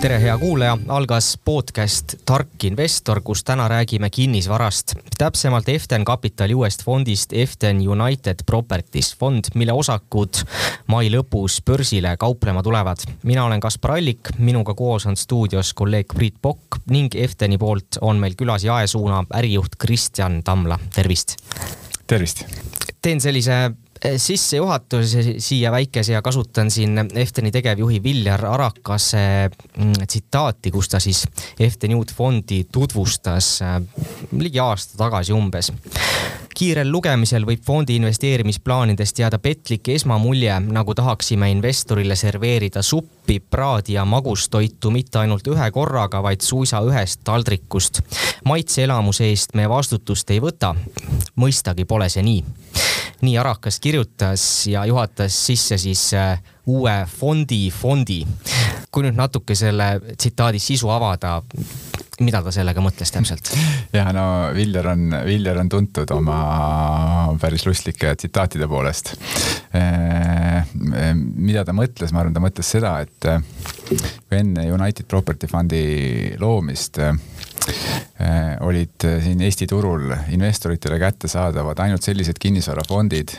tere, 0.00 0.16
hea 0.20 0.32
kuulaja, 0.38 0.78
algas 0.88 1.34
podcast 1.44 2.14
Tark 2.24 2.64
investor, 2.64 3.18
kus 3.24 3.42
täna 3.44 3.66
räägime 3.68 4.08
kinnisvarast, 4.10 4.94
täpsemalt 5.18 5.68
Eften 5.68 6.04
Capitali 6.08 6.54
uuest 6.56 6.84
fondist 6.84 7.32
Eften 7.36 7.82
United 7.88 8.40
Properties, 8.46 9.10
fond, 9.18 9.50
mille 9.54 9.74
osakud 9.76 10.40
mai 10.88 11.10
lõpus 11.12 11.58
börsile 11.66 12.14
kauplema 12.16 12.62
tulevad. 12.62 13.04
mina 13.22 13.44
olen 13.44 13.60
Kaspar 13.60 13.98
Allik, 13.98 14.32
minuga 14.38 14.74
koos 14.74 15.06
on 15.06 15.16
stuudios 15.16 15.74
kolleeg 15.74 16.14
Priit 16.14 16.34
Pokk 16.42 16.80
ning 16.90 17.14
Efteni 17.14 17.58
poolt 17.58 18.00
on 18.00 18.16
meil 18.16 18.34
külas 18.34 18.64
jaesuuna 18.64 19.24
ärijuht 19.34 19.76
Kristjan 19.78 20.42
Tamla, 20.44 20.78
tervist. 20.94 21.36
tervist. 22.06 22.44
teen 23.02 23.20
sellise 23.20 23.70
sissejuhatuse 24.16 25.34
siia 25.38 25.72
väikese 25.72 26.12
ja 26.12 26.22
kasutan 26.22 26.70
siin 26.70 26.98
Efteni 27.14 27.50
tegevjuhi 27.50 28.02
Viljar 28.02 28.46
Arakase 28.46 29.50
mm, 29.76 29.92
tsitaati, 30.06 30.70
kus 30.70 30.88
ta 30.88 31.00
siis 31.00 31.26
Efteni 31.60 31.94
uut 31.94 32.12
fondi 32.12 32.64
tutvustas 32.72 33.60
eh, 33.62 33.80
ligi 34.38 34.58
aasta 34.58 34.98
tagasi 34.98 35.32
umbes 35.32 35.72
kiirel 36.60 36.90
lugemisel 36.92 37.46
võib 37.48 37.62
fondi 37.64 37.94
investeerimisplaanidest 37.96 39.18
jääda 39.22 39.38
petlik 39.40 39.88
esmamulje, 39.94 40.58
nagu 40.60 40.94
tahaksime 40.94 41.48
investorile 41.54 42.16
serveerida 42.20 42.82
suppi, 42.84 43.38
praadi 43.40 43.94
ja 43.94 44.04
magustoitu 44.04 44.90
mitte 44.92 45.22
ainult 45.22 45.48
ühe 45.48 45.70
korraga, 45.72 46.20
vaid 46.22 46.44
suisa 46.44 46.82
ühest 46.84 47.22
taldrikust. 47.24 48.02
maitseelamuse 48.44 49.30
eest 49.30 49.54
me 49.54 49.68
vastutust 49.68 50.30
ei 50.30 50.40
võta. 50.40 50.74
mõistagi 51.36 51.84
pole 51.84 52.08
see 52.08 52.22
nii 52.22 52.44
nii 53.20 53.38
Arakas 53.38 53.80
kirjutas 53.80 53.89
ja 54.70 54.84
juhatas 54.86 55.36
sisse 55.46 55.78
siis 55.78 56.12
äh, 56.14 56.38
uue 56.66 56.94
fondi 57.08 57.70
fondi. 57.74 58.24
kui 58.90 59.04
nüüd 59.06 59.14
natuke 59.14 59.54
selle 59.54 60.00
tsitaadi 60.18 60.58
sisu 60.58 60.88
avada, 60.90 61.36
mida 62.26 62.40
ta 62.42 62.50
sellega 62.50 62.82
mõtles 62.82 63.12
täpselt? 63.14 63.52
ja 63.98 64.08
no 64.14 64.24
Viljar 64.54 64.88
on, 64.92 65.14
Viljar 65.26 65.60
on 65.62 65.70
tuntud 65.70 66.10
oma 66.10 66.38
päris 67.40 67.66
lustlike 67.68 68.16
tsitaatide 68.18 68.66
poolest. 68.70 69.12
Äh, 69.78 70.66
mida 71.36 71.64
ta 71.64 71.74
mõtles, 71.76 72.10
ma 72.10 72.24
arvan, 72.24 72.34
ta 72.34 72.42
mõtles 72.42 72.74
seda, 72.76 72.96
et 73.06 73.30
äh, 73.30 73.38
kui 73.90 74.40
enne 74.40 74.66
United 74.74 75.06
Property 75.10 75.50
Fundi 75.50 75.84
loomist 76.42 76.98
olid 78.60 79.04
äh, 79.04 79.22
siin 79.24 79.40
Eesti 79.40 79.66
turul 79.66 80.10
investoritele 80.28 80.98
kättesaadavad 80.98 81.78
ainult 81.78 82.02
sellised 82.02 82.38
kinnisvarafondid, 82.40 83.32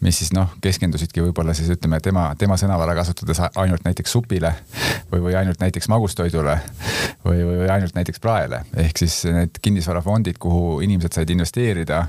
mis 0.00 0.18
siis 0.18 0.32
noh, 0.36 0.54
keskendusidki 0.64 1.22
võib-olla 1.24 1.54
siis 1.56 1.70
ütleme 1.74 2.00
tema, 2.00 2.30
tema 2.38 2.56
sõnavara 2.60 2.94
kasutades 2.98 3.42
ainult 3.56 3.84
näiteks 3.84 4.12
supile 4.12 4.54
või, 5.12 5.20
või 5.28 5.36
ainult 5.38 5.60
näiteks 5.60 5.88
magustoidule 5.92 6.56
või, 7.24 7.42
või 7.46 7.68
ainult 7.70 7.94
näiteks 7.98 8.22
praele. 8.22 8.64
ehk 8.76 9.04
siis 9.04 9.22
need 9.28 9.60
kinnisvarafondid, 9.62 10.40
kuhu 10.42 10.80
inimesed 10.84 11.18
said 11.18 11.30
investeerida, 11.30 12.06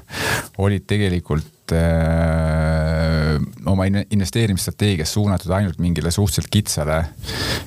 olid 0.57 0.87
tegelikult 0.87 1.75
äh, 1.75 3.02
oma 3.65 3.85
investeerimisstrateegias 3.87 5.13
suunatud 5.13 5.51
ainult 5.51 5.79
mingile 5.83 6.11
suhteliselt 6.11 6.51
kitsale, 6.51 6.99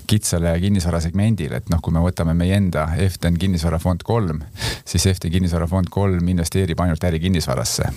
kitsale 0.06 0.54
kinnisvarasegmendile, 0.60 1.60
et 1.60 1.70
noh, 1.72 1.80
kui 1.82 1.94
me 1.94 2.02
võtame 2.04 2.34
meie 2.36 2.56
enda 2.58 2.88
Eften 3.02 3.38
kinnisvarafond 3.40 4.04
kolm, 4.06 4.40
siis 4.86 5.06
Eften 5.10 5.32
kinnisvarafond 5.34 5.90
kolm 5.92 6.28
investeerib 6.28 6.80
ainult 6.84 7.04
ärikinnisvarasse. 7.04 7.90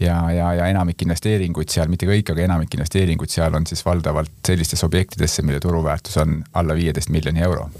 ja, 0.00 0.16
ja, 0.32 0.52
ja 0.54 0.66
enamik 0.70 1.02
investeeringuid 1.02 1.72
seal, 1.72 1.88
mitte 1.90 2.06
kõik, 2.06 2.32
aga 2.32 2.44
enamik 2.44 2.74
investeeringuid 2.74 3.32
seal 3.32 3.54
on 3.54 3.66
siis 3.66 3.84
valdavalt 3.86 4.32
sellistesse 4.46 4.86
objektidesse, 4.86 5.42
mille 5.42 5.60
turuväärtus 5.60 6.16
on 6.22 6.42
alla 6.54 6.74
viieteist 6.74 7.10
miljoni 7.10 7.42
euro. 7.42 7.70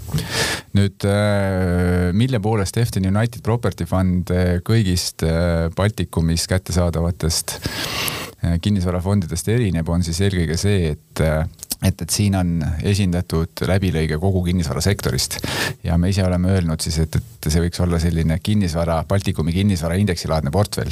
nüüd 0.73 1.05
äh, 1.07 2.11
mille 2.13 2.39
poolest 2.39 2.77
Eften 2.77 3.07
United 3.07 3.41
Property 3.43 3.85
Fund 3.89 4.31
äh, 4.31 4.59
kõigist 4.65 5.23
äh, 5.25 5.69
Baltikumis 5.75 6.47
kättesaadavatest 6.47 7.59
Äh, 7.59 8.28
kinnisvarafondidest 8.61 9.49
erineb, 9.51 9.89
on 9.89 10.03
siis 10.03 10.21
eelkõige 10.23 10.57
see, 10.59 10.93
et 10.93 11.23
äh, 11.25 11.43
et, 11.83 12.01
et 12.01 12.11
siin 12.11 12.35
on 12.35 12.57
esindatud 12.83 13.61
läbilõige 13.67 14.17
kogu 14.19 14.41
kinnisvarasektorist 14.49 15.37
ja 15.85 15.97
me 15.97 16.09
ise 16.11 16.25
oleme 16.27 16.51
öelnud 16.57 16.83
siis, 16.83 16.97
et, 17.05 17.15
et 17.15 17.47
see 17.47 17.61
võiks 17.63 17.79
olla 17.83 17.99
selline 18.03 18.39
kinnisvara, 18.43 18.99
Baltikumi 19.07 19.53
kinnisvaraindeksi 19.55 20.27
laadne 20.31 20.51
portfell. 20.51 20.91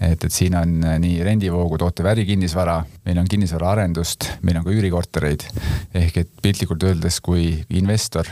et, 0.00 0.24
et 0.24 0.32
siin 0.32 0.56
on 0.58 0.74
äh, 0.84 0.98
nii 1.00 1.22
rendivoogu 1.24 1.78
tootev 1.80 2.10
ärikinnisvara, 2.12 2.82
meil 3.08 3.22
on 3.22 3.30
kinnisvaraarendust, 3.30 4.28
meil 4.42 4.60
on 4.60 4.68
ka 4.68 4.74
üürikortereid. 4.74 5.46
ehk 5.94 6.20
et 6.24 6.34
piltlikult 6.42 6.84
öeldes, 6.84 7.20
kui 7.24 7.64
investor 7.70 8.28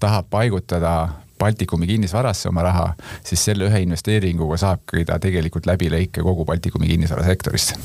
tahab 0.00 0.28
paigutada 0.30 0.94
Baltikumi 1.38 1.88
kinnisvarasse 1.90 2.48
oma 2.50 2.64
raha, 2.66 2.86
siis 3.26 3.44
selle 3.50 3.68
ühe 3.68 3.82
investeeringuga 3.84 4.58
saabki 4.60 5.04
ta 5.08 5.18
tegelikult 5.22 5.68
läbi 5.70 5.90
lõike 5.92 6.24
kogu 6.26 6.46
Baltikumi 6.48 6.90
kinnisvarasektorist. 6.90 7.76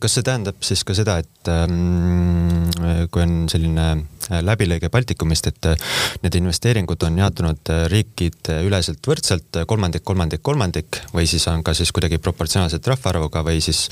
kas 0.00 0.18
see 0.18 0.26
tähendab 0.26 0.60
siis 0.64 0.84
ka 0.84 0.96
seda, 0.96 1.18
et 1.22 1.52
ähm, 1.52 2.68
kui 3.10 3.22
on 3.24 3.34
selline 3.50 3.86
äh, 3.90 4.40
läbilõige 4.44 4.90
Baltikumist, 4.92 5.48
et 5.50 5.70
äh, 5.70 5.88
need 6.24 6.36
investeeringud 6.40 7.02
on 7.06 7.18
jaotunud 7.20 7.72
äh, 7.72 7.84
riikide 7.92 8.60
üleselt 8.66 9.04
võrdselt 9.06 9.62
kolmandik, 9.70 10.04
kolmandik, 10.06 10.42
kolmandik 10.46 11.02
või 11.14 11.26
siis 11.30 11.46
on 11.50 11.64
ka 11.66 11.74
siis 11.76 11.92
kuidagi 11.96 12.20
proportsionaalselt 12.22 12.86
rahvaarvuga 12.92 13.44
või 13.46 13.60
siis 13.64 13.86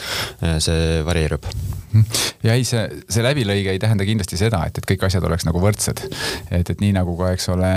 see 0.65 1.03
varieerub? 1.07 1.47
ja 2.45 2.55
ei, 2.55 2.65
see, 2.69 2.83
see 3.09 3.25
läbilõige 3.25 3.73
ei 3.73 3.81
tähenda 3.83 4.05
kindlasti 4.09 4.39
seda, 4.41 4.61
et, 4.69 4.79
et 4.79 4.89
kõik 4.89 5.07
asjad 5.09 5.25
oleks 5.25 5.47
nagu 5.49 5.61
võrdsed. 5.63 6.05
et, 6.51 6.71
et 6.71 6.83
nii 6.83 6.93
nagu 6.97 7.17
ka, 7.19 7.33
eks 7.37 7.49
ole, 7.55 7.71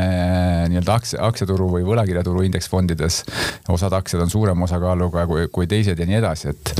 nii-öelda 0.71 0.97
aktsia, 0.99 1.20
aktsiaturu 1.21 1.69
või 1.75 1.85
võlakirjaturu 1.87 2.45
indeksfondides. 2.47 3.23
osad 3.69 3.93
aktsiad 3.93 4.21
on 4.21 4.29
suurema 4.29 4.65
osakaaluga 4.65 5.25
kui, 5.27 5.47
kui 5.51 5.67
teised 5.67 5.99
ja 5.99 6.05
nii 6.05 6.19
edasi, 6.19 6.49
et, 6.49 6.73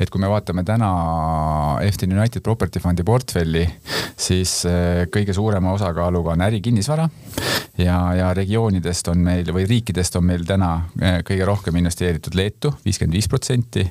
et 0.00 0.10
kui 0.10 0.20
me 0.20 0.30
vaatame 0.30 0.64
täna 0.64 0.90
Efton 1.86 2.12
United 2.12 2.42
Property 2.42 2.80
Fundi 2.80 3.04
portfelli, 3.06 3.66
siis 4.16 4.64
eh, 4.68 5.06
kõige 5.12 5.34
suurema 5.36 5.72
osakaaluga 5.76 6.36
on 6.36 6.46
ärikinnisvara 6.46 7.08
ja, 7.78 8.14
ja 8.14 8.34
regioonidest 8.34 9.08
on 9.12 9.20
meil 9.24 9.48
või 9.54 9.66
riikidest 9.68 10.16
on 10.16 10.24
meil 10.28 10.44
täna 10.48 10.70
eh, 11.00 11.18
kõige 11.26 11.46
rohkem 11.48 11.76
investeeritud 11.80 12.36
Leetu, 12.36 12.72
viiskümmend 12.84 13.16
viis 13.16 13.28
protsenti. 13.28 13.84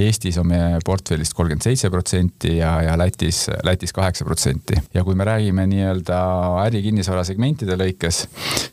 Eestis 0.00 0.38
on 0.40 0.48
meie 0.50 0.80
portfellist 0.86 1.34
kolmkümmend 1.36 1.64
seitse 1.64 1.90
protsenti 1.90 2.56
ja, 2.58 2.76
ja 2.84 2.96
Lätis, 2.98 3.46
Lätis 3.66 3.94
kaheksa 3.96 4.24
protsenti. 4.24 4.78
ja 4.94 5.04
kui 5.04 5.14
me 5.14 5.24
räägime 5.24 5.66
nii-öelda 5.70 6.20
ärikinnisvara 6.66 7.24
segmentide 7.26 7.78
lõikes, 7.78 8.24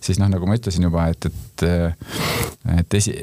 siis 0.02 0.20
noh, 0.22 0.30
nagu 0.32 0.48
ma 0.48 0.58
ütlesin 0.58 0.67
juba, 0.76 1.08
et, 1.12 1.26
et, 1.26 1.64
et 2.78 2.98
esi, 3.00 3.14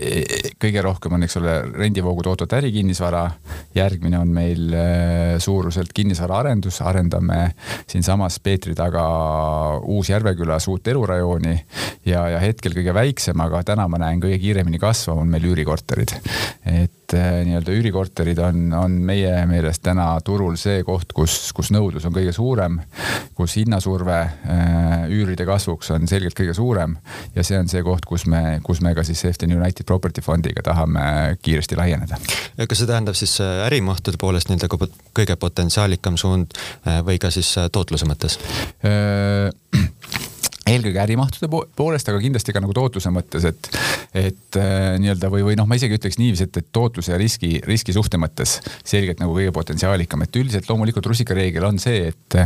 kõige 0.60 0.82
rohkem 0.84 1.16
on, 1.16 1.26
eks 1.26 1.38
ole, 1.40 1.54
rendivoogu 1.74 2.24
tootvat 2.24 2.56
ärikinnisvara. 2.60 3.24
järgmine 3.74 4.18
on 4.18 4.28
meil 4.28 4.72
eh, 4.72 5.36
suuruselt 5.38 5.92
kinnisvaraarendus, 5.94 6.80
arendame 6.80 7.54
siinsamas 7.86 8.40
Peetri 8.40 8.74
taga 8.74 9.04
Uus-Järvekülas 9.80 10.68
uut 10.68 10.88
elurajooni 10.88 11.54
ja, 12.06 12.28
ja 12.28 12.38
hetkel 12.42 12.74
kõige 12.76 12.94
väiksem, 12.94 13.40
aga 13.40 13.62
täna 13.64 13.88
ma 13.88 14.00
näen 14.00 14.22
kõige 14.22 14.38
kiiremini 14.42 14.78
kasvav 14.78 15.22
on 15.22 15.32
meil 15.34 15.44
üürikorterid. 15.50 16.16
et 16.64 17.03
äh, 17.16 17.40
nii-öelda 17.46 17.74
üürikorterid 17.74 18.40
on, 18.42 18.72
on 18.76 18.96
meie 19.06 19.32
meelest 19.50 19.82
täna 19.86 20.06
turul 20.24 20.56
see 20.60 20.82
koht, 20.86 21.12
kus, 21.16 21.52
kus 21.56 21.70
nõudlus 21.74 22.06
on 22.08 22.14
kõige 22.14 22.32
suurem, 22.34 22.80
kus 23.38 23.56
hinnasurve 23.60 24.18
äh, 24.18 25.06
üüride 25.12 25.46
kasvuks 25.48 25.92
on 25.94 26.08
selgelt 26.10 26.36
kõige 26.38 26.54
suurem 26.56 26.96
ja 27.34 27.44
see 27.46 27.58
on 27.60 27.70
see 27.70 27.82
koht, 27.86 28.06
kus 28.08 28.26
me, 28.30 28.60
kus 28.66 28.82
me 28.84 28.94
ka 28.96 29.06
siis 29.06 29.24
Efton 29.30 29.54
United 29.54 29.86
Property 29.88 30.24
Fondiga 30.24 30.64
tahame 30.66 31.38
kiiresti 31.42 31.78
laieneda. 31.80 32.20
kas 32.58 32.78
see 32.82 32.90
tähendab 32.90 33.18
siis 33.18 33.38
äh, 33.44 33.64
ärimahtude 33.68 34.20
poolest 34.20 34.50
nii-öelda 34.50 34.90
kõige 35.14 35.38
potentsiaalikam 35.40 36.18
suund 36.20 36.54
või 37.06 37.18
ka 37.22 37.30
siis 37.34 37.54
tootluse 37.72 38.06
mõttes? 38.10 38.38
eelkõige 40.68 41.00
ärimahtude 41.02 41.48
poolest, 41.76 42.08
aga 42.08 42.20
kindlasti 42.22 42.54
ka 42.54 42.62
nagu 42.64 42.74
tootluse 42.76 43.12
mõttes, 43.12 43.44
et, 43.48 43.68
et 44.14 44.58
äh, 44.60 44.94
nii-öelda 45.02 45.28
või, 45.32 45.42
või 45.48 45.56
noh, 45.58 45.66
ma 45.66 45.74
isegi 45.78 45.98
ütleks 45.98 46.18
niiviisi, 46.20 46.46
et, 46.46 46.58
et 46.60 46.68
tootluse 46.74 47.10
ja 47.12 47.18
riski, 47.18 47.56
riski 47.66 47.94
suhte 47.96 48.18
mõttes 48.20 48.60
selgelt 48.86 49.18
nagu 49.22 49.34
kõige 49.34 49.50
potentsiaalikam, 49.54 50.22
et 50.22 50.38
üldiselt 50.38 50.68
loomulikult 50.70 51.08
rusikareegel 51.10 51.66
on 51.66 51.80
see, 51.82 52.12
et, 52.12 52.38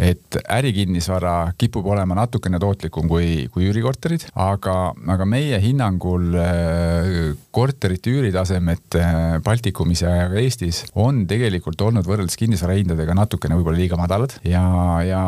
et 0.00 0.38
ärikinnisvara 0.42 1.52
kipub 1.60 1.90
olema 1.92 2.16
natukene 2.16 2.60
tootlikum 2.62 3.10
kui, 3.12 3.46
kui 3.52 3.68
üürikorterid, 3.68 4.24
aga, 4.40 4.78
aga 5.16 5.28
meie 5.28 5.60
hinnangul 5.62 6.32
äh, 6.40 7.12
korterite 7.52 8.14
üüritasemed 8.14 8.96
äh, 8.96 9.20
Baltikumis 9.44 10.06
ja 10.06 10.16
ka 10.32 10.40
Eestis 10.40 10.86
on 10.96 11.26
tegelikult 11.28 11.80
olnud 11.84 12.08
võrreldes 12.08 12.40
kinnisvarahindadega 12.40 13.16
natukene 13.20 13.60
võib-olla 13.60 13.84
liiga 13.84 14.00
madalad 14.00 14.38
ja, 14.48 14.64
ja 15.04 15.22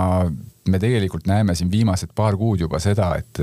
me 0.69 0.79
tegelikult 0.81 1.27
näeme 1.27 1.55
siin 1.55 1.71
viimased 1.71 2.15
paar 2.17 2.37
kuud 2.41 2.63
juba 2.65 2.79
seda, 2.81 3.11
et, 3.19 3.41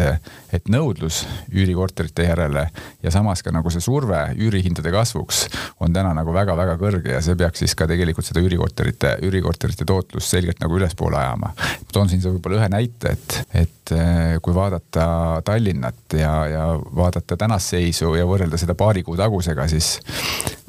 et 0.53 0.69
nõudlus 0.71 1.21
üürikorterite 1.53 2.25
järele 2.25 2.65
ja 3.03 3.11
samas 3.13 3.43
ka 3.45 3.53
nagu 3.53 3.69
see 3.73 3.83
surve 3.83 4.19
üürihindade 4.41 4.93
kasvuks 4.93 5.43
on 5.83 5.93
täna 5.93 6.15
nagu 6.17 6.33
väga-väga 6.33 6.77
kõrge 6.81 7.13
ja 7.13 7.21
see 7.21 7.37
peaks 7.37 7.61
siis 7.61 7.75
ka 7.77 7.87
tegelikult 7.89 8.25
seda 8.25 8.41
üürikorterite, 8.41 9.17
üürikorterite 9.27 9.85
tootlust 9.85 10.33
selgelt 10.33 10.61
nagu 10.63 10.79
ülespoole 10.79 11.19
ajama. 11.21 11.53
toon 11.93 12.09
siin 12.09 12.23
võib-olla 12.25 12.61
ühe 12.61 12.71
näite, 12.73 13.13
et, 13.13 13.37
et 13.65 13.95
eh, 13.95 14.35
kui 14.41 14.55
vaadata 14.57 15.05
Tallinnat 15.45 16.17
ja, 16.17 16.33
ja 16.49 16.65
vaadata 16.95 17.37
tänast 17.37 17.75
seisu 17.75 18.15
ja 18.17 18.25
võrrelda 18.25 18.57
seda 18.57 18.75
paari 18.77 19.05
kuu 19.05 19.17
tagusega, 19.19 19.67
siis 19.69 19.99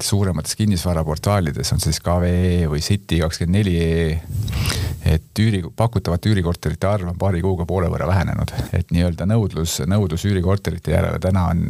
suuremates 0.03 0.57
kinnisvaraportaalides 0.59 1.73
on 1.73 1.81
siis 1.81 2.01
KVE 2.03 2.69
või 2.69 2.85
City24 2.85 4.83
et 5.07 5.41
üüri, 5.43 5.63
pakutavate 5.77 6.31
üürikorterite 6.43 6.89
arv 6.89 7.09
on 7.13 7.19
paari 7.19 7.41
kuuga 7.43 7.65
poole 7.67 7.89
võrra 7.91 8.09
vähenenud, 8.11 8.51
et 8.75 8.91
nii-öelda 8.91 9.27
nõudlus, 9.31 9.79
nõudlus 9.87 10.25
üürikorterite 10.27 10.95
järele 10.95 11.21
täna 11.23 11.47
on 11.53 11.63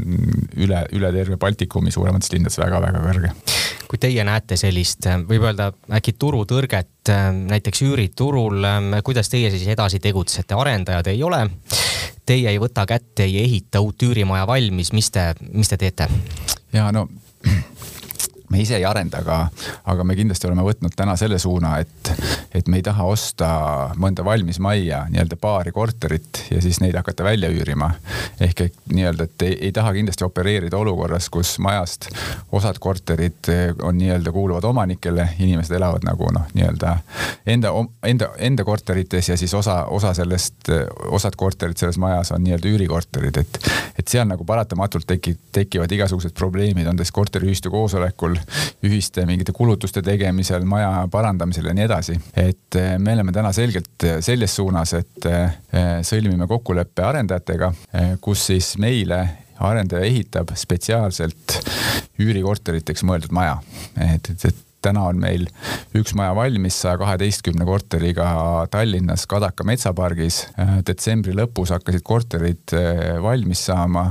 üle, 0.56 0.80
üle 0.96 1.10
terve 1.12 1.36
Baltikumi 1.36 1.92
suuremates 1.92 2.32
linnades 2.32 2.56
väga-väga 2.58 3.02
kõrge. 3.04 3.32
kui 3.88 4.00
teie 4.00 4.24
näete 4.24 4.56
sellist, 4.56 5.04
võib 5.28 5.44
öelda 5.44 5.72
äkki 5.92 6.14
turutõrget 6.16 7.12
näiteks 7.52 7.82
üüriturul, 7.84 8.64
kuidas 9.04 9.28
teie 9.28 9.50
siis 9.52 9.66
edasi 9.68 10.00
tegutsete, 10.00 10.56
arendajad 10.56 11.12
ei 11.12 11.22
ole, 11.22 11.42
teie 12.24 12.48
ei 12.48 12.58
võta 12.58 12.86
kätte, 12.88 13.28
ei 13.28 13.42
ehita 13.44 13.84
uut 13.84 14.02
üürimaja 14.02 14.46
valmis, 14.48 14.94
mis 14.96 15.10
te, 15.12 15.34
mis 15.52 15.68
te 15.68 15.76
teete? 15.76 16.08
ja 16.72 16.88
no 16.92 17.08
me 18.52 18.60
ise 18.64 18.80
ei 18.80 18.88
arenda, 18.88 19.20
aga, 19.20 19.48
aga 19.84 20.04
me 20.04 20.16
kindlasti 20.16 20.48
oleme 20.48 20.64
võtnud 20.64 20.96
täna 20.96 21.16
selle 21.20 21.38
suuna, 21.42 21.76
et, 21.84 22.14
et 22.54 22.68
me 22.68 22.80
ei 22.80 22.84
taha 22.84 23.04
osta 23.08 23.48
mõnda 24.00 24.24
valmis 24.24 24.60
majja, 24.62 25.04
nii-öelda 25.10 25.36
paari 25.40 25.72
korterit 25.72 26.44
ja 26.50 26.60
siis 26.62 26.80
neid 26.80 26.96
hakata 26.96 27.24
välja 27.24 27.50
üürima. 27.52 27.90
ehk 28.40 28.60
et 28.60 28.74
nii-öelda, 28.92 29.24
et 29.24 29.42
ei, 29.42 29.56
ei 29.68 29.72
taha 29.72 29.92
kindlasti 29.92 30.24
opereerida 30.24 30.78
olukorras, 30.78 31.28
kus 31.32 31.58
majast 31.58 32.08
osad 32.52 32.78
korterid 32.78 33.50
on 33.82 33.98
nii-öelda 33.98 34.32
kuuluvad 34.32 34.64
omanikele, 34.64 35.28
inimesed 35.38 35.76
elavad 35.76 36.04
nagu 36.04 36.30
noh, 36.32 36.46
nii-öelda 36.54 36.96
enda, 37.46 37.72
enda, 38.02 38.28
enda 38.38 38.64
korterites 38.64 39.28
ja 39.28 39.36
siis 39.36 39.54
osa, 39.54 39.84
osa 39.84 40.14
sellest, 40.14 40.68
osad 41.08 41.36
korterid 41.36 41.76
selles 41.76 41.98
majas 41.98 42.32
on 42.32 42.44
nii-öelda 42.44 42.68
üürikorterid, 42.68 43.40
et, 43.40 43.58
et 43.98 44.08
seal 44.08 44.28
nagu 44.28 44.44
paratamatult 44.44 45.06
tekib, 45.06 45.40
tekivad 45.52 45.92
igasugused 45.92 46.34
probleemid, 46.38 46.86
on 46.86 46.98
siis 47.00 47.12
korteriühistu 47.12 47.70
koosolekul 47.70 48.36
ühiste 48.84 49.26
mingite 49.26 49.52
kulutuste 49.56 50.02
tegemisel, 50.02 50.64
maja 50.68 51.08
parandamisel 51.10 51.70
ja 51.70 51.74
nii 51.76 51.86
edasi. 51.88 52.18
Et 52.48 52.78
eh, 52.78 52.96
me 52.98 53.14
oleme 53.16 53.32
täna 53.34 53.52
selgelt 53.54 54.06
selles 54.24 54.56
suunas, 54.56 54.94
et 54.98 55.28
eh, 55.28 55.54
sõlmime 56.06 56.48
kokkuleppe 56.50 57.04
arendajatega, 57.06 57.70
eh, 57.94 58.10
kus 58.22 58.48
siis 58.50 58.74
meile 58.82 59.22
arendaja 59.62 60.06
ehitab 60.08 60.50
spetsiaalselt 60.58 61.58
üürikorteriteks 62.22 63.04
mõeldud 63.06 63.34
maja. 63.34 63.58
et, 64.00 64.30
et, 64.32 64.46
et 64.50 64.68
täna 64.82 65.04
on 65.06 65.20
meil 65.22 65.46
üks 65.94 66.16
maja 66.18 66.34
valmis 66.34 66.80
saja 66.82 66.98
kaheteistkümne 66.98 67.64
korteriga 67.68 68.26
Tallinnas 68.70 69.28
Kadaka 69.30 69.62
metsapargis. 69.64 70.40
detsembri 70.86 71.36
lõpus 71.38 71.70
hakkasid 71.70 72.02
korterid 72.02 72.74
valmis 73.22 73.62
saama 73.68 74.08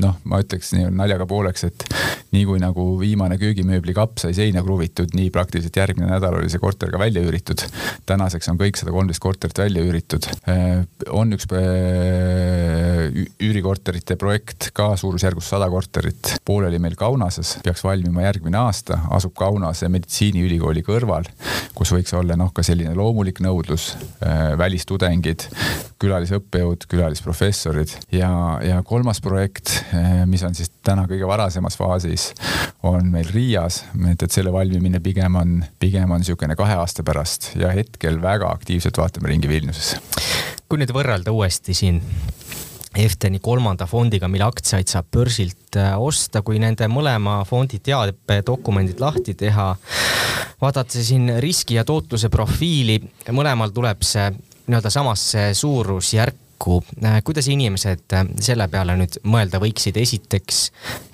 noh, 0.00 0.16
ma 0.24 0.40
ütleks 0.40 0.72
nii 0.76 0.92
naljaga 0.94 1.26
pooleks, 1.28 1.66
et 1.68 1.84
nii 2.32 2.44
kui 2.48 2.60
nagu 2.62 2.84
viimane 3.00 3.36
köögimööbli 3.40 3.94
kapp 3.96 4.20
sai 4.22 4.32
seina 4.36 4.62
kruvitud, 4.64 5.12
nii 5.16 5.28
praktiliselt 5.34 5.76
järgmine 5.76 6.08
nädal 6.08 6.38
oli 6.38 6.48
see 6.52 6.62
korter 6.62 6.90
ka 6.92 7.00
välja 7.00 7.22
üüritud. 7.24 7.64
tänaseks 8.08 8.48
on 8.48 8.60
kõik 8.60 8.78
sada 8.80 8.94
kolmteist 8.94 9.22
korterit 9.22 9.58
välja 9.58 9.84
üüritud. 9.84 10.28
Äh, 10.48 10.84
on 11.12 11.32
üks 11.36 11.48
äh, 11.52 13.10
üürikorterite 13.42 14.16
projekt 14.20 14.70
ka 14.76 14.92
suurusjärgus 14.96 15.50
sada 15.52 15.68
korterit, 15.72 16.36
pooleli 16.44 16.80
meil 16.82 16.96
Kaunases, 16.96 17.58
peaks 17.64 17.84
valmima 17.84 18.24
järgmine 18.24 18.60
aasta, 18.62 19.02
asub 19.12 19.34
Kaunase 19.36 19.90
meditsiiniülikooli 19.92 20.84
kõrval, 20.86 21.28
kus 21.76 21.92
võiks 21.92 22.16
olla 22.16 22.36
noh, 22.38 22.52
ka 22.54 22.64
selline 22.64 22.94
loomulik 22.96 23.42
nõudlus, 23.44 23.92
äh, 24.24 24.52
välistudengid, 24.58 25.48
külalisõppejõud, 26.02 26.88
külalisprofessorid. 26.90 27.96
Ja, 28.14 28.32
ja 28.66 28.82
kolmas 28.86 29.22
projekt 29.24 29.82
Eh, 29.92 30.26
mis 30.26 30.42
on 30.42 30.54
siis 30.56 30.70
täna 30.84 31.04
kõige 31.10 31.26
varasemas 31.28 31.76
faasis, 31.76 32.30
on 32.88 33.10
meil 33.12 33.28
Riias, 33.28 33.82
et, 34.08 34.22
et 34.24 34.32
selle 34.32 34.52
valmimine 34.54 35.02
pigem 35.04 35.36
on, 35.36 35.58
pigem 35.82 36.10
on 36.10 36.22
niisugune 36.22 36.56
kahe 36.56 36.78
aasta 36.80 37.04
pärast 37.04 37.50
ja 37.60 37.74
hetkel 37.76 38.16
väga 38.22 38.48
aktiivselt 38.52 38.96
vaatame 38.96 39.32
ringi 39.32 39.50
Vilniuses. 39.50 39.96
kui 40.68 40.80
nüüd 40.80 40.94
võrrelda 40.96 41.34
uuesti 41.34 41.76
siin 41.76 42.00
Efteni 42.92 43.38
kolmanda 43.40 43.86
fondiga, 43.88 44.28
mille 44.28 44.44
aktsiaid 44.44 44.88
saab 44.88 45.06
börsilt 45.16 45.78
äh, 45.80 45.94
osta, 45.96 46.42
kui 46.44 46.58
nende 46.60 46.84
mõlema 46.92 47.38
fondi 47.48 47.78
teabedokumendid 47.80 49.00
lahti 49.00 49.32
teha, 49.32 49.70
vaadata 50.60 51.04
siin 51.04 51.30
riski 51.40 51.78
ja 51.78 51.86
tootluse 51.88 52.28
profiili, 52.28 52.98
mõlemal 53.32 53.72
tuleb 53.72 54.04
see 54.04 54.28
nii-öelda 54.66 54.90
samasse 54.90 55.54
suurusjärk 55.54 56.41
kokku. 56.62 56.84
Äh, 57.04 57.22
kuidas 57.24 57.48
inimesed 57.48 58.12
äh, 58.12 58.26
selle 58.40 58.68
peale 58.68 58.96
nüüd 58.98 59.18
mõelda 59.26 59.60
võiksid? 59.62 59.98
esiteks, 60.02 60.60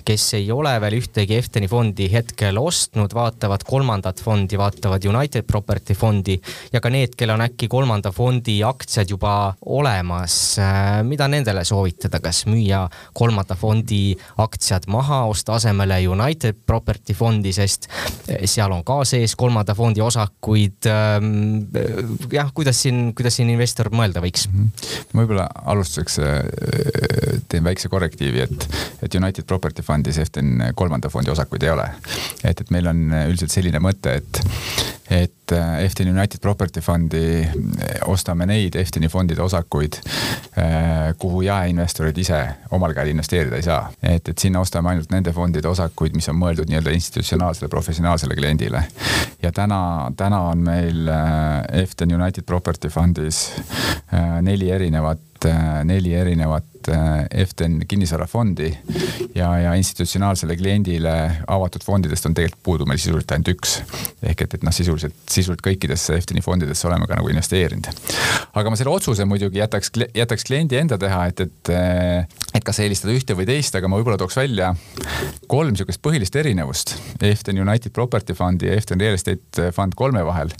kes 0.05 0.25
ei 0.37 0.49
ole 0.51 0.71
veel 0.81 0.97
ühtegi 0.99 1.37
Efteni 1.37 1.67
fondi 1.69 2.07
hetkel 2.11 2.57
ostnud, 2.57 3.13
vaatavad 3.13 3.63
kolmandat 3.67 4.21
fondi, 4.23 4.57
vaatavad 4.57 5.05
United 5.05 5.45
Property 5.47 5.93
fondi 5.97 6.37
ja 6.73 6.81
ka 6.81 6.91
need, 6.93 7.15
kellel 7.17 7.37
on 7.37 7.45
äkki 7.45 7.69
kolmanda 7.71 8.11
fondi 8.15 8.59
aktsiad 8.65 9.09
juba 9.09 9.53
olemas. 9.65 10.35
Äh, 10.61 11.01
mida 11.07 11.27
nendele 11.31 11.65
soovitada, 11.67 12.21
kas 12.23 12.45
müüa 12.49 12.85
kolmanda 13.17 13.57
fondi 13.59 14.15
aktsiad 14.37 14.89
maha, 14.91 15.23
osta 15.29 15.57
asemele 15.57 16.01
United 16.07 16.61
Property 16.65 17.17
fondi, 17.17 17.53
sest 17.55 17.89
seal 18.45 18.73
on 18.73 18.85
ka 18.87 19.01
sees 19.07 19.35
kolmanda 19.39 19.75
fondi 19.77 20.03
osakuid. 20.05 20.89
Ähm, 20.89 21.65
jah, 22.33 22.53
kuidas 22.53 22.81
siin, 22.85 23.09
kuidas 23.17 23.39
siin 23.39 23.49
investor 23.53 23.91
mõelda 23.93 24.23
võiks? 24.23 24.47
Mhm. 24.49 24.71
võib-olla 25.15 25.38
võib-olla 25.39 25.71
alustuseks 25.71 26.19
äh, 26.19 27.41
teen 27.49 27.63
väikse 27.63 27.89
korrektiivi, 27.89 28.41
et, 28.41 28.67
et 29.03 29.15
United 29.15 29.45
Property 29.47 29.81
Fundis 29.81 30.17
Eften 30.17 30.71
kolmanda 30.75 31.09
fondi 31.09 31.31
osakuid 31.31 31.63
ei 31.63 31.71
ole. 31.71 31.89
et, 32.43 32.61
et 32.61 32.71
meil 32.71 32.87
on 32.87 33.11
üldiselt 33.27 33.51
selline 33.51 33.79
mõte, 33.79 34.15
et, 34.19 34.41
et 35.09 35.53
äh, 35.53 35.83
Eften 35.85 36.09
United 36.11 36.39
Property 36.41 36.81
Fundi 36.81 37.43
äh, 37.43 38.01
ostame 38.07 38.45
neid 38.49 38.75
Efteni 38.75 39.09
fondide 39.09 39.41
osakuid, 39.41 39.99
kuhu 41.19 41.41
jaeinvestorid 41.45 42.17
ise 42.19 42.39
omal 42.75 42.93
käel 42.93 43.11
investeerida 43.13 43.55
ei 43.55 43.63
saa. 43.63 43.91
et, 44.03 44.27
et 44.29 44.37
sinna 44.37 44.59
ostame 44.59 44.89
ainult 44.91 45.11
nende 45.11 45.31
fondide 45.33 45.69
osakuid, 45.69 46.15
mis 46.15 46.27
on 46.29 46.35
mõeldud 46.39 46.69
nii-öelda 46.69 46.91
institutsionaalsele, 46.95 47.69
professionaalsele 47.69 48.35
kliendile. 48.35 48.83
ja 49.43 49.51
täna, 49.51 50.11
täna 50.17 50.41
on 50.51 50.65
meil 50.67 51.07
Eften 51.81 52.13
United 52.15 52.43
Property 52.43 52.89
Fundis 52.89 53.47
neli 54.41 54.71
erinevat 54.71 55.28
Äh, 55.45 55.85
neli 55.87 56.11
erinevat 56.13 56.87
äh, 56.91 57.45
FTN 57.45 57.85
kinnisvarafondi 57.87 58.77
ja, 59.35 59.57
ja 59.57 59.73
institutsionaalsele 59.73 60.57
kliendile 60.59 61.13
avatud 61.47 61.83
fondidest 61.85 62.27
on 62.27 62.35
tegelikult 62.35 62.63
puudu 62.63 62.87
meil 62.89 62.99
sisuliselt 62.99 63.31
ainult 63.31 63.53
üks. 63.53 63.77
ehk 64.19 64.43
et, 64.43 64.57
et 64.57 64.65
noh, 64.67 64.75
sisuliselt, 64.75 65.15
sisuliselt 65.31 65.63
kõikidesse 65.63 66.17
FTN-i 66.19 66.43
fondidesse 66.43 66.89
oleme 66.91 67.07
ka 67.07 67.15
nagu 67.21 67.31
investeerinud. 67.31 67.87
aga 68.51 68.73
ma 68.73 68.79
selle 68.81 68.91
otsuse 68.91 69.23
muidugi 69.29 69.61
jätaks, 69.61 69.93
jätaks 70.17 70.43
kliendi 70.49 70.81
enda 70.81 70.99
teha, 70.99 71.21
et, 71.31 71.45
et, 71.47 71.71
äh, 71.71 72.48
et 72.59 72.65
kas 72.67 72.81
eelistada 72.83 73.15
ühte 73.15 73.35
või 73.37 73.47
teist, 73.47 73.75
aga 73.77 73.89
ma 73.89 73.99
võib-olla 73.99 74.19
tooks 74.19 74.37
välja 74.39 74.73
kolm 75.51 75.77
sihukest 75.77 76.01
põhilist 76.03 76.35
erinevust 76.39 76.95
FTN 77.17 77.61
United 77.63 77.95
Property 77.95 78.35
Fundi 78.37 78.69
ja 78.69 78.77
FTN 78.79 79.03
Real 79.03 79.17
Estate 79.17 79.69
Fund 79.75 79.95
kolme 79.99 80.23
vahel. 80.27 80.51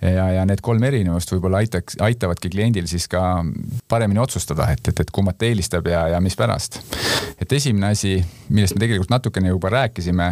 ja, 0.00 0.30
ja 0.38 0.46
need 0.48 0.62
kolm 0.64 0.84
erinevust 0.86 1.34
võib-olla 1.34 1.64
aitaks, 1.64 1.98
aitavadki 2.00 2.52
kliendil 2.54 2.88
siis 2.90 3.08
ka 3.10 3.42
paremini 3.90 4.22
otsustada, 4.22 4.70
et, 4.72 4.92
et, 4.92 5.04
et 5.04 5.12
kummat 5.14 5.38
ta 5.40 5.48
eelistab 5.50 5.90
ja, 5.90 6.06
ja 6.14 6.22
mispärast. 6.22 6.80
Et 7.40 7.52
esimene 7.56 7.90
asi, 7.94 8.18
millest 8.52 8.76
me 8.76 8.82
tegelikult 8.82 9.10
natukene 9.12 9.48
juba 9.52 9.70
rääkisime, 9.72 10.28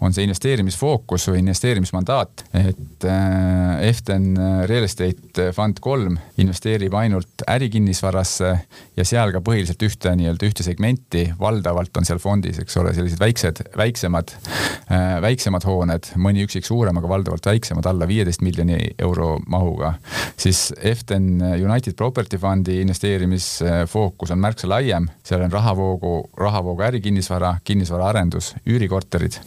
on 0.00 0.14
see 0.14 0.24
investeerimisfookus 0.26 1.28
või 1.30 1.42
investeerimismandaat. 1.42 2.44
et 2.56 3.04
äh, 3.04 3.88
Eften 3.88 4.36
Real 4.66 4.84
Estate 4.84 5.50
Fund 5.52 5.80
kolm 5.84 6.16
investeerib 6.40 6.94
ainult 6.96 7.44
ärikinnisvarasse 7.48 8.52
ja 8.96 9.04
seal 9.04 9.34
ka 9.34 9.42
põhiliselt 9.44 9.82
ühte 9.84 10.14
nii-öelda 10.16 10.48
ühte 10.48 10.64
segmenti, 10.66 11.26
valdavalt 11.40 11.96
on 11.96 12.08
seal 12.08 12.20
fondis, 12.22 12.60
eks 12.62 12.76
ole, 12.80 12.94
sellised 12.96 13.20
väiksed, 13.20 13.62
väiksemad 13.76 14.32
äh,, 14.32 15.18
väiksemad 15.22 15.66
hooned, 15.68 16.12
mõni 16.16 16.46
üksik 16.46 16.64
suurem, 16.68 16.96
aga 16.96 17.10
valdavalt 17.10 17.50
väiksemad, 17.52 17.86
alla 17.90 18.08
viieteist 18.08 18.44
miljoni 18.44 18.78
euro 18.98 19.36
mahuga. 19.46 19.94
siis 20.36 20.72
Eften 20.80 21.36
United 21.42 21.96
Property 21.96 22.38
Fundi 22.38 22.80
investeerimisfookus 22.80 24.32
on 24.32 24.40
märksa 24.40 24.68
laiem, 24.68 25.10
seal 25.26 25.44
on 25.44 25.52
rahavoogu, 25.52 26.16
rahavoogu 26.46 26.86
ärikinnisvara, 26.86 27.56
kinnisvaraarendus, 27.64 28.54
üürikorterid. 28.66 29.40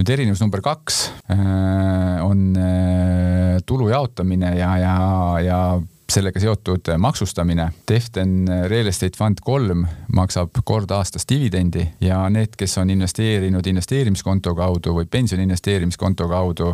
nüüd 0.00 0.08
erinevus 0.08 0.40
number 0.40 0.62
kaks 0.64 1.10
äh, 1.28 2.20
on 2.24 2.54
äh, 2.56 3.58
tulu 3.66 3.90
jaotamine 3.90 4.54
ja, 4.56 4.70
ja, 4.80 4.94
ja 5.44 5.58
sellega 6.10 6.40
seotud 6.42 6.90
maksustamine. 6.98 7.68
Deften 7.88 8.48
Real 8.68 8.90
Estate 8.90 9.18
Fund 9.18 9.42
kolm 9.44 9.84
maksab 10.12 10.60
kord 10.64 10.90
aastas 10.94 11.26
dividendi 11.28 11.84
ja 12.02 12.22
need, 12.32 12.56
kes 12.58 12.78
on 12.82 12.90
investeerinud 12.90 13.66
investeerimiskonto 13.66 14.54
kaudu 14.58 14.94
või 14.96 15.06
pensioni 15.10 15.46
investeerimiskonto 15.46 16.28
kaudu, 16.30 16.72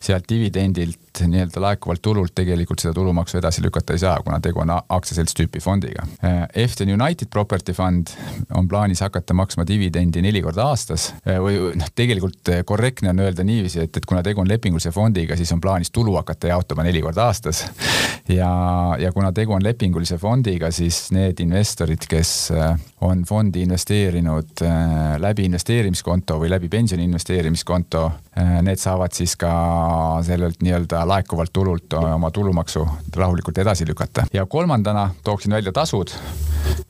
sealt 0.00 0.28
dividendilt 0.28 1.22
nii-öelda 1.26 1.60
laekuvalt 1.60 2.02
tulult 2.02 2.34
tegelikult 2.34 2.82
seda 2.82 2.94
tulumaksu 2.94 3.40
edasi 3.40 3.62
lükata 3.64 3.96
ei 3.96 4.02
saa, 4.02 4.16
kuna 4.24 4.38
tegu 4.40 4.62
on 4.62 4.70
aktsiaselts 4.72 5.34
tüüpi 5.34 5.60
fondiga. 5.62 6.06
Efton 6.54 6.92
United 6.94 7.30
Property 7.30 7.74
Fund 7.74 8.12
on 8.54 8.68
plaanis 8.68 9.02
hakata 9.02 9.34
maksma 9.34 9.66
dividendi 9.66 10.22
neli 10.22 10.42
korda 10.44 10.68
aastas 10.70 11.10
või 11.26 11.58
noh, 11.78 11.90
tegelikult 11.94 12.52
korrektne 12.68 13.10
on 13.10 13.24
öelda 13.26 13.44
niiviisi, 13.46 13.82
et, 13.84 13.96
et 13.96 14.06
kuna 14.06 14.22
tegu 14.22 14.42
on 14.42 14.48
lepingulise 14.48 14.92
fondiga, 14.94 15.36
siis 15.36 15.52
on 15.52 15.60
plaanis 15.60 15.90
tulu 15.90 16.14
hakata 16.20 16.52
jaotama 16.54 16.86
neli 16.86 17.02
korda 17.02 17.26
aastas. 17.26 17.64
ja, 18.28 18.52
ja 18.98 19.12
kuna 19.12 19.32
tegu 19.32 19.52
on 19.56 19.64
lepingulise 19.64 20.18
fondiga, 20.18 20.70
siis 20.74 21.08
need 21.14 21.40
investorid, 21.44 22.06
kes 22.08 22.32
on 23.04 23.24
fondi 23.28 23.62
investeerinud 23.66 24.62
läbi 25.22 25.46
investeerimiskonto 25.48 26.38
või 26.42 26.50
läbi 26.50 26.70
pensioni 26.72 27.06
investeerimiskonto, 27.08 28.04
need 28.66 28.80
saavad 28.80 29.14
siis 29.16 29.36
ka 29.38 29.52
sellelt 30.26 30.62
nii-öelda 30.62 31.04
laekuvalt 31.08 31.52
tulult 31.52 31.98
oma 31.98 32.30
tulumaksu 32.34 32.86
rahulikult 33.16 33.58
edasi 33.58 33.86
lükata. 33.88 34.26
ja 34.32 34.46
kolmandana 34.46 35.10
tooksin 35.24 35.52
välja 35.52 35.72
tasud. 35.72 36.10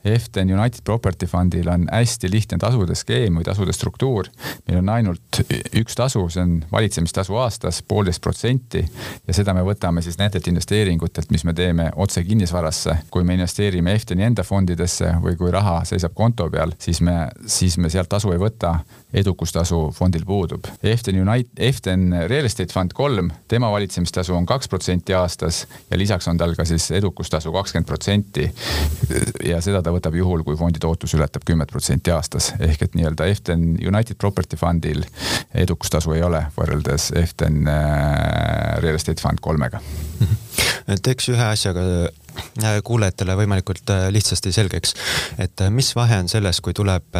Eften 0.05 0.59
United 0.59 0.79
Property 0.83 1.25
Fundil 1.25 1.67
on 1.69 1.87
hästi 1.91 2.31
lihtne 2.31 2.57
tasude 2.57 2.95
skeem 2.95 3.35
või 3.39 3.43
tasude 3.43 3.73
struktuur. 3.73 4.27
meil 4.67 4.79
on 4.79 4.89
ainult 4.89 5.41
üks 5.75 5.95
tasu, 5.95 6.29
see 6.29 6.43
on 6.43 6.53
valitsemistasu 6.71 7.35
aastas, 7.35 7.81
poolteist 7.83 8.21
protsenti 8.21 8.85
ja 9.27 9.33
seda 9.33 9.53
me 9.53 9.63
võtame 9.65 10.01
siis 10.01 10.17
nendelt 10.17 10.47
investeeringutelt, 10.47 11.31
mis 11.31 11.43
me 11.43 11.53
teeme 11.53 11.78
otse 11.95 12.23
kinnisvarasse. 12.23 12.97
kui 13.11 13.23
me 13.23 13.33
investeerime 13.37 13.93
Efteni 13.93 14.23
enda 14.23 14.43
fondidesse 14.43 15.13
või 15.23 15.35
kui 15.37 15.51
raha 15.51 15.81
seisab 15.85 16.13
konto 16.13 16.49
peal, 16.49 16.73
siis 16.79 17.01
me, 17.01 17.27
siis 17.45 17.77
me 17.77 17.89
sealt 17.89 18.09
tasu 18.09 18.31
ei 18.31 18.41
võta 18.41 18.79
edukustasu 19.13 19.89
fondil 19.95 20.25
puudub. 20.25 20.67
Eften 20.83 21.17
Unite, 21.21 21.49
Eften 21.57 22.13
Real 22.27 22.45
Estate 22.45 22.73
Fund 22.73 22.93
kolm, 22.93 23.31
tema 23.47 23.71
valitsemistasu 23.71 24.35
on 24.35 24.45
kaks 24.45 24.69
protsenti 24.69 25.13
aastas 25.13 25.63
ja 25.91 25.97
lisaks 25.97 26.27
on 26.27 26.37
tal 26.37 26.53
ka 26.55 26.65
siis 26.65 26.91
edukustasu 26.91 27.51
kakskümmend 27.51 27.87
protsenti. 27.87 28.45
ja 29.43 29.61
seda 29.65 29.81
ta 29.81 29.93
võtab 29.95 30.15
juhul, 30.15 30.43
kui 30.45 30.57
fondi 30.57 30.79
tootlus 30.79 31.15
ületab 31.17 31.45
kümmet 31.45 31.71
protsenti 31.71 32.13
aastas, 32.13 32.53
ehk 32.59 32.85
et 32.85 32.97
nii-öelda 32.99 33.25
Eften 33.33 33.65
United 33.81 34.19
Property 34.21 34.57
Fundil 34.57 35.03
edukustasu 35.53 36.13
ei 36.13 36.23
ole 36.23 36.45
võrreldes 36.57 37.09
Eften 37.17 37.65
äh, 37.67 38.77
Real 38.83 38.95
Estate 38.95 39.21
Fund 39.21 39.41
kolmega. 39.41 39.81
teeks 41.01 41.29
ühe 41.33 41.49
asjaga 41.49 41.81
kuulajatele 42.83 43.35
võimalikult 43.39 43.89
äh, 43.93 44.07
lihtsasti 44.13 44.53
selgeks, 44.55 44.95
et 45.37 45.61
äh, 45.61 45.71
mis 45.73 45.91
vahe 45.95 46.19
on 46.23 46.29
selles, 46.31 46.61
kui 46.61 46.73
tuleb 46.73 47.17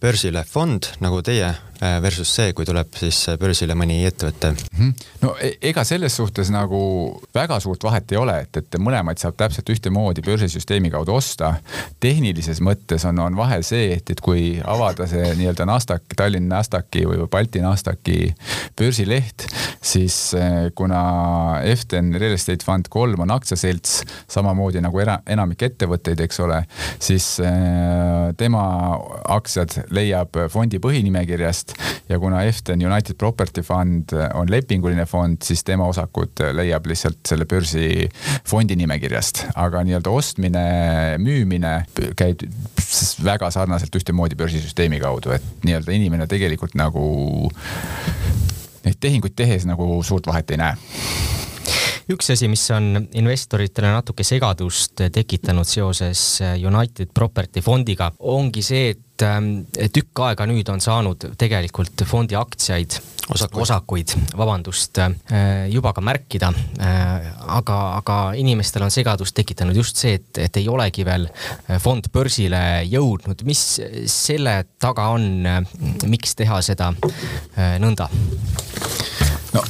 börsile 0.00 0.44
fond 0.48 0.86
nagu 1.04 1.20
teie 1.26 1.52
versus 2.02 2.30
see, 2.34 2.52
kui 2.56 2.66
tuleb 2.68 2.94
siis 2.96 3.18
börsile 3.40 3.74
mõni 3.78 3.98
ettevõte 4.08 4.52
mm? 4.52 4.66
-hmm. 4.78 5.06
no 5.22 5.34
e-, 5.40 5.56
ega 5.70 5.84
selles 5.84 6.16
suhtes 6.16 6.50
nagu 6.54 6.80
väga 7.34 7.60
suurt 7.60 7.84
vahet 7.84 8.12
ei 8.12 8.20
ole, 8.20 8.38
et, 8.46 8.56
et 8.56 8.78
mõlemaid 8.80 9.20
saab 9.20 9.36
täpselt 9.36 9.68
ühtemoodi 9.74 10.24
börsisüsteemi 10.26 10.90
kaudu 10.90 11.14
osta. 11.14 11.54
tehnilises 12.00 12.60
mõttes 12.60 13.04
on, 13.08 13.18
on 13.18 13.36
vahe 13.36 13.62
see, 13.62 13.92
et, 13.98 14.10
et 14.10 14.20
kui 14.20 14.60
avada 14.64 15.06
see 15.06 15.34
nii-öelda 15.36 15.66
Nasdaq, 15.68 16.16
Tallinna 16.16 16.56
Nasdaqi 16.56 17.04
või 17.06 17.26
Balti 17.30 17.60
Nasdaqi 17.60 18.34
börsileht, 18.78 19.46
siis 19.82 20.34
kuna 20.74 21.60
Eften 21.64 22.14
Real 22.14 22.36
Estate 22.36 22.64
Fund 22.64 22.88
kolm 22.90 23.20
on 23.24 23.30
aktsiaselts, 23.34 24.02
samamoodi 24.30 24.80
nagu 24.84 25.00
era, 25.02 25.18
enamik 25.26 25.62
ettevõtteid, 25.68 26.20
eks 26.26 26.40
ole, 26.44 26.62
siis 27.02 27.36
äh, 27.44 28.32
tema 28.36 28.64
aktsiad 29.36 29.76
leiab 29.94 30.36
fondi 30.52 30.80
põhinimekirjast 30.82 31.65
ja 32.08 32.18
kuna 32.22 32.42
Eften 32.46 32.82
United 32.86 33.16
Property 33.18 33.62
Fund 33.66 34.14
on 34.34 34.50
lepinguline 34.50 35.06
fond, 35.06 35.40
siis 35.42 35.64
tema 35.64 35.86
osakud 35.90 36.42
leiab 36.54 36.86
lihtsalt 36.86 37.22
selle 37.28 37.46
börsi 37.48 38.08
fondi 38.46 38.76
nimekirjast, 38.78 39.44
aga 39.54 39.82
nii-öelda 39.86 40.12
ostmine, 40.12 40.66
müümine 41.22 41.74
käib 42.16 42.46
väga 43.24 43.50
sarnaselt 43.50 43.94
ühtemoodi 43.98 44.38
börsisüsteemi 44.38 45.00
kaudu, 45.02 45.34
et 45.36 45.66
nii-öelda 45.66 45.96
inimene 45.96 46.28
tegelikult 46.30 46.76
nagu 46.78 47.06
neid 48.86 49.00
tehinguid 49.02 49.34
tehes 49.36 49.66
nagu 49.66 49.96
suurt 50.06 50.28
vahet 50.30 50.54
ei 50.54 50.62
näe. 50.62 50.76
Üks 52.06 52.28
asi, 52.30 52.46
mis 52.46 52.62
on 52.70 53.08
investoritele 53.18 53.88
natuke 53.90 54.22
segadust 54.22 55.00
tekitanud 55.10 55.66
seoses 55.66 56.20
United 56.54 57.10
Property 57.14 57.58
fondiga, 57.66 58.12
ongi 58.30 58.62
see, 58.62 58.92
et 58.94 59.00
ähm, 59.24 59.50
tükk 59.92 60.20
aega 60.26 60.46
nüüd 60.48 60.68
on 60.72 60.82
saanud 60.82 61.28
tegelikult 61.38 62.04
fondi 62.08 62.36
aktsiaid 62.36 62.98
osakuid, 63.32 63.62
osakuid, 63.62 64.14
vabandust, 64.38 64.98
äh, 64.98 65.66
juba 65.72 65.92
ka 65.96 66.04
märkida. 66.04 66.52
Äh, 66.80 67.30
aga, 67.58 67.78
aga 68.00 68.18
inimestel 68.38 68.86
on 68.86 68.92
segadust 68.94 69.34
tekitanud 69.36 69.76
just 69.76 69.96
see, 69.96 70.18
et, 70.20 70.42
et 70.46 70.60
ei 70.60 70.68
olegi 70.68 71.04
veel 71.06 71.28
fond 71.82 72.10
börsile 72.12 72.60
jõudnud. 72.86 73.42
mis 73.46 73.64
selle 74.10 74.58
taga 74.78 75.08
on, 75.14 75.26
miks 76.06 76.36
teha 76.38 76.60
seda 76.62 76.92
äh, 76.92 77.76
nõnda? 77.82 78.08
no 79.54 79.64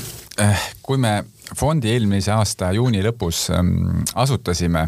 kui 0.83 0.99
me 1.01 1.23
fondi 1.57 1.93
eelmise 1.95 2.33
aasta 2.35 2.73
juuni 2.77 3.03
lõpus 3.05 3.47
ähm, 3.55 4.03
asutasime, 4.15 4.87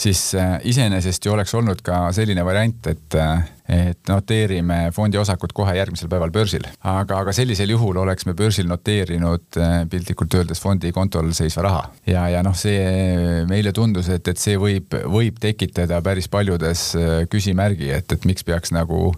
siis 0.00 0.34
äh, 0.34 0.58
iseenesest 0.64 1.24
ju 1.26 1.32
oleks 1.32 1.54
olnud 1.54 1.82
ka 1.84 2.08
selline 2.16 2.44
variant, 2.44 2.86
et 2.90 3.18
äh, 3.18 3.48
et 3.70 4.08
noteerime 4.10 4.88
fondi 4.94 5.18
osakut 5.20 5.52
kohe 5.54 5.76
järgmisel 5.76 6.08
päeval 6.10 6.32
börsil. 6.34 6.64
aga, 6.82 7.20
aga 7.22 7.32
sellisel 7.32 7.70
juhul 7.70 8.00
oleks 8.02 8.26
me 8.26 8.34
börsil 8.34 8.66
noteerinud 8.66 9.58
eh, 9.62 9.74
piltlikult 9.90 10.34
öeldes 10.34 10.58
fondi 10.58 10.90
kontol 10.92 11.30
seisva 11.36 11.62
raha. 11.62 11.84
ja, 12.06 12.24
ja 12.32 12.42
noh, 12.42 12.56
see 12.58 13.44
meile 13.46 13.70
tundus, 13.76 14.08
et, 14.10 14.26
et 14.26 14.42
see 14.42 14.56
võib, 14.58 14.96
võib 15.06 15.38
tekitada 15.38 16.00
päris 16.02 16.26
paljudes 16.28 16.82
küsimärgi, 17.30 17.92
et, 17.94 18.10
et 18.10 18.26
miks 18.26 18.42
peaks 18.48 18.74
nagu 18.74 19.12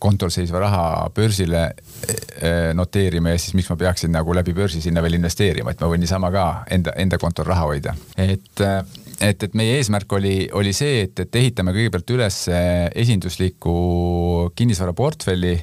kontol 0.00 0.32
seisva 0.32 0.62
raha 0.64 0.86
börsile 1.14 1.66
noteerima 2.78 3.34
ja 3.34 3.42
siis 3.42 3.58
miks 3.58 3.68
ma 3.68 3.76
peaksin 3.76 4.14
nagu 4.14 4.32
läbi 4.32 4.56
börsi 4.56 4.80
sinna 4.80 5.04
veel 5.04 5.18
investeerima, 5.18 5.74
et 5.74 5.84
ma 5.84 5.92
võin 5.92 6.00
niisama 6.00 6.32
ka 6.32 6.46
enda, 6.72 6.96
enda 6.96 7.20
kontol 7.20 7.50
raha 7.50 7.68
hoida. 7.68 7.94
et 8.16 8.64
et, 9.20 9.42
et 9.42 9.54
meie 9.58 9.78
eesmärk 9.78 10.12
oli, 10.18 10.48
oli 10.56 10.72
see, 10.76 11.04
et, 11.06 11.22
et 11.24 11.38
ehitame 11.40 11.74
kõigepealt 11.76 12.12
üles 12.14 12.38
esindusliku 12.48 13.74
kinnisvaraportfelli, 14.58 15.54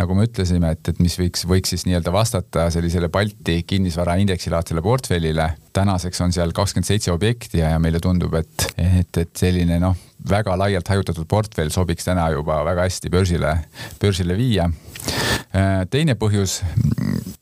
nagu 0.00 0.16
me 0.16 0.26
ütlesime, 0.28 0.72
et, 0.76 0.92
et 0.92 1.02
mis 1.02 1.16
võiks, 1.20 1.46
võiks 1.48 1.74
siis 1.74 1.86
nii-öelda 1.88 2.14
vastata 2.14 2.68
sellisele 2.72 3.10
Balti 3.12 3.60
kinnisvaraindeksi 3.68 4.52
laadsele 4.52 4.84
portfellile. 4.84 5.52
tänaseks 5.72 6.20
on 6.20 6.32
seal 6.32 6.52
kakskümmend 6.52 6.88
seitse 6.88 7.12
objekti 7.12 7.62
ja, 7.62 7.74
ja 7.74 7.78
meile 7.82 8.00
tundub, 8.00 8.34
et, 8.40 8.72
et, 8.76 9.22
et 9.24 9.36
selline 9.36 9.78
noh, 9.82 9.96
väga 10.28 10.56
laialt 10.58 10.88
hajutatud 10.88 11.28
portfell 11.28 11.72
sobiks 11.74 12.06
täna 12.08 12.28
juba 12.34 12.62
väga 12.64 12.86
hästi 12.88 13.10
börsile, 13.10 13.56
börsile 14.00 14.36
viia. 14.38 14.70
teine 15.90 16.14
põhjus 16.14 16.60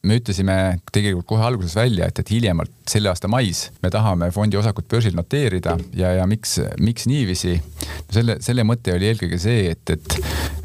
me 0.02 0.16
ütlesime 0.16 0.54
tegelikult 0.92 1.26
kohe 1.28 1.44
alguses 1.44 1.76
välja, 1.76 2.08
et, 2.08 2.18
et 2.18 2.30
hiljemalt 2.32 2.72
selle 2.88 3.10
aasta 3.10 3.28
mais 3.28 3.66
me 3.82 3.90
tahame 3.92 4.30
fondi 4.34 4.56
osakut 4.56 4.88
börsil 4.88 5.16
noteerida 5.16 5.76
ja, 5.96 6.14
ja 6.20 6.26
miks, 6.26 6.56
miks 6.80 7.06
niiviisi? 7.10 7.58
selle, 8.10 8.38
selle 8.42 8.64
mõte 8.66 8.94
oli 8.94 9.06
eelkõige 9.10 9.38
see, 9.38 9.70
et, 9.70 9.92
et, 9.92 10.16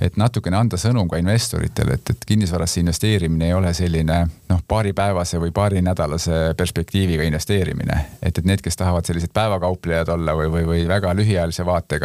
et 0.07 0.15
natukene 0.17 0.57
anda 0.57 0.79
sõnum 0.81 1.09
ka 1.11 1.19
investoritele, 1.21 1.99
et, 1.99 2.13
et 2.15 2.25
kinnisvarasse 2.31 2.79
investeerimine 2.81 3.49
ei 3.49 3.53
ole 3.53 3.73
selline 3.77 4.21
noh, 4.49 4.63
paaripäevase 4.67 5.39
või 5.43 5.51
paarinädalase 5.55 6.55
perspektiiviga 6.57 7.27
investeerimine. 7.27 7.99
et, 8.21 8.37
et 8.37 8.45
need, 8.47 8.63
kes 8.65 8.79
tahavad 8.79 9.05
sellised 9.05 9.33
päevakauplejad 9.35 10.09
olla 10.15 10.33
või, 10.39 10.49
või, 10.55 10.65
või 10.71 10.87
väga 10.89 11.13
lühiajalise 11.17 11.65
vaatega, 11.67 12.04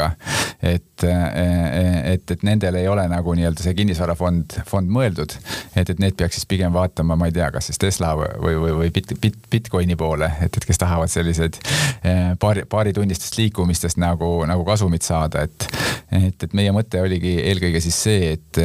et, 0.63 1.05
et, 1.05 2.33
et 2.35 2.43
nendel 2.47 2.77
ei 2.81 2.89
ole 2.89 3.07
nagu 3.11 3.35
nii-öelda 3.37 3.65
see 3.65 3.75
kinnisvarafond, 3.79 4.61
fond 4.69 4.91
mõeldud. 4.93 5.35
et, 5.75 5.89
et 5.91 6.03
need 6.03 6.17
peaks 6.19 6.39
siis 6.39 6.49
pigem 6.51 6.75
vaatama 6.75 7.17
ma 7.17 7.31
ei 7.31 7.35
tea, 7.37 7.51
kas 7.55 7.71
siis 7.71 7.81
Tesla 7.81 8.13
või, 8.19 8.57
või, 8.61 8.75
või 8.83 8.91
bit, 8.95 9.15
bit, 9.21 9.39
Bitcoini 9.51 9.97
poole, 10.01 10.31
et, 10.45 10.57
et 10.57 10.69
kes 10.69 10.81
tahavad 10.81 11.13
selliseid 11.13 11.59
eh, 12.05 12.33
paari, 12.41 12.67
paaritunnistest 12.69 13.39
liikumistest 13.41 14.01
nagu, 14.01 14.33
nagu 14.49 14.67
kasumit 14.69 15.07
saada, 15.07 15.47
et, 15.49 15.69
et, 16.13 16.49
et 16.49 16.57
meie 16.57 16.73
mõte 16.77 17.03
oligi 17.03 17.39
eelkõige 17.41 17.83
siis 17.85 18.03
see, 18.09 18.33
et, 18.37 18.63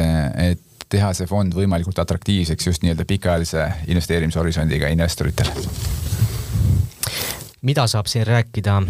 et 0.50 0.62
teha 0.92 1.12
see 1.18 1.26
fond 1.30 1.54
võimalikult 1.54 1.98
atraktiivseks 1.98 2.70
just 2.70 2.84
nii-öelda 2.84 3.08
pikaajalise 3.08 3.70
investeerimishorisondiga 3.90 4.92
investoritele 4.94 5.54
mida 7.62 7.86
saab 7.86 8.06
siin 8.06 8.26
rääkida 8.26 8.82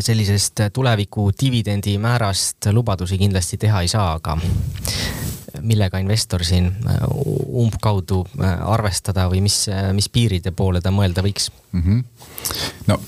sellisest 0.00 0.60
tuleviku 0.72 1.30
dividendimäärast, 1.40 2.70
lubadusi 2.72 3.18
kindlasti 3.18 3.58
teha 3.58 3.80
ei 3.84 3.88
saa, 3.88 4.12
aga 4.12 4.38
millega 5.60 5.98
investor 5.98 6.44
siin 6.44 6.66
äh, 6.66 6.96
umbkaudu 7.64 8.24
äh, 8.40 8.56
arvestada 8.70 9.28
või 9.30 9.44
mis, 9.44 9.64
äh, 9.68 9.92
mis 9.96 10.08
piiride 10.08 10.52
poole 10.56 10.80
ta 10.80 10.90
mõelda 10.90 11.22
võiks 11.24 11.50
mm? 11.72 11.82
-hmm. 11.82 12.04
no 12.86 12.98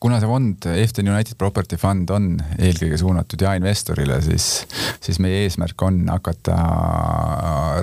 kuna 0.00 0.18
see 0.20 0.28
fond, 0.28 0.66
Efton 0.76 1.08
United 1.08 1.38
Property 1.40 1.78
Fund 1.80 2.10
on 2.14 2.28
eelkõige 2.58 2.98
suunatud 3.00 3.42
jaeinvestorile, 3.42 4.18
siis, 4.24 4.48
siis 5.02 5.20
meie 5.22 5.44
eesmärk 5.46 5.82
on 5.86 6.02
hakata 6.12 6.56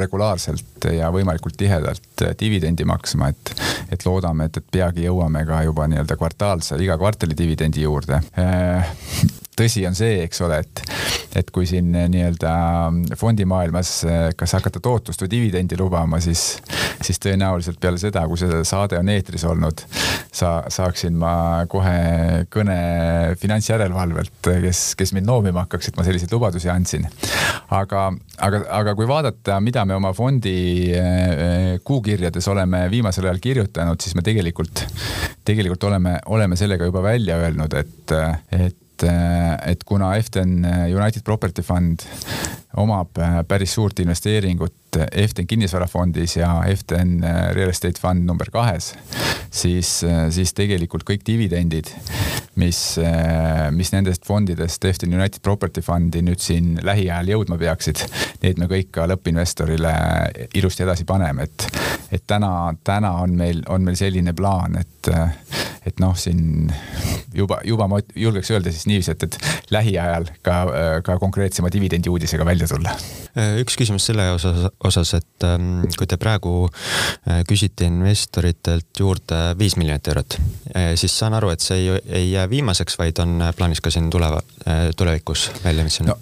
regulaarselt 0.01 0.89
ja 0.93 1.10
võimalikult 1.13 1.58
tihedalt 1.58 2.25
dividendi 2.39 2.86
maksma, 2.86 3.32
et, 3.34 3.53
et 3.91 4.05
loodame, 4.05 4.50
et, 4.50 4.62
et 4.62 4.70
peagi 4.77 5.08
jõuame 5.08 5.46
ka 5.50 5.63
juba 5.65 5.88
nii-öelda 5.89 6.17
kvartaalse, 6.20 6.77
iga 6.84 6.98
kvartali 7.01 7.38
dividendi 7.38 7.88
juurde 7.88 8.22
tõsi 9.57 9.86
on 9.88 9.95
see, 9.98 10.22
eks 10.25 10.41
ole, 10.45 10.60
et, 10.63 10.83
et 11.39 11.51
kui 11.53 11.67
siin 11.69 11.91
nii-öelda 11.93 12.53
fondimaailmas 13.19 13.93
kas 14.38 14.55
hakata 14.57 14.81
tootlust 14.83 15.24
või 15.25 15.31
dividendi 15.36 15.77
lubama, 15.79 16.19
siis, 16.24 16.57
siis 17.03 17.22
tõenäoliselt 17.24 17.79
peale 17.81 18.01
seda, 18.01 18.25
kui 18.29 18.39
see 18.41 18.63
saade 18.67 19.00
on 19.00 19.12
eetris 19.13 19.45
olnud, 19.50 19.86
sa, 20.33 20.55
saaksin 20.74 21.15
ma 21.19 21.33
kohe 21.69 22.45
kõne 22.53 22.77
finantsjärelevalvelt, 23.41 24.51
kes, 24.65 24.83
kes 25.00 25.13
mind 25.15 25.29
noomima 25.29 25.65
hakkaks, 25.65 25.91
et 25.91 26.00
ma 26.00 26.05
selliseid 26.07 26.33
lubadusi 26.33 26.72
andsin. 26.74 27.07
aga, 27.74 28.05
aga, 28.38 28.63
aga 28.81 28.95
kui 28.98 29.07
vaadata, 29.10 29.60
mida 29.63 29.86
me 29.86 29.98
oma 29.98 30.13
fondi 30.17 30.91
eh, 30.93 31.79
kuukirjades 31.83 32.48
oleme 32.51 32.86
viimasel 32.91 33.29
ajal 33.29 33.41
kirjutanud, 33.43 34.01
siis 34.01 34.15
me 34.15 34.25
tegelikult, 34.25 34.86
tegelikult 35.45 35.89
oleme, 35.89 36.17
oleme 36.33 36.57
sellega 36.60 36.88
juba 36.89 37.03
välja 37.05 37.38
öelnud, 37.41 37.74
et, 37.77 38.15
et 38.51 38.83
et, 39.03 39.69
et 39.72 39.83
kuna 39.88 40.15
Eften 40.17 40.63
United 40.88 41.24
Property 41.24 41.63
Fund 41.65 42.05
omab 42.77 43.19
päris 43.48 43.75
suurt 43.75 44.00
investeeringut 44.01 44.98
Eften 45.12 45.48
kinnisvarafondis 45.48 46.38
ja 46.38 46.50
Eften 46.69 47.19
Real 47.53 47.69
Estate 47.69 48.01
Fund 48.01 48.25
number 48.25 48.50
kahes, 48.53 48.93
siis, 49.53 50.01
siis 50.33 50.53
tegelikult 50.57 51.05
kõik 51.07 51.25
dividendid, 51.25 51.89
mis, 52.62 52.79
mis 53.74 53.93
nendest 53.93 54.25
fondidest 54.25 54.86
Eften 54.86 55.13
United 55.13 55.41
Property 55.45 55.81
Fundi 55.86 56.22
nüüd 56.25 56.41
siin 56.41 56.75
lähiajal 56.86 57.33
jõudma 57.33 57.57
peaksid, 57.62 58.05
need 58.45 58.62
me 58.62 58.69
kõik 58.69 58.93
ka 58.93 59.07
lõppinvestorile 59.10 59.93
ilusti 60.57 60.86
edasi 60.86 61.05
paneme, 61.10 61.50
et, 61.50 61.67
et 62.13 62.24
täna, 62.27 62.74
täna 62.86 63.15
on 63.24 63.34
meil, 63.38 63.63
on 63.70 63.84
meil 63.86 63.98
selline 63.98 64.34
plaan, 64.38 64.77
et, 64.79 65.10
et 65.88 66.01
noh, 66.03 66.13
siin 66.17 66.70
juba, 67.34 67.60
juba 67.65 67.88
ma 67.89 68.00
julgeks 68.15 68.51
öelda 68.53 68.72
siis 68.74 68.86
niiviisi, 68.89 69.15
et, 69.15 69.25
et 69.27 69.72
lähiajal 69.74 70.29
ka, 70.46 70.58
ka 71.05 71.17
konkreetsema 71.22 71.72
dividendi 71.74 72.12
uudisega 72.12 72.46
välja 72.46 72.67
tulla. 72.70 72.93
üks 73.62 73.77
küsimus 73.79 74.05
selle 74.10 74.29
osas, 74.36 74.67
osas, 74.84 75.15
et 75.20 75.48
ähm, 75.48 75.84
kui 75.98 76.08
te 76.10 76.20
praegu 76.22 76.53
äh, 76.67 77.41
küsite 77.50 77.88
investoritelt 77.89 78.93
juurde 79.00 79.41
viis 79.60 79.77
miljonit 79.79 80.13
eurot, 80.13 80.38
äh, 80.75 80.93
siis 81.00 81.17
saan 81.17 81.38
aru, 81.39 81.53
et 81.53 81.65
see 81.65 81.82
ei, 81.82 82.00
ei 82.22 82.32
jää 82.36 82.48
viimaseks, 82.50 83.00
vaid 83.01 83.22
on 83.24 83.41
plaanis 83.58 83.82
ka 83.82 83.93
siin 83.93 84.12
tuleva, 84.13 84.43
äh, 84.67 84.89
tulevikus 84.98 85.50
välja 85.65 85.86
missioon 85.88 86.13
no.? 86.13 86.20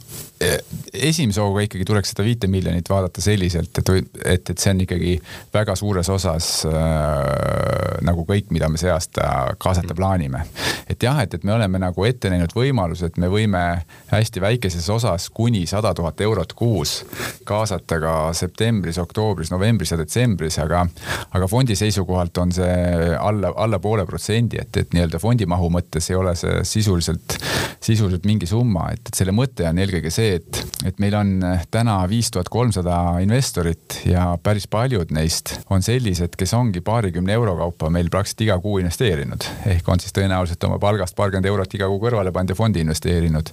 Esimese 0.93 1.41
hooga 1.41 1.65
ikkagi 1.65 1.85
tuleks 1.87 2.11
seda 2.13 2.25
viite 2.25 2.49
miljonit 2.51 2.89
vaadata 2.89 3.21
selliselt, 3.23 3.77
et, 3.77 3.91
et, 4.25 4.51
et 4.53 4.57
see 4.57 4.73
on 4.73 4.81
ikkagi 4.85 5.15
väga 5.53 5.75
suures 5.79 6.09
osas 6.11 6.49
äh, 6.67 8.01
nagu 8.05 8.25
kõik, 8.27 8.49
mida 8.53 8.69
me 8.71 8.79
see 8.81 8.91
aasta 8.91 9.55
kaasata 9.61 9.95
plaanime. 9.97 10.43
et 10.89 11.03
jah, 11.03 11.19
et, 11.23 11.33
et 11.33 11.43
me 11.47 11.53
oleme 11.55 11.79
nagu 11.81 12.05
ette 12.07 12.31
näinud 12.31 12.53
võimaluse, 12.55 13.11
et 13.11 13.19
me 13.21 13.29
võime 13.31 13.63
hästi 14.11 14.43
väikeses 14.43 14.89
osas 14.89 15.29
kuni 15.29 15.65
sada 15.69 15.93
tuhat 15.97 16.21
eurot 16.21 16.53
kuus 16.57 17.01
kaasata 17.47 17.99
ka 18.01 18.15
septembris, 18.37 18.99
oktoobris, 19.01 19.51
novembris 19.53 19.93
ja 19.93 19.99
detsembris, 19.99 20.57
aga, 20.63 20.83
aga 21.31 21.49
fondi 21.51 21.75
seisukohalt 21.79 22.37
on 22.43 22.53
see 22.55 22.75
alla, 23.17 23.53
alla 23.55 23.79
poole 23.79 24.05
protsendi, 24.09 24.59
et, 24.61 24.77
et 24.77 24.95
nii-öelda 24.95 25.21
fondi 25.21 25.47
mahu 25.49 25.69
mõttes 25.73 26.09
ei 26.11 26.19
ole 26.19 26.35
see 26.39 26.63
sisuliselt, 26.67 27.37
sisuliselt 27.83 28.27
mingi 28.29 28.49
summa, 28.49 28.89
et, 28.95 29.03
et 29.07 29.21
selle 29.21 29.35
mõte 29.35 29.67
on 29.69 29.81
eelkõige 29.81 30.11
see, 30.13 30.30
et, 30.39 30.61
et 30.85 30.99
meil 31.01 31.15
on 31.17 31.31
täna 31.71 31.97
viis 32.09 32.31
tuhat 32.31 32.49
kolmsada 32.51 32.97
investorit 33.23 34.01
ja 34.05 34.37
päris 34.43 34.67
paljud 34.71 35.11
neist 35.15 35.53
on 35.69 35.83
sellised, 35.85 36.35
kes 36.37 36.53
ongi 36.57 36.81
paarikümne 36.85 37.33
euro 37.33 37.55
kaupa 37.59 37.89
meil 37.93 38.09
praktiliselt 38.09 38.45
iga 38.45 38.57
kuu 38.63 38.77
investeerinud. 38.81 39.43
ehk 39.65 39.89
on 39.89 39.99
siis 39.99 40.13
tõenäoliselt 40.15 40.63
oma 40.67 40.79
palgast 40.79 41.15
paarkümmend 41.15 41.49
eurot 41.49 41.73
iga 41.75 41.87
kuu 41.91 41.99
kõrvale 42.03 42.31
pannud 42.31 42.53
ja 42.53 42.55
fondi 42.55 42.83
investeerinud. 42.85 43.49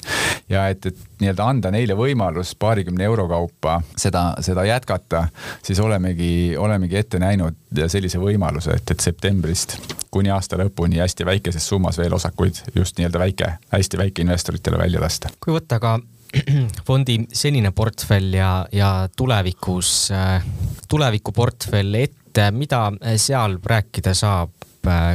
ja 0.48 0.68
et, 0.68 0.86
et 0.86 1.20
nii-öelda 1.20 1.46
anda 1.46 1.70
neile 1.74 1.96
võimalus 1.98 2.54
paarikümne 2.58 3.04
euro 3.04 3.28
kaupa 3.28 3.80
seda, 3.96 4.34
seda 4.44 4.64
jätkata, 4.68 5.28
siis 5.62 5.80
olemegi, 5.80 6.56
olemegi 6.56 6.96
ette 6.96 7.18
näinud 7.18 7.56
sellise 7.86 8.18
võimaluse, 8.18 8.76
et, 8.76 8.90
et 8.90 9.00
septembrist 9.00 9.78
kuni 10.10 10.30
aasta 10.32 10.58
lõpuni 10.60 11.02
hästi 11.02 11.26
väikeses 11.28 11.68
summas 11.68 11.98
veel 11.98 12.14
osakuid 12.16 12.62
just 12.74 12.98
nii-öelda 12.98 13.18
väike, 13.18 13.52
hästi 13.72 13.98
väikeinvestoritele 13.98 14.78
välja 14.78 15.00
lasta. 15.00 15.32
kui 15.40 15.54
võtta 15.54 15.80
ka 15.82 15.98
fondi 16.86 17.18
senine 17.32 17.70
portfell 17.72 18.34
ja, 18.34 18.66
ja 18.72 19.08
tulevikus, 19.16 20.10
äh, 20.12 20.44
tulevikuportfell 20.88 21.94
ette, 21.94 22.50
mida 22.50 22.88
seal 23.16 23.58
rääkida 23.64 24.14
saab? 24.14 24.54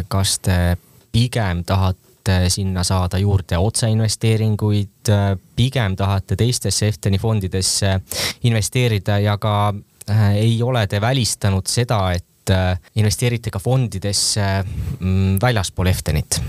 kas 0.08 0.36
te 0.44 0.76
pigem 1.12 1.64
tahate 1.66 2.50
sinna 2.52 2.84
saada 2.86 3.18
juurde 3.18 3.58
otseinvesteeringuid, 3.58 5.10
pigem 5.56 5.96
tahate 5.98 6.36
teistesse 6.38 6.92
Efteni 6.92 7.18
fondidesse 7.18 7.96
investeerida 8.44 9.18
ja 9.24 9.38
ka 9.42 9.74
äh, 10.10 10.30
ei 10.44 10.62
ole 10.64 10.86
te 10.88 11.02
välistanud 11.02 11.66
seda, 11.68 12.12
et 12.12 12.54
äh, 12.54 12.78
investeerite 12.96 13.50
ka 13.50 13.60
fondidesse 13.60 14.46
mm, 15.00 15.40
väljaspool 15.42 15.90
Eftenit 15.90 16.42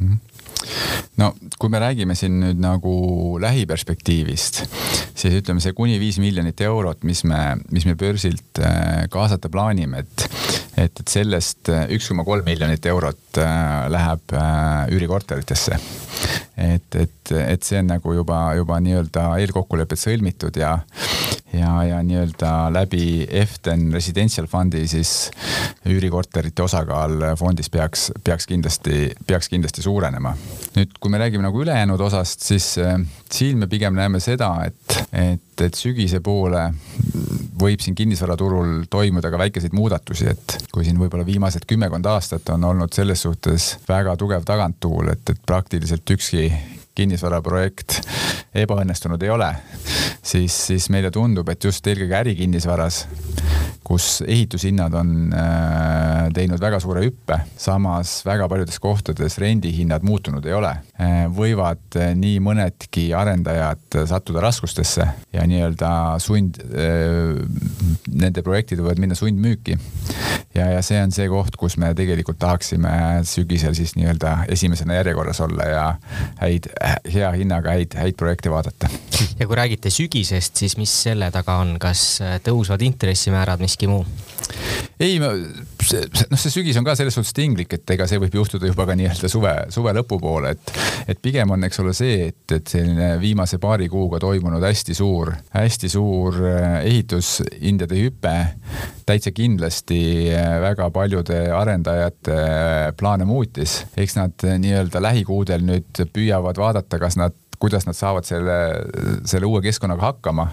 mm? 0.00 0.08
-hmm 0.08 0.27
no 1.18 1.32
kui 1.58 1.70
me 1.72 1.80
räägime 1.82 2.16
siin 2.18 2.38
nüüd 2.42 2.60
nagu 2.62 2.94
lähiperspektiivist, 3.42 4.62
siis 5.14 5.38
ütleme 5.40 5.62
see 5.64 5.74
kuni 5.76 5.98
viis 6.00 6.20
miljonit 6.22 6.60
eurot, 6.66 7.04
mis 7.08 7.24
me, 7.28 7.58
mis 7.74 7.86
me 7.88 7.96
börsilt 7.98 8.62
äh, 8.62 9.06
kaasata 9.12 9.50
plaanime, 9.52 10.04
et, 10.04 10.28
et, 10.78 11.00
et 11.00 11.10
sellest 11.10 11.70
äh, 11.72 11.86
üks 11.94 12.10
koma 12.12 12.24
kolm 12.26 12.46
miljonit 12.46 12.86
eurot 12.90 13.40
äh, 13.42 13.86
läheb 13.92 14.36
üürikorteritesse. 14.94 15.78
et, 16.58 16.94
et, 16.98 17.32
et 17.38 17.62
see 17.62 17.78
on 17.78 17.92
nagu 17.92 18.14
juba, 18.14 18.38
juba 18.58 18.78
nii-öelda 18.82 19.28
eelkokkulepped 19.42 20.00
sõlmitud 20.00 20.56
ja, 20.58 20.72
ja, 21.52 21.72
ja 21.86 22.00
nii-öelda 22.02 22.52
läbi 22.74 23.26
Eften 23.30 23.92
Residential 23.94 24.48
Fundi 24.50 24.86
siis 24.90 25.30
üürikorterite 25.88 26.62
osakaal 26.62 27.22
fondis 27.38 27.70
peaks, 27.70 28.08
peaks 28.24 28.48
kindlasti, 28.50 29.12
peaks 29.26 29.48
kindlasti 29.52 29.84
suurenema. 29.84 30.34
nüüd, 30.76 30.98
kui 31.00 31.10
me 31.10 31.20
räägime 31.22 31.46
nagu 31.46 31.62
ülejäänud 31.62 32.00
osast, 32.00 32.42
siis 32.42 32.74
äh, 32.82 32.98
siin 33.32 33.58
me 33.58 33.70
pigem 33.70 33.94
näeme 33.94 34.20
seda, 34.20 34.50
et, 34.66 34.98
et, 35.12 35.64
et 35.64 35.78
sügise 35.78 36.20
poole 36.24 36.68
võib 37.60 37.82
siin 37.82 37.96
kinnisvaraturul 37.98 38.86
toimuda 38.90 39.30
ka 39.30 39.40
väikeseid 39.40 39.74
muudatusi, 39.76 40.28
et 40.32 40.56
kui 40.72 40.86
siin 40.86 40.98
võib-olla 41.00 41.26
viimased 41.26 41.66
kümmekond 41.68 42.06
aastat 42.06 42.48
on 42.54 42.64
olnud 42.64 42.94
selles 42.94 43.22
suhtes 43.26 43.70
väga 43.88 44.16
tugev 44.16 44.46
taganttuul, 44.48 45.12
et, 45.14 45.24
et 45.30 45.40
praktiliselt 45.46 46.16
ükski 46.16 46.48
kinnisvaraprojekt 46.98 48.00
ebaõnnestunud 48.58 49.22
ei 49.22 49.30
ole, 49.30 49.48
siis, 50.24 50.54
siis 50.70 50.88
meile 50.90 51.12
tundub, 51.14 51.48
et 51.52 51.64
just 51.64 51.86
eelkõige 51.86 52.16
ärikinnisvaras, 52.18 53.04
kus 53.88 54.18
ehitushinnad 54.26 54.94
on 54.98 55.12
äh, 55.32 56.26
teinud 56.36 56.60
väga 56.60 56.80
suure 56.82 57.04
hüppe, 57.06 57.38
samas 57.56 58.18
väga 58.26 58.48
paljudes 58.50 58.80
kohtades 58.82 59.38
rendihinnad 59.40 60.04
muutunud 60.04 60.44
ei 60.48 60.56
ole 60.58 60.74
äh,, 61.00 61.24
võivad 61.32 62.00
äh, 62.00 62.12
nii 62.18 62.42
mõnedki 62.44 63.08
arendajad 63.16 64.00
sattuda 64.10 64.42
raskustesse 64.44 65.06
ja 65.32 65.46
nii-öelda 65.48 65.90
sund 66.22 66.58
nende 68.08 68.42
projektid 68.44 68.82
võivad 68.82 69.00
minna 69.00 69.16
sundmüüki. 69.18 69.78
Ja, 70.58 70.68
ja 70.76 70.82
see 70.84 71.00
on 71.02 71.12
see 71.14 71.28
koht, 71.30 71.56
kus 71.60 71.76
me 71.80 71.92
tegelikult 71.98 72.38
tahaksime 72.42 72.90
sügisel 73.28 73.76
siis 73.78 73.94
nii-öelda 73.98 74.34
esimesena 74.54 74.98
järjekorras 74.98 75.40
olla 75.44 75.68
ja 75.70 75.84
häid 76.42 76.70
hea 77.14 77.30
hinnaga 77.38 77.74
häid, 77.76 77.96
häid 77.98 78.18
projekte 78.18 78.52
vaadata. 78.52 78.90
ja 79.38 79.46
kui 79.46 79.56
räägite 79.58 79.92
sügisest, 79.94 80.56
siis 80.56 80.76
mis 80.80 80.92
selle 81.02 81.30
taga 81.34 81.58
on, 81.62 81.76
kas 81.82 82.20
tõusvad 82.46 82.84
intressimäärad, 82.86 83.62
miski 83.62 83.90
muu? 83.90 84.04
ei, 85.00 85.18
noh, 85.78 86.40
see 86.40 86.52
sügis 86.52 86.78
on 86.80 86.86
ka 86.86 86.94
selles 86.98 87.16
suhtes 87.16 87.34
tinglik, 87.36 87.72
et 87.78 87.94
ega 87.94 88.06
see 88.08 88.20
võib 88.22 88.34
juhtuda 88.40 88.68
juba 88.70 88.86
ka 88.88 88.96
nii-öelda 88.98 89.30
suve, 89.30 89.54
suve 89.74 89.94
lõpupoole, 89.96 90.52
et, 90.56 90.72
et 91.14 91.22
pigem 91.22 91.54
on, 91.54 91.64
eks 91.68 91.82
ole, 91.82 91.94
see, 91.96 92.28
et, 92.32 92.44
et 92.56 92.74
selline 92.74 93.14
viimase 93.22 93.60
paari 93.62 93.88
kuuga 93.92 94.20
toimunud 94.22 94.64
hästi 94.64 94.96
suur, 94.98 95.32
hästi 95.54 95.92
suur 95.92 96.40
äh, 96.44 96.78
ehitushindade 96.88 97.98
hüpe 98.02 98.36
täitsa 99.08 99.32
kindlasti 99.32 100.00
äh, 100.34 100.58
väga 100.64 100.90
paljude 100.94 101.40
arendajate 101.56 102.38
äh, 102.38 102.86
plaane 102.98 103.28
muutis. 103.28 103.82
eks 103.96 104.18
nad 104.18 104.48
nii-öelda 104.64 105.02
lähikuudel 105.02 105.64
nüüd 105.64 106.06
püüavad 106.12 106.58
vaadata, 106.60 107.00
kas 107.00 107.18
nad 107.20 107.36
kuidas 107.58 107.86
nad 107.86 107.96
saavad 107.96 108.26
selle, 108.26 108.56
selle 109.26 109.46
uue 109.46 109.62
keskkonnaga 109.62 110.02
hakkama. 110.12 110.48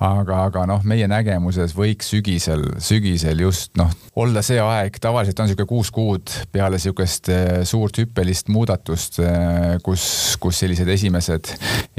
aga, 0.00 0.44
aga 0.48 0.64
noh, 0.66 0.84
meie 0.88 1.06
nägemuses 1.10 1.74
võiks 1.76 2.10
sügisel, 2.10 2.64
sügisel 2.82 3.42
just 3.44 3.76
noh, 3.78 3.90
olla 4.16 4.42
see 4.42 4.59
aeg, 4.64 4.96
tavaliselt 5.02 5.40
on 5.42 5.50
sihuke 5.50 5.66
kuus 5.68 5.90
kuud 5.94 6.32
peale 6.52 6.78
sihukest 6.82 7.30
eh, 7.32 7.60
suurt 7.68 8.00
hüppelist 8.00 8.50
muudatust, 8.52 9.20
eh, 9.24 9.76
kus, 9.84 10.04
kus 10.42 10.62
sellised 10.64 10.88
esimesed, 10.88 11.52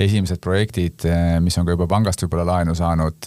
esimesed 0.06 0.42
projektid, 0.44 1.06
eh, 1.08 1.38
mis 1.44 1.58
on 1.60 1.68
ka 1.68 1.76
juba 1.76 1.88
pangast 1.90 2.24
võib-olla 2.24 2.46
laenu 2.48 2.76
saanud, 2.78 3.20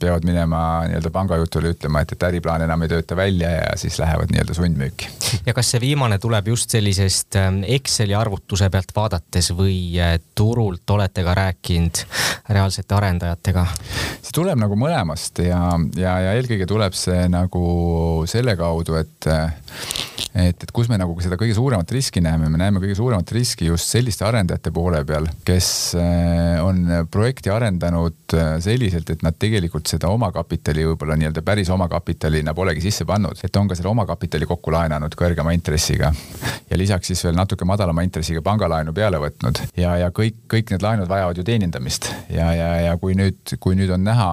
peavad 0.00 0.26
minema 0.26 0.60
nii-öelda 0.88 1.10
pangajutule 1.14 1.72
ütlema, 1.74 2.02
et, 2.04 2.14
et 2.14 2.26
äriplaan 2.28 2.64
enam 2.66 2.84
ei 2.84 2.92
tööta 2.92 3.16
välja 3.18 3.50
ja 3.54 3.72
siis 3.80 3.98
lähevad 4.00 4.32
nii-öelda 4.32 4.56
sundmüüki. 4.56 5.10
ja 5.46 5.54
kas 5.56 5.72
see 5.74 5.82
viimane 5.82 6.18
tuleb 6.22 6.52
just 6.54 6.74
sellisest 6.74 7.38
Exceli 7.74 8.14
arvutuse 8.14 8.68
pealt 8.70 8.92
vaadates 8.96 9.50
või 9.56 9.96
turult 10.34 10.90
olete 10.90 11.24
ka 11.26 11.34
rääkinud 11.38 12.04
reaalsete 12.48 12.94
arendajatega? 12.94 13.66
see 14.20 14.34
tuleb 14.34 14.60
nagu 14.60 14.78
mõlemast 14.78 15.42
ja, 15.44 15.60
ja, 15.98 16.18
ja 16.28 16.34
eelkõige 16.38 16.68
tuleb 16.70 16.96
see 16.98 17.28
nagu 17.32 17.64
selle 18.30 18.56
kaudu, 18.60 18.98
et 19.00 19.32
et, 20.34 20.64
et 20.66 20.72
kus 20.74 20.88
me 20.90 20.98
nagu 20.98 21.14
seda 21.22 21.38
kõige 21.40 21.54
suuremat 21.56 21.90
riski 21.94 22.22
näeme, 22.24 22.48
me 22.50 22.58
näeme 22.58 22.82
kõige 22.82 22.96
suuremat 22.98 23.30
riski 23.36 23.68
just 23.70 23.90
selliste 23.90 24.26
arendajate 24.26 24.72
poole 24.74 25.04
peal, 25.06 25.28
kes 25.46 25.68
eh, 25.93 25.93
on 26.64 26.86
projekti 27.10 27.50
arendanud 27.50 28.34
eh, 28.36 28.54
selliselt, 28.64 29.10
et 29.10 29.22
nad 29.26 29.36
tegelikult 29.38 29.88
seda 29.90 30.08
omakapitali 30.12 30.86
võib-olla 30.90 31.16
nii-öelda 31.20 31.42
päris 31.46 31.70
omakapitalina 31.74 32.54
polegi 32.54 32.84
sisse 32.84 33.06
pannud, 33.08 33.40
et 33.44 33.56
on 33.60 33.68
ka 33.68 33.78
selle 33.78 33.92
omakapitali 33.92 34.48
kokku 34.50 34.72
laenanud 34.74 35.14
kõrgema 35.18 35.54
intressiga. 35.56 36.12
Ja 36.70 36.78
lisaks 36.80 37.12
siis 37.12 37.24
veel 37.26 37.36
natuke 37.38 37.66
madalama 37.68 38.04
intressiga 38.06 38.42
pangalaenu 38.44 38.94
peale 38.96 39.20
võtnud. 39.22 39.60
Ja, 39.76 39.96
ja 40.00 40.10
kõik, 40.14 40.44
kõik 40.50 40.74
need 40.74 40.84
laenud 40.84 41.10
vajavad 41.10 41.38
ju 41.38 41.46
teenindamist. 41.46 42.10
Ja, 42.32 42.50
ja, 42.56 42.70
ja 42.88 42.96
kui 43.00 43.16
nüüd, 43.18 43.56
kui 43.60 43.78
nüüd 43.78 43.92
on 43.94 44.04
näha, 44.06 44.32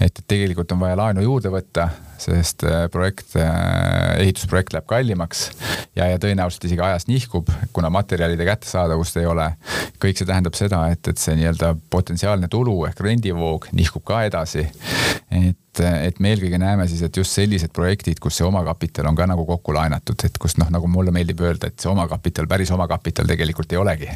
et 0.00 0.24
tegelikult 0.26 0.72
on 0.72 0.82
vaja 0.82 0.98
laenu 1.02 1.24
juurde 1.26 1.52
võtta 1.52 1.90
sest 2.22 2.64
äh, 2.66 2.86
projekt, 2.92 3.36
äh, 3.40 4.16
ehitusprojekt 4.22 4.74
läheb 4.74 4.86
kallimaks 4.90 5.50
ja, 5.96 6.08
ja 6.10 6.20
tõenäoliselt 6.22 6.66
isegi 6.68 6.84
ajas 6.84 7.08
nihkub, 7.10 7.50
kuna 7.76 7.90
materjalide 7.92 8.46
kättesaadavust 8.48 9.20
ei 9.20 9.28
ole. 9.30 9.50
kõik 10.02 10.18
see 10.18 10.28
tähendab 10.28 10.56
seda, 10.58 10.82
et, 10.92 11.08
et 11.08 11.20
see 11.20 11.36
nii-öelda 11.38 11.74
potentsiaalne 11.90 12.48
tulu 12.52 12.78
ehk 12.88 13.00
rendivoog 13.04 13.70
nihkub 13.76 14.04
ka 14.06 14.24
edasi. 14.28 14.66
et 15.30 15.60
et, 15.76 16.08
et 16.08 16.20
me 16.20 16.32
eelkõige 16.32 16.58
näeme 16.60 16.86
siis, 16.88 17.02
et 17.06 17.16
just 17.16 17.34
sellised 17.36 17.72
projektid, 17.76 18.20
kus 18.22 18.38
see 18.38 18.46
omakapital 18.46 19.08
on 19.10 19.16
ka 19.18 19.26
nagu 19.28 19.46
kokku 19.48 19.74
laenatud, 19.76 20.24
et 20.26 20.38
kus 20.40 20.56
noh, 20.60 20.70
nagu 20.72 20.88
mulle 20.90 21.12
meeldib 21.14 21.40
öelda, 21.44 21.70
et 21.70 21.80
see 21.80 21.90
omakapital, 21.90 22.48
päris 22.50 22.70
omakapital 22.74 23.28
tegelikult 23.28 23.72
ei 23.72 23.80
olegi. 23.80 24.08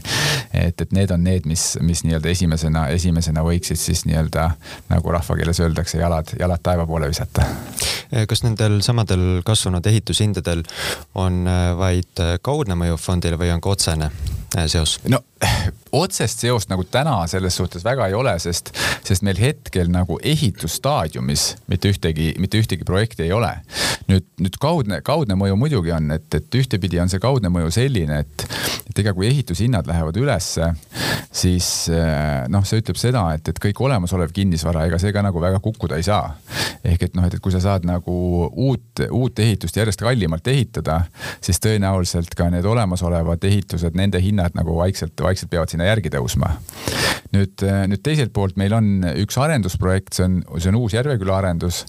et, 0.52 0.80
et 0.80 0.92
need 0.96 1.10
on 1.14 1.24
need, 1.24 1.46
mis, 1.50 1.66
mis 1.84 2.04
nii-öelda 2.06 2.32
esimesena, 2.32 2.86
esimesena 2.96 3.44
võiksid 3.46 3.80
siis 3.80 4.04
nii-öelda 4.08 4.50
nagu 4.90 5.14
rahvakeeles 5.16 5.60
öeldakse, 5.60 6.00
jalad, 6.00 6.34
jalad 6.40 6.62
taeva 6.62 6.86
poole 6.86 7.10
visata. 7.10 7.46
kas 8.28 8.42
nendel 8.42 8.80
samadel 8.82 9.42
kasvanud 9.46 9.86
ehitushindadel 9.86 10.64
on 11.14 11.44
äh, 11.46 11.76
vaid 11.78 12.22
äh, 12.22 12.38
kaudne 12.42 12.76
mõju 12.78 12.98
fondile 13.00 13.38
või 13.40 13.52
on 13.54 13.62
ka 13.62 13.76
otsene 13.76 14.10
äh, 14.10 14.66
seos? 14.66 14.98
no 15.08 15.22
otsest 15.92 16.44
seost 16.44 16.70
nagu 16.70 16.84
täna 16.84 17.16
selles 17.30 17.56
suhtes 17.56 17.84
väga 17.84 18.06
ei 18.10 18.14
ole, 18.14 18.36
sest, 18.42 18.72
sest 19.06 19.24
meil 19.26 19.38
hetkel 19.40 19.90
nagu 19.92 20.18
ehitusstaadiumis 20.22 21.46
mitte 21.70 21.90
ühtegi, 21.92 22.32
mitte 22.38 22.60
ühtegi 22.60 22.86
projekti 22.86 23.26
ei 23.26 23.32
ole. 23.32 23.52
nüüd, 24.10 24.26
nüüd 24.42 24.56
kaudne, 24.58 25.00
kaudne 25.06 25.36
mõju 25.38 25.56
muidugi 25.58 25.92
on, 25.94 26.10
et, 26.16 26.26
et 26.34 26.56
ühtepidi 26.58 26.98
on 26.98 27.10
see 27.10 27.22
kaudne 27.22 27.50
mõju 27.52 27.70
selline, 27.74 28.24
et, 28.24 28.46
et 28.90 29.02
ega 29.02 29.12
kui 29.14 29.28
ehitushinnad 29.28 29.86
lähevad 29.86 30.16
ülesse, 30.18 30.72
siis 31.30 31.68
eh, 31.94 32.48
noh, 32.50 32.64
see 32.66 32.82
ütleb 32.82 32.98
seda, 32.98 33.22
et, 33.36 33.52
et 33.52 33.60
kõik 33.62 33.78
olemasolev 33.86 34.32
kinnisvara, 34.34 34.88
ega 34.90 34.98
see 34.98 35.14
ka 35.14 35.22
nagu 35.22 35.42
väga 35.42 35.60
kukkuda 35.62 36.00
ei 36.00 36.06
saa. 36.06 36.34
ehk 36.84 37.02
et 37.06 37.14
noh, 37.14 37.26
et, 37.28 37.36
et 37.36 37.42
kui 37.44 37.52
sa 37.52 37.60
saad 37.62 37.84
nagu 37.86 38.14
uut, 38.48 39.02
uut 39.10 39.38
ehitust 39.38 39.76
järjest 39.76 40.00
kallimalt 40.02 40.46
ehitada, 40.48 41.02
siis 41.44 41.60
tõenäoliselt 41.62 42.34
ka 42.36 42.48
need 42.50 42.66
olemasolevad 42.66 43.44
ehitused, 43.46 43.94
nende 43.94 44.20
hinnad 44.22 44.56
nagu 44.58 44.74
vaikselt, 44.78 45.14
vaikselt 45.22 45.52
peavad 45.52 45.70
sinna 45.70 45.79
järgi 45.88 46.12
tõusma. 46.12 46.56
nüüd, 47.30 47.62
eh, 47.62 47.84
nüüd 47.86 48.00
teiselt 48.02 48.32
poolt 48.34 48.56
meil 48.58 48.72
on 48.74 49.04
üks 49.22 49.36
arendusprojekt, 49.38 50.16
see 50.16 50.24
on, 50.26 50.40
see 50.58 50.70
on 50.72 50.78
uus 50.80 50.96
Järveküla 50.96 51.36
arendus, 51.38 51.84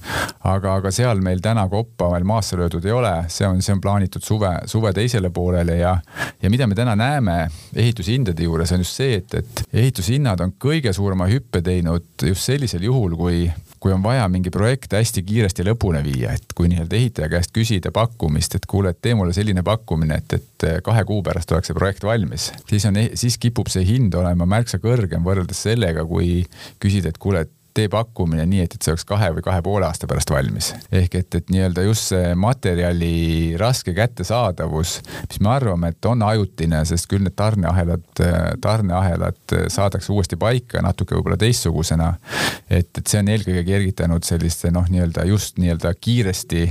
aga, 0.45 0.75
aga 0.77 0.91
seal 0.93 1.23
meil 1.25 1.41
täna 1.41 1.63
koppa 1.69 2.11
veel 2.13 2.27
maasse 2.29 2.59
löödud 2.59 2.85
ei 2.85 2.93
ole, 2.93 3.13
see 3.33 3.47
on, 3.47 3.61
see 3.65 3.73
on 3.73 3.81
plaanitud 3.81 4.21
suve, 4.25 4.51
suve 4.69 4.93
teisele 4.93 5.31
poolele 5.33 5.79
ja, 5.79 5.95
ja 6.41 6.53
mida 6.53 6.67
me 6.69 6.77
täna 6.77 6.93
näeme 6.95 7.39
ehitushindade 7.73 8.45
juures 8.45 8.71
on 8.75 8.85
just 8.85 9.01
see, 9.01 9.17
et, 9.17 9.33
et 9.41 9.63
ehitushinnad 9.73 10.45
on 10.45 10.53
kõige 10.61 10.93
suurema 10.93 11.25
hüppe 11.31 11.63
teinud 11.65 12.27
just 12.29 12.45
sellisel 12.45 12.85
juhul, 12.85 13.17
kui 13.17 13.47
kui 13.81 13.93
on 13.93 14.03
vaja 14.03 14.27
mingi 14.29 14.51
projekt 14.53 14.93
hästi 14.93 15.23
kiiresti 15.25 15.65
lõpuni 15.65 16.03
viia, 16.05 16.35
et 16.37 16.53
kui 16.55 16.69
nii-öelda 16.69 16.97
ehitaja 16.99 17.29
käest 17.33 17.53
küsida 17.55 17.89
pakkumist, 17.95 18.55
et 18.55 18.67
kuule, 18.69 18.93
et 18.93 18.99
tee 19.01 19.15
mulle 19.17 19.33
selline 19.33 19.63
pakkumine, 19.65 20.19
et, 20.21 20.35
et 20.37 20.67
kahe 20.85 21.05
kuu 21.09 21.23
pärast 21.25 21.51
oleks 21.51 21.71
see 21.71 21.77
projekt 21.77 22.05
valmis, 22.05 22.51
siis 22.69 22.85
on, 22.85 22.99
siis 23.17 23.39
kipub 23.41 23.71
see 23.73 23.85
hind 23.87 24.13
olema 24.17 24.45
märksa 24.45 24.77
kõrgem 24.83 25.25
võrreldes 25.25 25.63
sellega, 25.65 26.05
kui 26.05 26.43
küsida, 26.81 27.09
et 27.09 27.17
kuule, 27.21 27.41
et 27.47 27.55
tee 27.73 27.87
pakkumine 27.91 28.45
nii, 28.49 28.65
et, 28.65 28.75
et 28.75 28.83
see 28.83 28.93
oleks 28.93 29.05
kahe 29.07 29.31
või 29.35 29.43
kahe 29.45 29.61
poole 29.65 29.87
aasta 29.87 30.07
pärast 30.09 30.31
valmis. 30.33 30.71
ehk 30.91 31.15
et, 31.15 31.35
et 31.35 31.51
nii-öelda 31.53 31.85
just 31.85 32.11
see 32.11 32.33
materjali 32.35 33.55
raske 33.59 33.93
kättesaadavus, 33.97 34.97
mis 35.29 35.41
me 35.43 35.51
arvame, 35.53 35.91
et 35.93 36.09
on 36.09 36.23
ajutine, 36.27 36.83
sest 36.85 37.07
küll 37.11 37.23
need 37.25 37.35
tarneahelad, 37.39 38.23
tarneahelad 38.61 39.55
saadakse 39.71 40.11
uuesti 40.13 40.39
paika 40.39 40.81
natuke 40.83 41.15
võib-olla 41.15 41.39
teistsugusena. 41.41 42.13
et, 42.69 42.89
et 42.97 43.07
see 43.07 43.21
on 43.21 43.31
eelkõige 43.31 43.63
kergitanud 43.67 44.27
selliste 44.27 44.71
noh, 44.71 44.87
nii-öelda 44.91 45.25
just 45.29 45.59
nii-öelda 45.61 45.93
kiiresti 45.99 46.65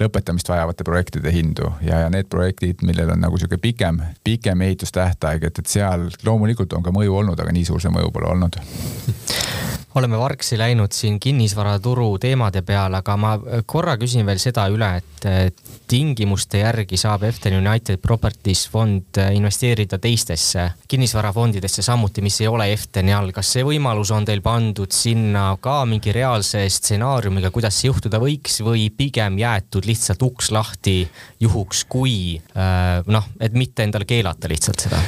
lõpetamist 0.00 0.48
vajavate 0.48 0.84
projektide 0.84 1.32
hindu 1.34 1.72
ja, 1.82 2.04
ja 2.04 2.12
need 2.12 2.30
projektid, 2.30 2.84
millel 2.86 3.12
on 3.14 3.22
nagu 3.24 3.38
sihuke 3.40 3.60
pikem, 3.62 4.00
pikem 4.24 4.62
ehitustähtaeg, 4.68 5.50
et, 5.50 5.62
et 5.62 5.76
seal 5.76 6.08
loomulikult 6.24 6.72
on 6.78 6.86
ka 6.86 6.94
mõju 6.94 7.20
olnud, 7.22 7.40
aga 7.40 7.54
nii 7.54 7.66
suur 7.68 7.82
see 7.82 7.92
mõju 7.92 8.12
pole 8.14 8.30
olnud 8.32 8.58
oleme 9.94 10.18
vargsi 10.18 10.58
läinud 10.58 10.92
siin 10.92 11.20
kinnisvaraturu 11.20 12.18
teemade 12.20 12.62
peale, 12.62 13.00
aga 13.00 13.16
ma 13.16 13.32
korra 13.66 13.96
küsin 14.00 14.26
veel 14.26 14.40
seda 14.42 14.66
üle, 14.70 14.90
et 15.00 15.62
tingimuste 15.88 16.60
järgi 16.60 16.98
saab 17.00 17.24
Efton 17.28 17.56
United 17.58 18.00
Properties 18.02 18.66
fond 18.70 19.18
investeerida 19.32 19.98
teistesse 19.98 20.68
kinnisvarafondidesse 20.88 21.82
samuti, 21.82 22.22
mis 22.22 22.40
ei 22.42 22.50
ole 22.50 22.68
Eftoni 22.74 23.14
all. 23.16 23.32
kas 23.32 23.54
see 23.56 23.64
võimalus 23.66 24.12
on 24.14 24.28
teil 24.28 24.42
pandud 24.44 24.92
sinna 24.94 25.50
ka 25.60 25.80
mingi 25.88 26.12
reaalse 26.14 26.66
stsenaariumiga, 26.68 27.50
kuidas 27.54 27.80
see 27.80 27.88
juhtuda 27.88 28.20
võiks 28.22 28.60
või 28.64 28.88
pigem 28.94 29.40
jäetud 29.40 29.88
lihtsalt 29.88 30.22
uks 30.22 30.52
lahti 30.54 31.00
juhuks, 31.40 31.84
kui 31.88 32.36
äh, 32.36 33.00
noh, 33.06 33.32
et 33.40 33.56
mitte 33.56 33.88
endale 33.88 34.08
keelata 34.08 34.50
lihtsalt 34.52 34.88
seda? 34.88 35.02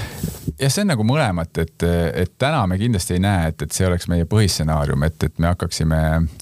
jah, 0.60 0.70
see 0.72 0.84
on 0.84 0.90
nagu 0.92 1.04
mõlemat, 1.06 1.62
et, 1.62 1.84
et 2.24 2.32
täna 2.40 2.62
me 2.68 2.78
kindlasti 2.80 3.16
ei 3.16 3.22
näe, 3.24 3.50
et, 3.52 3.64
et 3.64 3.74
see 3.74 3.86
oleks 3.88 4.08
meie 4.10 4.26
põhistsenaarium, 4.28 4.69
et, 5.06 5.26
et 5.28 5.38
me 5.38 5.50
hakkaksime 5.50 5.98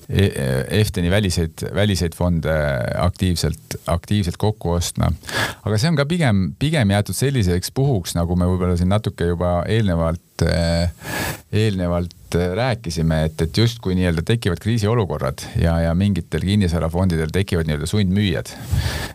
EFTN-i 0.09 1.11
väliseid, 1.11 1.65
väliseid 1.75 2.17
fonde 2.17 2.55
aktiivselt, 2.99 3.79
aktiivselt 3.87 4.37
kokku 4.37 4.77
ostma. 4.77 5.11
aga 5.65 5.79
see 5.79 5.91
on 5.91 5.99
ka 5.99 6.07
pigem, 6.09 6.53
pigem 6.59 6.95
jäetud 6.95 7.17
selliseks 7.19 7.73
puhuks, 7.75 8.17
nagu 8.19 8.37
me 8.37 8.49
võib-olla 8.49 8.79
siin 8.79 8.93
natuke 8.93 9.29
juba 9.33 9.63
eelnevalt, 9.69 10.47
eelnevalt 11.53 12.15
rääkisime, 12.35 13.25
et, 13.25 13.41
et 13.43 13.57
justkui 13.57 13.95
nii-öelda 13.97 14.23
tekivad 14.27 14.61
kriisiolukorrad 14.61 15.45
ja, 15.63 15.79
ja 15.81 15.95
mingitel 15.95 16.45
kinnisvarafondidel 16.45 17.33
tekivad 17.33 17.69
nii-öelda 17.69 17.89
sundmüüjad. 17.89 18.53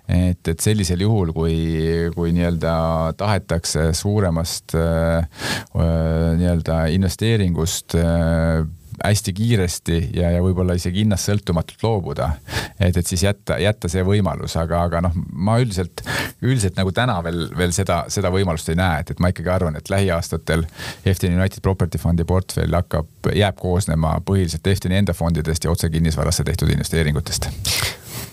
et, 0.08 0.48
et 0.48 0.60
sellisel 0.60 1.02
juhul, 1.06 1.34
kui, 1.34 1.58
kui 2.16 2.34
nii-öelda 2.34 2.74
tahetakse 3.18 3.92
suuremast 3.94 4.76
äh, 4.76 5.28
nii-öelda 5.74 6.86
investeeringust 6.96 7.96
äh, 8.00 8.66
hästi 9.04 9.34
kiiresti 9.34 9.98
ja, 10.16 10.32
ja 10.32 10.42
võib-olla 10.44 10.76
isegi 10.78 11.04
hinnast 11.04 11.28
sõltumatult 11.30 11.84
loobuda. 11.84 12.30
et, 12.80 12.98
et 12.98 13.08
siis 13.08 13.24
jätta, 13.24 13.58
jätta 13.60 13.90
see 13.92 14.04
võimalus, 14.08 14.56
aga, 14.60 14.84
aga 14.88 15.02
noh, 15.08 15.18
ma 15.34 15.58
üldiselt, 15.62 16.06
üldiselt 16.42 16.80
nagu 16.80 16.92
täna 16.96 17.20
veel, 17.24 17.46
veel 17.58 17.76
seda, 17.76 18.04
seda 18.14 18.32
võimalust 18.34 18.70
ei 18.72 18.80
näe, 18.80 19.02
et, 19.04 19.14
et 19.14 19.24
ma 19.24 19.34
ikkagi 19.34 19.52
arvan, 19.52 19.76
et 19.80 19.92
lähiaastatel 19.92 20.66
Efton 21.06 21.36
United 21.36 21.62
Property 21.62 22.02
Fundi 22.02 22.28
portfell 22.28 22.80
hakkab, 22.80 23.34
jääb 23.36 23.60
koosnema 23.60 24.16
põhiliselt 24.26 24.68
Eftoni 24.68 25.02
enda 25.02 25.14
fondidest 25.18 25.68
ja 25.68 25.72
otse 25.72 25.92
kinnisvarasse 25.94 26.44
tehtud 26.48 26.72
investeeringutest 26.72 27.52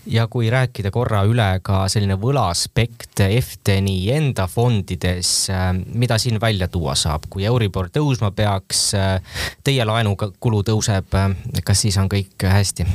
ja 0.06 0.26
kui 0.30 0.50
rääkida 0.50 0.90
korra 0.90 1.22
üle 1.28 1.46
ka 1.62 1.84
selline 1.90 2.16
võla 2.20 2.48
aspekt 2.50 3.20
Efteni 3.20 4.10
enda 4.14 4.46
fondides, 4.48 5.32
äh, 5.52 5.70
mida 5.94 6.18
siin 6.18 6.40
välja 6.40 6.68
tuua 6.68 6.94
saab, 6.96 7.26
kui 7.30 7.44
Euribor 7.44 7.90
tõusma 7.92 8.30
peaks, 8.36 8.94
äh, 8.94 9.20
teie 9.64 9.84
laenukulu 9.84 10.62
tõuseb, 10.66 11.14
äh, 11.14 11.62
kas 11.64 11.84
siis 11.84 11.98
on 12.00 12.08
kõik 12.08 12.48
hästi? 12.48 12.86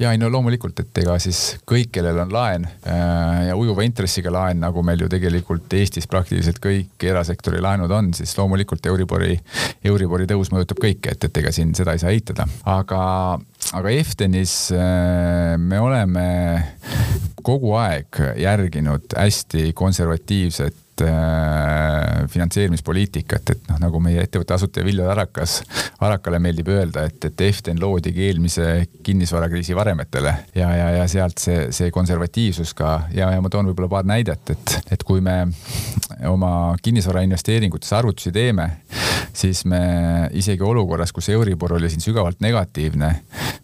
ja 0.00 0.12
ei 0.14 0.18
no 0.18 0.30
loomulikult, 0.32 0.80
et 0.80 1.02
ega 1.02 1.18
siis 1.20 1.58
kõik, 1.68 1.90
kellel 1.92 2.22
on 2.22 2.30
laen 2.32 2.64
ja 3.46 3.56
ujuva 3.56 3.84
intressiga 3.84 4.32
laen, 4.32 4.62
nagu 4.62 4.80
meil 4.86 5.02
ju 5.02 5.10
tegelikult 5.12 5.72
Eestis 5.76 6.08
praktiliselt 6.08 6.56
kõik 6.62 7.04
erasektori 7.04 7.60
laenud 7.60 7.90
on, 7.92 8.14
siis 8.16 8.32
loomulikult 8.38 8.86
Euribori, 8.88 9.36
Euribori 9.84 10.24
tõus 10.30 10.54
mõjutab 10.54 10.80
kõike, 10.80 11.12
et, 11.12 11.28
et 11.28 11.42
ega 11.42 11.52
siin 11.52 11.74
seda 11.76 11.92
ei 11.92 12.00
saa 12.00 12.14
eitada, 12.16 12.48
aga 12.64 13.02
aga 13.76 13.90
Eftenis 13.94 14.54
äh, 14.74 15.56
me 15.58 15.80
oleme 15.80 16.26
kogu 17.42 17.74
aeg 17.78 18.18
järginud 18.40 19.14
hästi 19.16 19.72
konservatiivset 19.78 20.76
äh, 21.04 22.26
finantseerimispoliitikat, 22.30 23.52
et 23.54 23.70
noh, 23.70 23.78
nagu 23.82 24.00
meie 24.02 24.22
ettevõtte 24.24 24.56
asutaja 24.56 24.86
Viljar 24.86 25.12
Arakas, 25.14 25.60
Arakale 26.00 26.40
meeldib 26.42 26.70
öelda, 26.72 27.04
et, 27.08 27.24
et 27.28 27.44
Eften 27.46 27.80
loodigi 27.80 28.26
eelmise 28.28 28.66
kinnisvarakriisi 29.06 29.76
varemetele 29.76 30.34
ja, 30.54 30.70
ja, 30.76 30.90
ja 30.98 31.06
sealt 31.10 31.40
see, 31.42 31.68
see 31.76 31.90
konservatiivsus 31.94 32.74
ka. 32.78 32.96
Ja, 33.16 33.30
ja 33.34 33.40
ma 33.42 33.52
toon 33.52 33.70
võib-olla 33.70 33.90
paar 33.92 34.08
näidet, 34.08 34.54
et, 34.54 34.76
et 34.96 35.06
kui 35.06 35.22
me 35.24 35.42
oma 36.28 36.74
kinnisvara 36.82 37.24
investeeringutes 37.26 37.92
arvutusi 37.96 38.32
teeme, 38.34 38.68
siis 39.32 39.64
me 39.68 39.82
isegi 40.36 40.64
olukorras, 40.66 41.12
kus 41.12 41.30
Euribor 41.32 41.78
oli 41.78 41.90
siin 41.90 42.04
sügavalt 42.04 42.40
negatiivne, 42.44 43.14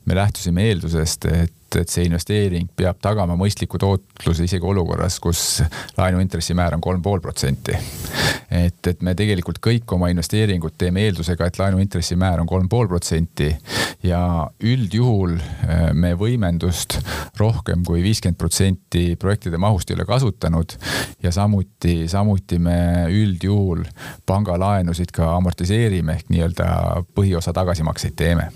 me 0.06 0.18
lähtusime 0.18 0.68
eeldusest, 0.70 1.28
et 1.32 1.52
et 1.80 1.90
see 1.90 2.06
investeering 2.06 2.68
peab 2.76 3.00
tagama 3.02 3.34
mõistliku 3.38 3.80
tootluse 3.82 4.46
isegi 4.46 4.66
olukorras, 4.66 5.18
kus 5.20 5.40
laenu 5.96 6.20
intressimäär 6.22 6.76
on 6.76 6.84
kolm 6.84 7.02
pool 7.02 7.20
protsenti. 7.20 7.74
et, 8.50 8.86
et 8.86 9.02
me 9.02 9.14
tegelikult 9.18 9.58
kõik 9.62 9.92
oma 9.96 10.08
investeeringud 10.12 10.76
teeme 10.78 11.02
eeldusega, 11.08 11.46
et 11.46 11.58
laenu 11.58 11.82
intressimäär 11.82 12.40
on 12.40 12.46
kolm 12.46 12.68
pool 12.68 12.88
protsenti 12.88 13.50
ja 14.06 14.46
üldjuhul 14.62 15.36
äh, 15.40 15.90
me 15.92 16.14
võimendust 16.18 16.98
rohkem 17.38 17.82
kui 17.86 18.02
viiskümmend 18.04 18.38
protsenti 18.38 19.16
projektide 19.20 19.58
mahust 19.58 19.90
ei 19.90 19.98
ole 19.98 20.06
kasutanud 20.08 20.76
ja 21.22 21.32
samuti, 21.32 22.06
samuti 22.08 22.58
me 22.62 22.78
üldjuhul 23.10 23.84
pangalaenusid 24.26 25.12
ka 25.16 25.32
amortiseerime 25.36 26.20
ehk 26.20 26.30
nii-öelda 26.32 26.68
põhiosa 27.16 27.54
tagasimakseid 27.56 28.16
teeme. 28.16 28.50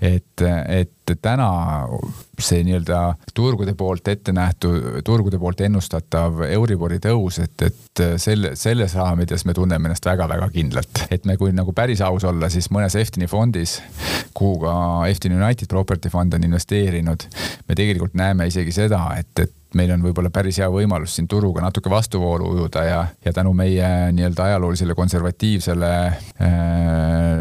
et, 0.00 0.42
et 0.68 1.14
täna 1.22 1.48
see 2.46 2.64
nii-öelda 2.66 3.00
turgude 3.34 3.74
poolt 3.78 4.08
ette 4.12 4.34
nähtud, 4.34 5.02
turgude 5.06 5.38
poolt 5.42 5.60
ennustatav 5.66 6.42
Euribori 6.48 6.98
tõus, 7.02 7.40
et, 7.42 7.66
et 7.68 8.04
selle, 8.22 8.54
selles 8.58 8.96
raamides 8.98 9.46
me 9.48 9.54
tunneme 9.56 9.90
ennast 9.90 10.06
väga-väga 10.06 10.48
kindlalt. 10.54 11.06
et 11.10 11.24
me, 11.28 11.36
kui 11.40 11.52
nagu 11.54 11.72
päris 11.76 12.02
aus 12.04 12.24
olla, 12.28 12.50
siis 12.52 12.70
mõnes 12.74 12.96
Eftini 12.98 13.28
fondis, 13.30 13.78
kuhu 14.34 14.60
ka 14.66 14.76
Eftin 15.10 15.36
United 15.38 15.68
Property 15.68 16.10
Fund 16.12 16.34
on 16.34 16.44
investeerinud, 16.44 17.26
me 17.68 17.74
tegelikult 17.78 18.14
näeme 18.18 18.46
isegi 18.50 18.72
seda, 18.74 19.04
et, 19.18 19.32
et 19.38 19.58
meil 19.78 19.92
on 19.94 20.02
võib-olla 20.04 20.30
päris 20.32 20.58
hea 20.60 20.68
võimalus 20.72 21.16
siin 21.16 21.28
turuga 21.30 21.62
natuke 21.64 21.90
vastuvoolu 21.90 22.50
ujuda 22.54 22.84
ja, 22.86 23.00
ja 23.24 23.32
tänu 23.32 23.54
meie 23.56 23.88
nii-öelda 24.12 24.48
ajaloolisele 24.50 24.96
konservatiivsele 24.98 25.92
äh, 26.06 26.52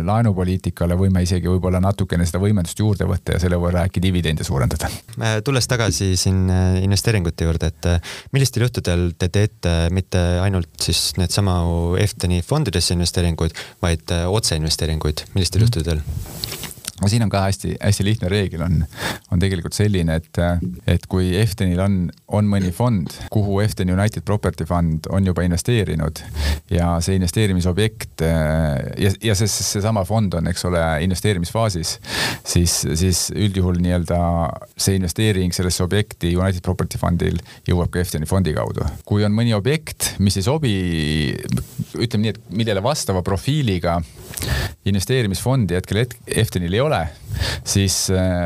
laenupoliitikale 0.08 0.98
võime 1.00 1.24
isegi 1.26 1.52
võib-olla 1.52 1.82
natukene 1.84 2.28
seda 2.28 2.44
võimendust 2.44 2.80
juurde 2.80 3.08
võtta 3.10 3.36
ja 3.36 3.44
selle 3.44 3.60
võrra 3.62 3.88
äkki 3.88 4.04
dividende 4.04 4.48
suurendada. 4.48 4.91
Tulles 5.46 5.68
tagasi 5.68 6.16
siin 6.20 6.50
äh, 6.50 6.80
investeeringute 6.86 7.48
juurde, 7.48 7.72
et 7.72 7.90
äh, 7.90 8.16
millistel 8.32 8.66
juhtudel 8.66 9.12
te 9.20 9.30
teete 9.34 9.76
mitte 9.94 10.22
ainult 10.44 10.72
siis 10.82 11.12
needsama 11.20 11.60
Efteni 12.02 12.42
fondidesse 12.46 12.96
investeeringuid, 12.96 13.56
vaid 13.84 14.16
äh, 14.16 14.28
otseinvesteeringuid, 14.32 15.26
millistel 15.36 15.62
mm. 15.62 15.70
juhtudel? 15.70 16.04
Siin 17.10 17.24
on 17.26 17.32
ka 17.34 17.42
hästi-hästi 17.48 18.06
lihtne 18.06 18.30
reegel 18.30 18.62
on, 18.66 18.82
on 19.32 19.42
tegelikult 19.42 19.74
selline, 19.78 20.20
et, 20.22 20.42
et 20.90 21.06
kui 21.10 21.32
Eftenil 21.40 21.80
on, 21.82 21.98
on 22.28 22.50
mõni 22.50 22.72
fond, 22.76 23.10
kuhu 23.34 23.60
Eften 23.64 23.90
United 23.94 24.26
Property 24.28 24.68
Fund 24.70 25.10
on 25.10 25.26
juba 25.26 25.46
investeerinud 25.48 26.22
ja 26.72 26.94
see 27.04 27.18
investeerimisobjekt 27.18 28.26
ja, 28.26 29.14
ja 29.24 29.36
see, 29.38 29.50
seesama 29.50 30.04
fond 30.08 30.38
on, 30.38 30.50
eks 30.52 30.66
ole, 30.70 30.84
investeerimisfaasis, 31.08 31.96
siis, 32.46 32.78
siis 33.00 33.24
üldjuhul 33.36 33.82
nii-öelda 33.82 34.20
see 34.78 35.00
investeering 35.00 35.56
sellesse 35.56 35.84
objekti 35.86 36.36
United 36.38 36.64
Property 36.66 37.02
Fundil 37.02 37.42
jõuab 37.68 37.92
ka 37.94 38.02
Efteni 38.02 38.30
fondi 38.30 38.54
kaudu. 38.56 38.86
kui 39.06 39.26
on 39.26 39.34
mõni 39.36 39.56
objekt, 39.58 40.16
mis 40.20 40.38
ei 40.40 40.46
sobi, 40.46 40.76
ütleme 41.98 42.28
nii, 42.28 42.36
et 42.36 42.42
millele 42.62 42.84
vastava 42.84 43.24
profiiliga 43.26 44.00
investeerimisfondi 44.86 45.78
hetkel 45.78 46.04
Eftenil 46.26 46.74
ei 46.74 46.82
ole, 46.82 46.91
ole, 46.92 47.06
siis, 47.64 47.96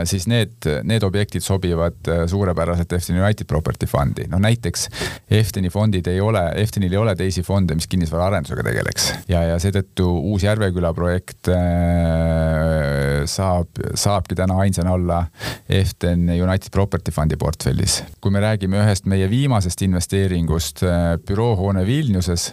siis 0.05 0.27
need, 0.29 0.69
need 0.85 1.03
objektid 1.03 1.43
sobivad 1.43 2.09
äh, 2.09 2.23
suurepäraselt 2.29 2.93
Efton 2.93 3.17
United 3.19 3.45
Property 3.47 3.85
Fundi. 3.85 4.27
noh 4.29 4.39
näiteks 4.41 4.87
Eftoni 5.31 5.69
fondid 5.69 6.07
ei 6.07 6.21
ole, 6.21 6.41
Eftonil 6.61 6.93
ei 6.93 6.99
ole 6.99 7.15
teisi 7.15 7.43
fonde, 7.43 7.75
mis 7.75 7.87
kinnisvaraarendusega 7.91 8.65
tegeleks 8.65 9.07
ja, 9.31 9.43
ja 9.51 9.59
seetõttu 9.61 10.07
uus 10.31 10.45
Järveküla 10.45 10.93
projekt 10.97 11.49
äh, 11.51 13.23
saab, 13.29 13.81
saabki 13.97 14.37
täna 14.37 14.59
ainsana 14.63 14.95
olla 14.95 15.21
Efton 15.69 16.29
United 16.29 16.71
Property 16.71 17.11
Fundi 17.11 17.37
portfellis. 17.39 18.01
kui 18.21 18.33
me 18.33 18.43
räägime 18.43 18.81
ühest 18.83 19.09
meie 19.09 19.29
viimasest 19.29 19.81
investeeringust, 19.87 20.83
äh, 20.85 21.15
büroohoone 21.27 21.85
Vilniuses, 21.85 22.51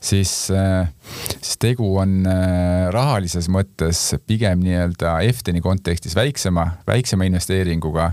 siis, 0.00 0.32
siis 0.48 1.58
tegu 1.60 1.88
on 1.98 2.26
rahalises 2.94 3.48
mõttes 3.50 4.00
pigem 4.26 4.62
nii-öelda 4.62 5.18
Efteni 5.28 5.60
kontekstis 5.64 6.16
väiksema, 6.16 6.66
väiksema 6.86 7.26
investeeringuga 7.28 8.12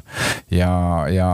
ja, 0.52 0.72
ja, 1.12 1.30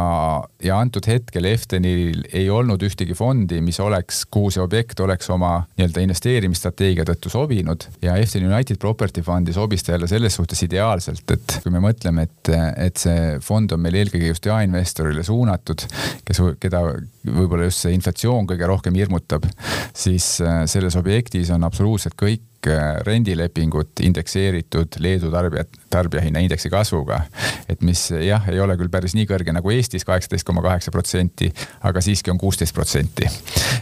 ja 0.64 0.80
antud 0.80 1.08
hetkel 1.08 1.48
Eftenil 1.50 2.24
ei 2.34 2.50
olnud 2.50 2.84
ühtegi 2.86 3.16
fondi, 3.18 3.62
mis 3.66 3.80
oleks, 3.84 4.24
kuhu 4.32 4.52
see 4.54 4.64
objekt 4.64 5.00
oleks 5.04 5.30
oma 5.34 5.64
nii-öelda 5.78 6.04
investeerimisstrateegia 6.06 7.06
tõttu 7.08 7.32
sobinud. 7.34 7.88
Ja 8.04 8.16
Eften 8.22 8.46
United 8.48 8.80
Property 8.82 9.24
Fundi 9.26 9.56
sobis 9.56 9.84
ta 9.84 9.96
jälle 9.96 10.10
selles 10.12 10.36
suhtes 10.38 10.62
ideaalselt, 10.68 11.26
et 11.34 11.58
kui 11.64 11.74
me 11.74 11.82
mõtleme, 11.84 12.28
et, 12.28 12.54
et 12.78 13.02
see 13.02 13.40
fond 13.44 13.72
on 13.76 13.82
meil 13.82 13.98
eelkõige 14.02 14.32
just 14.32 14.46
jaeinvestorile 14.46 15.24
suunatud, 15.26 15.88
kes, 16.28 16.44
keda 16.62 16.84
võib-olla 17.26 17.68
just 17.70 17.86
see 17.86 17.96
inflatsioon 17.98 18.48
kõige 18.50 18.70
rohkem 18.70 18.98
hirmutab, 18.98 19.48
siis 19.94 20.38
äh, 20.46 20.64
selles 20.72 20.98
objektis 21.00 21.52
on 21.54 21.68
absoluutselt 21.68 22.18
kõik 22.20 22.46
Äh, 22.68 23.00
rendilepingud 23.06 23.88
indekseeritud 24.02 24.88
Leedu 25.00 25.32
tarbijat, 25.32 25.70
tarbijahinnaindeksi 25.90 26.70
kasvuga. 26.70 27.22
et 27.70 27.82
mis 27.82 28.12
jah, 28.12 28.46
ei 28.50 28.60
ole 28.60 28.76
küll 28.78 28.92
päris 28.94 29.16
nii 29.18 29.26
kõrge 29.26 29.54
nagu 29.56 29.72
Eestis, 29.74 30.06
kaheksateist 30.06 30.46
koma 30.46 30.62
kaheksa 30.62 30.94
protsenti, 30.94 31.50
aga 31.82 32.04
siiski 32.06 32.30
on 32.30 32.38
kuusteist 32.38 32.76
protsenti. 32.78 33.26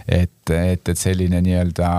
et, 0.08 0.54
et, 0.56 0.90
et 0.90 0.98
selline 0.98 1.42
nii-öelda 1.44 1.90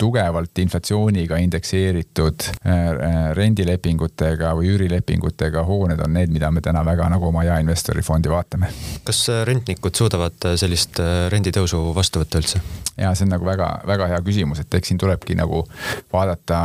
tugevalt 0.00 0.58
inflatsiooniga 0.62 1.38
indekseeritud 1.44 2.46
äh, 2.64 3.32
rendilepingutega 3.36 4.54
või 4.58 4.72
üürilepingutega 4.74 5.64
hooned 5.68 6.00
on 6.04 6.16
need, 6.16 6.32
mida 6.32 6.50
me 6.54 6.64
täna 6.64 6.84
väga 6.86 7.10
nagu 7.12 7.28
oma 7.28 7.44
jaeinvestori 7.48 8.04
fondi 8.06 8.32
vaatame. 8.32 8.72
kas 9.04 9.26
äh, 9.32 9.44
rentnikud 9.48 9.96
suudavad 9.96 10.50
sellist 10.60 11.02
renditõusu 11.32 11.82
vastu 11.96 12.24
võtta 12.24 12.40
üldse? 12.42 12.62
ja 13.00 13.14
see 13.14 13.24
on 13.24 13.34
nagu 13.34 13.46
väga-väga 13.46 14.08
hea 14.12 14.20
küsimus, 14.24 14.60
et 14.60 14.74
eks 14.76 14.90
siin 14.90 14.98
tulebki 15.00 15.36
nagu 15.38 15.62
vaadata, 16.12 16.58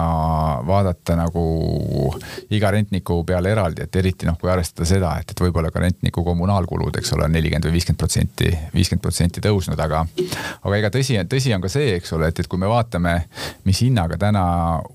vaadata 0.68 1.16
nagu 1.20 1.44
iga 2.56 2.72
rentniku 2.76 3.22
peale 3.28 3.52
eraldi, 3.54 3.86
et 3.86 3.96
eriti 3.96 4.28
noh, 4.28 4.38
kui 4.40 4.52
arvestada 4.52 4.88
seda, 4.90 5.14
et, 5.22 5.32
et 5.32 5.44
võib-olla 5.46 5.72
ka 5.74 5.84
rentniku 5.84 6.24
kommunaalkulud, 6.26 6.98
eks 7.00 7.14
ole, 7.16 7.30
nelikümmend 7.32 7.70
või 7.70 7.78
viiskümmend 7.78 8.02
protsenti, 8.02 8.52
viiskümmend 8.74 9.04
protsenti 9.04 9.44
tõusnud, 9.44 9.80
aga, 9.80 10.04
aga 10.62 10.80
ega 10.82 10.92
tõsi, 10.94 11.18
tõsi 11.32 11.56
on 11.56 11.64
ka 11.64 11.72
see, 11.72 11.96
eks 12.00 12.16
ole, 12.18 12.32
et, 12.32 12.44
et 12.44 12.52
kui 12.52 12.62
me 12.62 12.70
vaatame, 12.72 13.16
mis 13.66 13.82
hinnaga 13.86 14.18
täna 14.22 14.46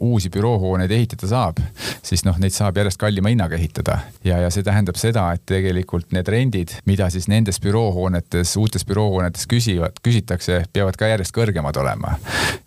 uusi 0.00 0.30
büroohooneid 0.32 0.90
ehitada 0.90 1.28
saab, 1.30 1.60
siis 2.02 2.24
noh, 2.26 2.38
neid 2.40 2.54
saab 2.54 2.76
järjest 2.80 3.00
kallima 3.00 3.32
hinnaga 3.32 3.58
ehitada 3.58 3.98
ja, 4.24 4.38
ja 4.44 4.50
see 4.52 4.64
tähendab 4.66 4.98
seda, 5.00 5.26
et 5.34 5.44
tegelikult 5.48 6.12
need 6.14 6.28
rendid, 6.30 6.74
mida 6.88 7.08
siis 7.12 7.28
nendes 7.30 7.60
büroohoonetes, 7.62 8.52
uutes 8.60 8.84
büroohoonetes 8.88 9.46
küsivad, 9.50 10.00
küsitakse, 10.04 10.62
peavad 10.72 10.98
ka 11.00 11.10
järjest 11.10 11.34
kõrgemad 11.36 11.76
olema. 11.80 12.16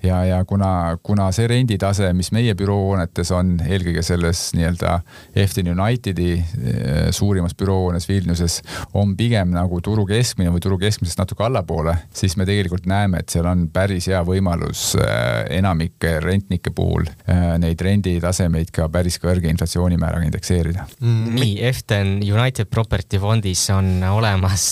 ja, 0.03 0.23
ja 0.27 0.41
kuna, 0.49 0.97
kuna 1.03 1.29
see 1.35 1.47
renditase, 1.49 2.11
mis 2.13 2.31
meie 2.35 2.55
büroohoonetes 2.57 3.31
on, 3.35 3.55
eelkõige 3.67 4.03
selles 4.05 4.45
nii-öelda 4.57 4.99
Efton 5.35 5.71
Unitedi 5.73 6.31
eh, 6.37 7.09
suurimas 7.11 7.55
büroohoones 7.57 8.07
Vilniuses, 8.09 8.61
on 8.93 9.15
pigem 9.17 9.53
nagu 9.53 9.81
turu 9.81 10.05
keskmine 10.09 10.51
või 10.53 10.63
turu 10.63 10.79
keskmisest 10.81 11.21
natuke 11.21 11.45
allapoole, 11.47 11.95
siis 12.13 12.37
me 12.37 12.47
tegelikult 12.49 12.87
näeme, 12.89 13.23
et 13.23 13.33
seal 13.33 13.47
on 13.49 13.67
päris 13.73 14.09
hea 14.11 14.21
võimalus 14.27 14.93
eh, 14.99 15.52
enamike 15.53 16.17
rentnike 16.23 16.73
puhul 16.75 17.07
eh, 17.07 17.55
neid 17.61 17.81
renditasemeid 17.81 18.71
ka 18.73 18.87
päris 18.93 19.19
kõrge 19.21 19.49
inflatsioonimääraga 19.51 20.27
indekseerida. 20.27 20.87
Mm.. 20.99 21.35
nii, 21.37 21.55
Efton 21.69 22.15
United 22.21 22.69
Property 22.71 23.19
Fondis 23.21 23.65
on 23.73 24.03
olemas 24.09 24.67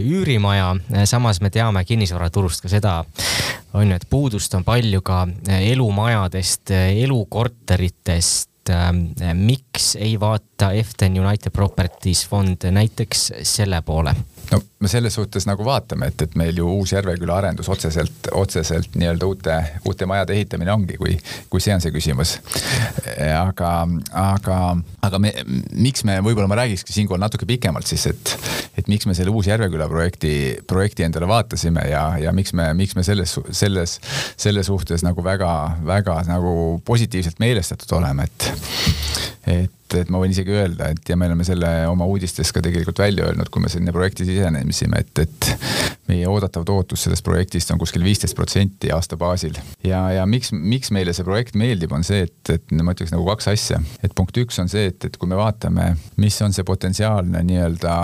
üürimaja, 0.00 0.74
samas 1.08 1.40
me 1.44 1.50
teame 1.54 1.84
kinnisvaraturust 1.88 2.64
ka 2.64 2.72
seda, 2.72 3.00
on 3.74 3.88
ju, 3.88 3.96
et 3.96 4.06
puudust 4.10 4.54
on 4.58 4.66
palju 4.66 5.02
ka 5.06 5.24
elumajadest, 5.60 6.74
elukorteritest. 7.04 8.48
Miks 9.34 9.94
ei 9.98 10.12
vaata 10.20 10.68
Efton 10.78 11.16
United 11.18 11.50
Properties 11.50 12.22
fond 12.28 12.68
näiteks 12.70 13.30
selle 13.48 13.80
poole? 13.82 14.14
No 14.50 14.60
me 14.80 14.88
selles 14.88 15.14
suhtes 15.14 15.46
nagu 15.48 15.64
vaatame, 15.66 16.10
et, 16.10 16.22
et 16.24 16.34
meil 16.38 16.56
ju 16.58 16.68
Uus-Järveküla 16.80 17.36
arendus 17.40 17.68
otseselt, 17.72 18.30
otseselt 18.36 18.96
nii-öelda 18.98 19.28
uute, 19.28 19.56
uute 19.86 20.08
majade 20.10 20.34
ehitamine 20.36 20.72
ongi, 20.72 20.96
kui, 21.00 21.16
kui 21.52 21.62
see 21.62 21.74
on 21.74 21.82
see 21.84 21.92
küsimus. 21.94 22.36
aga, 23.36 23.72
aga, 24.16 24.58
aga 25.06 25.22
me, 25.22 25.32
miks 25.74 26.04
me, 26.08 26.18
võib-olla 26.24 26.50
ma 26.50 26.60
räägikski 26.62 26.96
siinkohal 26.96 27.22
natuke 27.22 27.48
pikemalt 27.48 27.90
siis, 27.90 28.06
et, 28.10 28.34
et 28.80 28.90
miks 28.90 29.08
me 29.08 29.16
selle 29.18 29.34
Uus-Järveküla 29.34 29.88
projekti, 29.90 30.34
projekti 30.70 31.06
endale 31.06 31.28
vaatasime 31.30 31.86
ja, 31.90 32.04
ja 32.20 32.34
miks 32.36 32.54
me, 32.56 32.70
miks 32.78 32.96
me 32.98 33.06
selles, 33.06 33.36
selles, 33.50 33.98
selle 34.40 34.64
suhtes 34.66 35.04
nagu 35.06 35.24
väga, 35.24 35.52
väga 35.86 36.22
nagu 36.30 36.54
positiivselt 36.86 37.38
meelestatud 37.42 37.98
oleme, 38.00 38.26
et, 38.30 38.50
et 39.58 39.76
et, 39.98 40.10
ma 40.12 40.20
võin 40.22 40.32
isegi 40.34 40.54
öelda, 40.54 40.90
et 40.94 41.08
ja 41.08 41.16
me 41.18 41.28
oleme 41.30 41.46
selle 41.46 41.70
oma 41.90 42.06
uudistes 42.10 42.52
ka 42.54 42.62
tegelikult 42.64 43.02
välja 43.02 43.28
öelnud, 43.28 43.50
kui 43.52 43.62
me 43.64 43.70
sinna 43.72 43.94
projekti 43.94 44.26
sisenesime, 44.28 45.02
et, 45.04 45.22
et 45.24 45.50
meie 46.10 46.28
oodatav 46.30 46.66
tootlus 46.68 47.06
sellest 47.06 47.24
projektist 47.26 47.72
on 47.74 47.80
kuskil 47.80 48.04
viisteist 48.06 48.36
protsenti 48.38 48.92
aasta 48.94 49.18
baasil. 49.20 49.58
ja, 49.86 50.02
ja 50.16 50.26
miks, 50.26 50.52
miks 50.52 50.92
meile 50.94 51.14
see 51.16 51.26
projekt 51.26 51.58
meeldib, 51.58 51.92
on 51.96 52.06
see, 52.06 52.26
et, 52.28 52.54
et 52.54 52.76
ma 52.80 52.94
ütleks 52.96 53.14
nagu 53.14 53.26
kaks 53.32 53.50
asja. 53.54 53.80
et 54.02 54.14
punkt 54.16 54.36
üks 54.42 54.60
on 54.62 54.70
see, 54.70 54.90
et, 54.92 55.10
et 55.10 55.18
kui 55.20 55.30
me 55.30 55.38
vaatame, 55.40 55.94
mis 56.20 56.40
on 56.46 56.54
see 56.56 56.66
potentsiaalne 56.66 57.44
nii-öelda 57.46 57.98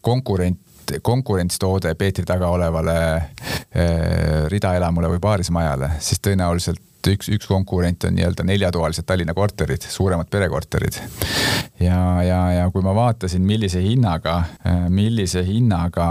konkurent 0.00 0.60
konkurentstoode 1.02 1.94
Peetri 1.94 2.24
taga 2.28 2.48
olevale 2.52 2.96
eh, 3.16 4.48
ridaelamule 4.52 5.08
või 5.14 5.20
paarismajale, 5.22 5.92
siis 6.04 6.20
tõenäoliselt 6.20 6.82
üks, 7.10 7.28
üks 7.32 7.48
konkurent 7.50 8.04
on 8.04 8.14
nii-öelda 8.16 8.44
neljatoalised 8.46 9.06
Tallinna 9.06 9.34
korterid, 9.34 9.84
suuremad 9.88 10.30
perekorterid. 10.30 10.98
ja, 11.80 12.22
ja, 12.22 12.40
ja 12.52 12.70
kui 12.70 12.84
ma 12.84 12.94
vaatasin, 12.94 13.42
millise 13.46 13.82
hinnaga, 13.82 14.42
millise 14.92 15.44
hinnaga 15.46 16.08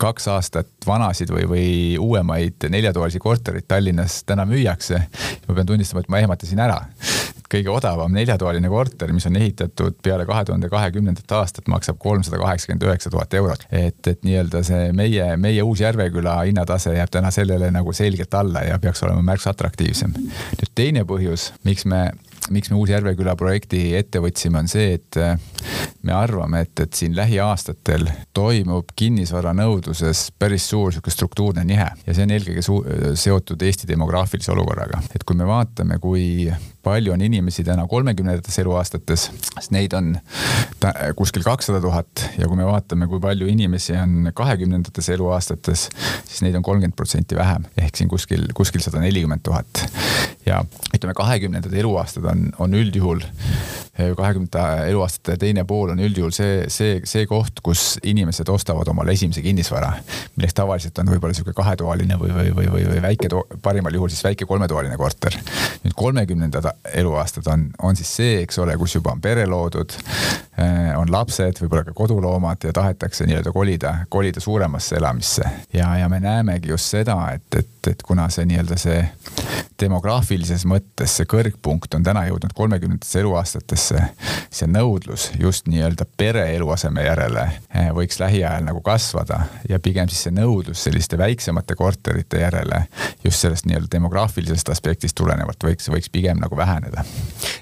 kaks 0.00 0.28
aastat 0.34 0.70
vanasid 0.86 1.32
või, 1.34 1.48
või 1.50 1.68
uuemaid 1.98 2.68
neljatoalisi 2.70 3.22
korterid 3.22 3.68
Tallinnas 3.68 4.22
täna 4.24 4.46
müüakse, 4.48 5.06
ma 5.48 5.54
pean 5.54 5.72
tunnistama, 5.72 6.04
et 6.04 6.12
ma 6.12 6.22
ehmatasin 6.24 6.64
ära 6.64 6.82
kõige 7.54 7.72
odavam 7.72 8.12
neljatoaline 8.14 8.70
korter, 8.72 9.12
mis 9.14 9.26
on 9.30 9.38
ehitatud 9.40 9.98
peale 10.02 10.26
kahe 10.28 10.44
tuhande 10.48 10.70
kahekümnendat 10.72 11.36
aastat, 11.38 11.68
maksab 11.70 11.98
kolmsada 12.02 12.40
kaheksakümmend 12.42 12.86
üheksa 12.88 13.12
tuhat 13.14 13.34
eurot. 13.34 13.66
et, 13.70 14.00
et 14.06 14.22
nii-öelda 14.26 14.62
see 14.66 14.92
meie, 14.96 15.30
meie 15.40 15.62
Uus-Järveküla 15.62 16.40
hinnatase 16.42 16.96
jääb 16.96 17.12
täna 17.14 17.30
sellele 17.34 17.70
nagu 17.74 17.92
selgelt 17.92 18.34
alla 18.34 18.64
ja 18.66 18.78
peaks 18.78 19.02
olema 19.06 19.22
märksa 19.22 19.54
atraktiivsem. 19.54 20.14
nüüd 20.14 20.74
teine 20.74 21.04
põhjus, 21.08 21.52
miks 21.64 21.84
me 21.90 22.10
miks 22.50 22.70
me 22.70 22.76
Uus-Järveküla 22.76 23.36
projekti 23.40 23.94
ette 23.96 24.20
võtsime, 24.20 24.60
on 24.60 24.68
see, 24.68 24.98
et 24.98 25.18
äh, 25.20 25.38
me 26.04 26.12
arvame, 26.12 26.64
et, 26.66 26.80
et 26.84 26.92
siin 26.92 27.16
lähiaastatel 27.16 28.08
toimub 28.36 28.92
kinnisvaranõudluses 28.96 30.26
päris 30.38 30.68
suur 30.68 30.92
sihuke 30.92 31.12
struktuurne 31.14 31.64
nihe 31.64 31.88
ja 32.04 32.14
see 32.14 32.26
on 32.26 32.34
eelkõige 32.36 33.16
seotud 33.20 33.62
Eesti 33.64 33.88
demograafilise 33.88 34.52
olukorraga. 34.52 35.00
et 35.14 35.24
kui 35.24 35.36
me 35.36 35.48
vaatame, 35.48 35.98
kui 36.02 36.52
palju 36.84 37.14
on 37.14 37.22
inimesi 37.24 37.64
täna 37.64 37.86
kolmekümnendates 37.88 38.58
eluaastates, 38.62 39.28
siis 39.58 39.70
neid 39.74 39.96
on 39.96 40.14
kuskil 41.16 41.44
kakssada 41.46 41.80
tuhat 41.80 42.26
ja 42.38 42.48
kui 42.48 42.58
me 42.60 42.66
vaatame, 42.68 43.08
kui 43.10 43.22
palju 43.22 43.48
inimesi 43.50 43.96
on 43.98 44.30
kahekümnendates 44.34 45.08
eluaastates, 45.16 45.88
siis 46.28 46.44
neid 46.44 46.58
on 46.58 46.66
kolmkümmend 46.66 46.96
protsenti 46.98 47.38
vähem 47.38 47.66
ehk 47.80 47.96
siin 47.96 48.10
kuskil, 48.12 48.46
kuskil 48.54 48.84
sada 48.84 49.02
nelikümmend 49.04 49.44
tuhat. 49.44 49.86
ja 50.46 50.60
ütleme, 50.94 51.14
kahekümnendad 51.16 51.72
eluaastad 51.72 52.28
on, 52.30 52.48
on 52.58 52.74
üldjuhul 52.74 53.24
kahekümnenda 53.94 54.86
eluaastate 54.90 55.36
teine 55.38 55.64
pool 55.64 55.92
on 55.92 56.00
üldjuhul 56.02 56.32
see, 56.34 56.64
see, 56.72 56.96
see 57.06 57.26
koht, 57.30 57.60
kus 57.62 57.84
inimesed 58.02 58.48
ostavad 58.50 58.88
omale 58.90 59.14
esimese 59.14 59.42
kinnisvara, 59.44 59.92
milleks 60.34 60.56
tavaliselt 60.58 60.98
on 60.98 61.12
võib-olla 61.12 61.36
sihuke 61.36 61.54
kahetoaline 61.54 62.18
või, 62.18 62.32
või, 62.34 62.50
või, 62.56 62.70
või, 62.72 62.86
või 62.90 63.02
väike, 63.04 63.30
parimal 63.62 63.94
juhul 63.94 64.10
siis 64.10 64.24
väike 64.26 64.48
kolmetoaline 64.50 64.96
korter. 64.98 65.38
nüüd 65.84 65.94
kolmekümnendad 65.96 66.70
eluaastad 66.94 67.46
on, 67.52 67.68
on 67.82 67.96
siis 67.96 68.10
see, 68.16 68.40
eks 68.42 68.58
ole, 68.58 68.76
kus 68.80 68.96
juba 68.98 69.14
on 69.14 69.22
pere 69.22 69.46
loodud, 69.46 69.94
eh, 70.58 70.90
on 70.98 71.12
lapsed, 71.12 71.62
võib-olla 71.62 71.84
ka 71.86 71.94
koduloomad 71.94 72.66
ja 72.66 72.74
tahetakse 72.74 73.28
nii-öelda 73.30 73.52
kolida, 73.54 73.94
kolida 74.08 74.42
suuremasse 74.42 74.98
elamisse. 74.98 75.46
ja, 75.72 75.94
ja 75.98 76.08
me 76.08 76.20
näemegi 76.20 76.74
just 76.74 76.90
seda, 76.96 77.20
et, 77.34 77.46
et, 77.58 77.70
et 77.90 78.02
kuna 78.06 78.28
see 78.32 78.46
nii-öelda 78.48 78.78
see 78.80 79.02
demograafilises 79.80 80.64
mõttes 80.70 81.16
see 81.18 81.26
kõrgpunkt 81.28 81.96
on 81.96 82.04
täna 82.06 82.24
jõudnud 82.28 82.54
kolmekümnendatesse 82.54 83.20
eluaastatesse, 83.20 84.02
see 84.54 84.68
nõudlus 84.70 85.30
just 85.40 85.68
nii-öelda 85.70 86.06
pere 86.16 86.44
eluaseme 86.54 87.04
järele 87.06 87.44
eh, 87.74 87.90
võiks 87.96 88.20
lähiajal 88.22 88.66
nagu 88.68 88.82
kasvada 88.84 89.40
ja 89.68 89.80
pigem 89.82 90.08
siis 90.12 90.26
see 90.28 90.34
nõudlus 90.34 90.84
selliste 90.86 91.18
väiksemate 91.18 91.76
korterite 91.78 92.42
järele 92.44 92.84
just 93.24 93.42
sellest 93.42 93.66
nii-öelda 93.68 93.90
demograafilisest 93.96 94.70
aspektist 94.74 95.16
tulenevalt 95.18 95.66
võiks, 95.66 95.90
võiks 95.90 96.12
pigem 96.12 96.40
nagu 96.42 96.56
väheneda. 96.56 97.04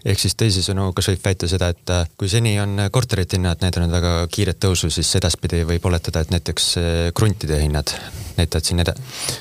ehk 0.04 0.20
siis 0.20 0.36
teisisõnu, 0.36 0.90
kas 0.96 1.08
võib 1.12 1.24
väita 1.24 1.48
seda, 1.48 1.72
et 1.72 1.94
äh, 1.94 2.04
kui 2.18 2.28
seni 2.28 2.58
on 2.60 2.88
korterite 2.92 3.38
hinnad 3.38 3.64
näidanud 3.64 3.92
väga 3.92 4.14
kiiret 4.32 4.60
tõusu, 4.60 4.90
siis 4.92 5.14
edaspidi 5.16 5.64
võib 5.68 5.86
oletada, 5.88 6.20
et 6.20 6.34
näiteks 6.34 6.68
äh, 6.76 7.00
kruntide 7.16 7.62
hinnad 7.62 7.94
näitavad 8.36 8.68
siin 8.68 8.84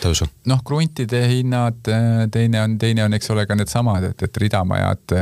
tõusu? 0.01 0.27
noh, 0.45 0.63
kruntide 0.71 1.25
hinnad, 1.27 1.83
äh, 1.91 2.25
teine 2.31 2.63
on, 2.63 2.77
teine 2.79 3.03
on, 3.03 3.19
eks 3.19 3.31
ole, 3.35 3.43
ka 3.47 3.59
needsamad, 3.59 4.11
et, 4.13 4.27
et 4.27 4.43
ridamajad, 4.45 5.15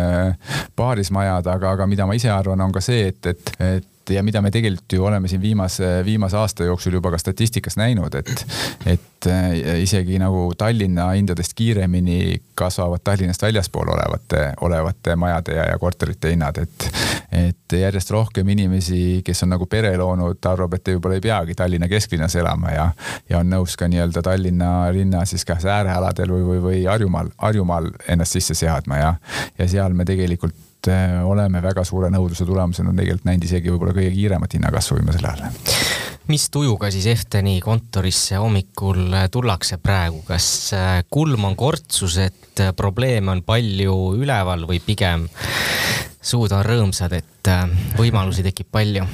paarismajad, 0.77 1.49
aga, 1.49 1.73
aga 1.73 1.89
mida 1.89 2.05
ma 2.05 2.17
ise 2.17 2.29
arvan, 2.33 2.62
on 2.62 2.75
ka 2.75 2.83
see, 2.85 3.07
et, 3.09 3.33
et, 3.33 3.55
et 3.65 3.88
ja 4.09 4.23
mida 4.23 4.41
me 4.41 4.51
tegelikult 4.51 4.93
ju 4.93 5.05
oleme 5.05 5.27
siin 5.27 5.41
viimase, 5.41 5.87
viimase 6.05 6.37
aasta 6.37 6.63
jooksul 6.63 6.93
juba 6.93 7.11
ka 7.11 7.17
statistikas 7.17 7.77
näinud, 7.77 8.15
et, 8.15 8.45
et 8.85 9.27
äh, 9.27 9.81
isegi 9.83 10.19
nagu 10.19 10.49
Tallinna 10.57 11.09
hindadest 11.11 11.53
kiiremini 11.55 12.41
kasvavad 12.55 13.03
Tallinnast 13.03 13.41
väljaspool 13.41 13.91
olevate, 13.93 14.53
olevate 14.61 15.15
majade 15.15 15.55
ja, 15.55 15.65
ja 15.71 15.79
korterite 15.79 16.31
hinnad, 16.33 16.57
et, 16.57 16.87
et 17.31 17.77
järjest 17.79 18.11
rohkem 18.11 18.49
inimesi, 18.49 19.21
kes 19.25 19.43
on 19.43 19.53
nagu 19.55 19.65
pere 19.65 19.95
loonud, 19.97 20.39
arvab, 20.51 20.77
et 20.77 20.93
võib-olla 20.93 21.19
ei 21.19 21.25
peagi 21.25 21.55
Tallinna 21.55 21.87
kesklinnas 21.91 22.35
elama 22.39 22.73
ja, 22.75 22.87
ja 23.29 23.43
on 23.43 23.51
nõus 23.51 23.77
ka 23.79 23.87
nii-öelda 23.91 24.23
Tallinna 24.25 24.71
linna 24.95 25.25
siis 25.29 25.45
kas 25.45 25.65
äärealadel 25.65 26.33
või, 26.33 26.47
või, 26.47 26.63
või 26.63 26.81
Harjumaal, 26.85 27.33
Harjumaal 27.37 27.91
ennast 28.07 28.37
sisse 28.37 28.57
seadma 28.57 29.03
ja, 29.03 29.13
ja 29.57 29.67
seal 29.69 29.93
me 29.93 30.07
tegelikult 30.07 30.68
Äh, 30.87 31.25
oleme 31.27 31.59
väga 31.59 31.83
suure 31.83 32.07
nõudluse 32.07 32.45
tulemusena 32.47 32.93
tegelikult 32.95 33.25
näinud 33.27 33.43
isegi 33.43 33.67
võib-olla 33.67 33.91
kõige 33.97 34.13
kiiremat 34.13 34.53
hinnakasvu 34.55 34.95
viimasel 34.95 35.25
ajal. 35.27 35.49
mis 36.31 36.45
tujuga 36.53 36.87
siis 36.93 37.07
Efteni 37.11 37.57
kontorisse 37.59 38.39
hommikul 38.39 39.11
tullakse 39.31 39.75
praegu, 39.83 40.21
kas 40.23 40.47
äh, 40.77 41.01
kulm 41.11 41.49
on 41.49 41.57
kortsus, 41.59 42.15
et 42.23 42.63
äh, 42.63 42.71
probleeme 42.71 43.33
on 43.33 43.43
palju 43.43 43.97
üleval 44.21 44.63
või 44.69 44.79
pigem 44.79 45.27
suud 46.21 46.55
on 46.55 46.63
rõõmsad, 46.63 47.17
et 47.17 47.27
võimalusi 47.97 48.45
tekib 48.45 48.71
palju? 48.71 49.07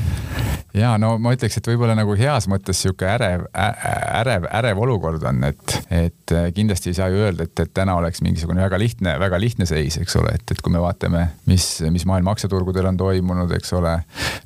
ja 0.76 0.96
no 1.00 1.16
ma 1.22 1.32
ütleks, 1.36 1.58
et 1.60 1.68
võib-olla 1.70 1.96
nagu 1.98 2.16
heas 2.20 2.48
mõttes 2.52 2.82
sihuke 2.84 3.08
ärev, 3.08 3.46
ärev, 3.56 4.48
ärev 4.60 4.82
olukord 4.84 5.24
on, 5.28 5.44
et, 5.48 5.76
et 5.94 6.34
äh, 6.36 6.50
kindlasti 6.56 6.92
ei 6.92 6.98
saa 6.98 7.08
ju 7.12 7.22
öelda, 7.24 7.48
et, 7.48 7.56
et 7.64 7.72
täna 7.76 7.96
oleks 8.00 8.22
mingisugune 8.26 8.64
väga 8.64 8.80
lihtne, 8.82 9.16
väga 9.22 9.40
lihtne 9.42 9.68
seis, 9.70 9.98
eks 10.02 10.18
ole, 10.20 10.36
et, 10.36 10.44
et 10.52 10.62
kui 10.64 10.74
me 10.74 10.82
vaatame, 10.84 11.26
mis, 11.50 11.68
mis 11.94 12.06
maailma 12.10 12.34
aktsiaturgudel 12.36 12.90
on 12.92 13.00
toimunud, 13.00 13.52
eks 13.56 13.72
ole. 13.78 13.96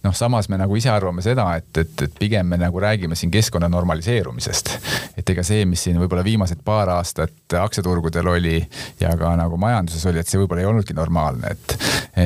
noh, 0.06 0.16
samas 0.16 0.50
me 0.54 0.60
nagu 0.62 0.78
ise 0.78 0.92
arvame 0.94 1.26
seda, 1.26 1.48
et, 1.60 1.72
et, 1.82 2.06
et 2.06 2.20
pigem 2.22 2.54
me 2.54 2.60
nagu 2.62 2.82
räägime 2.84 3.18
siin 3.18 3.34
keskkonna 3.34 3.70
normaliseerumisest. 3.72 4.74
et 5.18 5.34
ega 5.34 5.46
see, 5.46 5.66
mis 5.70 5.88
siin 5.88 5.98
võib-olla 6.02 6.24
viimased 6.26 6.62
paar 6.66 6.94
aastat 6.94 7.58
aktsiaturgudel 7.58 8.28
oli 8.36 8.60
ja 9.02 9.16
ka 9.18 9.34
nagu 9.40 9.58
majanduses 9.62 10.06
oli, 10.12 10.22
et 10.22 10.30
see 10.30 10.42
võib-olla 10.42 10.66
ei 10.66 10.70
olnudki 10.70 10.94
normaalne, 10.98 11.56
et, 11.56 11.76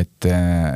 et, 0.01 0.31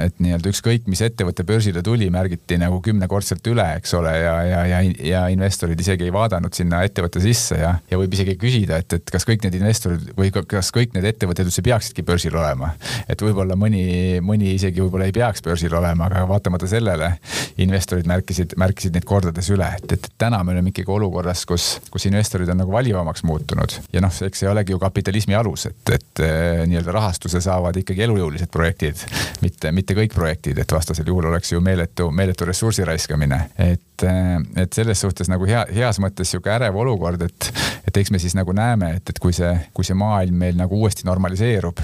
et 0.08 0.24
nii-öelda 0.24 0.54
ükskõik, 0.54 0.77
mis 0.88 1.02
ettevõte 1.04 1.44
börsile 1.48 1.84
tuli, 1.84 2.08
märgiti 2.14 2.60
nagu 2.62 2.80
kümne 2.86 3.08
korra 3.08 3.18
kahekordselt 3.18 3.48
üle, 3.50 3.66
eks 3.80 3.94
ole, 3.98 4.12
ja, 4.14 4.34
ja, 4.46 4.60
ja, 4.70 4.80
ja 5.10 5.22
investorid 5.34 5.80
isegi 5.82 6.06
ei 6.06 6.14
vaadanud 6.14 6.54
sinna 6.54 6.84
ettevõtte 6.86 7.22
sisse 7.24 7.58
ja, 7.58 7.72
ja 7.90 7.98
võib 7.98 8.14
isegi 8.14 8.36
küsida, 8.38 8.78
et, 8.78 8.94
et 8.94 9.12
kas 9.14 9.26
kõik 9.26 9.42
need 9.46 9.58
investorid 9.58 10.12
või 10.18 10.30
kas 10.32 10.70
kõik 10.76 10.94
need 10.94 11.08
ettevõtted 11.10 11.50
üldse 11.50 11.64
peaksidki 11.66 12.06
börsil 12.06 12.36
olema. 12.38 12.74
et 13.10 13.22
võib-olla 13.22 13.58
mõni, 13.58 14.20
mõni 14.22 14.54
isegi 14.54 14.84
võib-olla 14.84 15.08
ei 15.10 15.16
peaks 15.16 15.42
börsil 15.46 15.74
olema, 15.74 16.08
aga 16.12 16.26
vaatamata 16.30 16.70
sellele 16.70 17.16
investorid 17.58 18.06
märkisid, 18.10 18.54
märkisid 18.60 18.94
neid 18.94 19.08
kordades 19.08 19.50
üle, 19.54 19.70
et, 19.80 19.98
et 19.98 20.10
täna 20.22 20.44
me 20.46 20.54
oleme 20.54 20.70
ikkagi 20.74 20.94
olukorras, 20.94 21.46
kus, 21.50 21.70
kus 21.90 22.06
investorid 22.10 22.50
on 22.54 22.62
nagu 22.62 22.74
valivamaks 22.74 23.26
muutunud. 23.26 23.80
Ja 23.94 24.04
noh, 24.04 24.14
eks 24.28 24.44
see 24.44 24.52
olegi 24.52 24.76
ju 24.76 24.82
kapitalismi 24.82 25.38
alus, 25.38 25.66
et, 25.72 25.82
et 25.96 26.24
eh, 26.24 26.64
nii-öelda 26.70 26.94
rahastuse 27.00 27.42
saavad 27.42 27.82
ikkagi 27.82 28.06
elujõulised 28.06 28.54
projektid, 28.54 29.02
mitte, 29.42 29.74
mitte 29.74 29.98
kõik 29.98 30.14
projektid, 30.14 30.57
et 30.62 30.72
vastasel 30.72 31.08
juhul 31.08 31.30
oleks 31.30 31.52
ju 31.52 31.62
meeletu, 31.64 32.10
meeletu 32.12 32.46
ressursi 32.46 32.86
raiskamine. 32.86 33.42
et, 33.58 34.04
eh, 34.04 34.64
et 34.64 34.74
selles 34.74 35.02
suhtes 35.02 35.30
nagu 35.30 35.46
hea, 35.46 35.66
heas 35.76 36.00
mõttes 36.00 36.32
sihuke 36.32 36.52
ärev 36.54 36.76
olukord, 36.76 37.22
et, 37.22 37.52
et 37.88 37.98
eks 37.98 38.12
me 38.12 38.20
siis 38.20 38.36
nagu 38.36 38.54
näeme, 38.54 38.96
et, 38.98 39.10
et 39.10 39.20
kui 39.20 39.34
see, 39.34 39.54
kui 39.74 39.86
see 39.88 39.98
maailm 39.98 40.36
meil 40.46 40.58
nagu 40.58 40.80
uuesti 40.82 41.08
normaliseerub, 41.08 41.82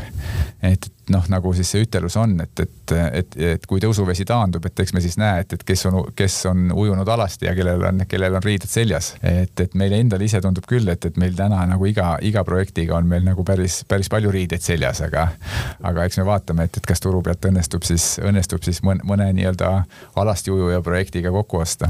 et 0.62 0.90
noh, 1.12 1.26
nagu 1.32 1.54
siis 1.58 1.72
see 1.74 1.84
ütelus 1.84 2.16
on, 2.20 2.36
et, 2.44 2.60
et, 2.64 2.94
et, 3.20 3.38
et 3.56 3.66
kui 3.68 3.82
tõusuvesi 3.84 4.26
taandub, 4.28 4.66
et 4.66 4.80
eks 4.80 4.94
me 4.96 5.02
siis 5.04 5.18
näe, 5.20 5.44
et, 5.44 5.56
et 5.58 5.64
kes 5.68 5.86
on, 5.90 6.00
kes 6.16 6.38
on 6.52 6.72
ujunud 6.72 7.10
alasti 7.16 7.48
ja 7.50 7.56
kellel 7.58 7.84
on, 7.90 8.04
kellel 8.10 8.38
on 8.38 8.44
riided 8.46 8.70
seljas. 8.70 9.14
et, 9.24 9.60
et 9.60 9.76
meile 9.80 10.00
endale 10.00 10.26
ise 10.28 10.42
tundub 10.42 10.68
küll, 10.70 10.88
et, 10.92 11.06
et 11.06 11.18
meil 11.20 11.36
täna 11.38 11.64
nagu 11.70 11.86
iga, 11.90 12.16
iga 12.22 12.44
projektiga 12.48 12.98
on 12.98 13.10
meil 13.10 13.26
nagu 13.26 13.44
päris, 13.48 13.82
päris 13.88 14.10
palju 14.12 14.32
riideid 14.32 14.64
seljas, 14.64 15.02
aga, 15.06 15.28
aga 15.84 16.08
eks 16.08 16.22
me 16.22 16.28
vaatame, 16.30 16.68
et, 16.70 16.80
et 16.80 16.88
kas 16.88 17.04
turu 17.04 17.22
pealt 17.26 17.46
õnnestub 17.50 17.86
siis, 17.88 18.18
õnnestub 18.24 18.64
siis 18.66 18.84
mõne, 18.86 19.04
mõne 19.08 19.30
nii-öelda 19.36 19.74
alasti 20.20 20.54
ujuja 20.54 20.82
projektiga 20.86 21.32
kokku 21.32 21.64
osta. 21.64 21.90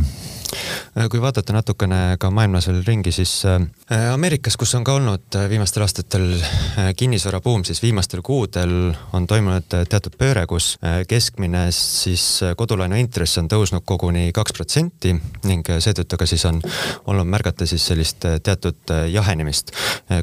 kui 1.09 1.22
vaadata 1.22 1.53
natukene 1.53 2.18
ka 2.20 2.30
maailmas 2.32 2.68
veel 2.70 2.84
ringi, 2.88 3.11
siis 3.11 3.41
äh, 3.45 4.14
Ameerikas, 4.14 4.57
kus 4.57 4.74
on 4.76 4.84
ka 4.84 4.97
olnud 4.97 5.38
viimastel 5.49 5.86
aastatel 5.86 6.28
äh, 6.34 6.91
kinnisvarabuum, 6.95 7.64
siis 7.66 7.82
viimastel 7.84 8.22
kuudel 8.22 8.93
on 9.14 9.28
toimunud 9.30 9.68
teatud 9.89 10.16
pööre, 10.18 10.45
kus 10.49 10.74
äh, 10.82 11.01
keskmine 11.09 11.68
siis 11.76 12.26
äh, 12.43 12.55
kodulaenu 12.57 12.97
intress 12.99 13.38
on 13.41 13.49
tõusnud 13.51 13.86
koguni 13.86 14.32
kaks 14.36 14.55
protsenti 14.57 15.14
ning 15.47 15.70
äh, 15.70 15.80
seetõttu 15.84 16.20
ka 16.20 16.28
siis 16.30 16.45
on 16.49 16.61
olnud 17.05 17.30
märgata 17.30 17.68
siis 17.70 17.86
sellist 17.91 18.26
teatud 18.43 18.93
jahenemist. 19.11 19.72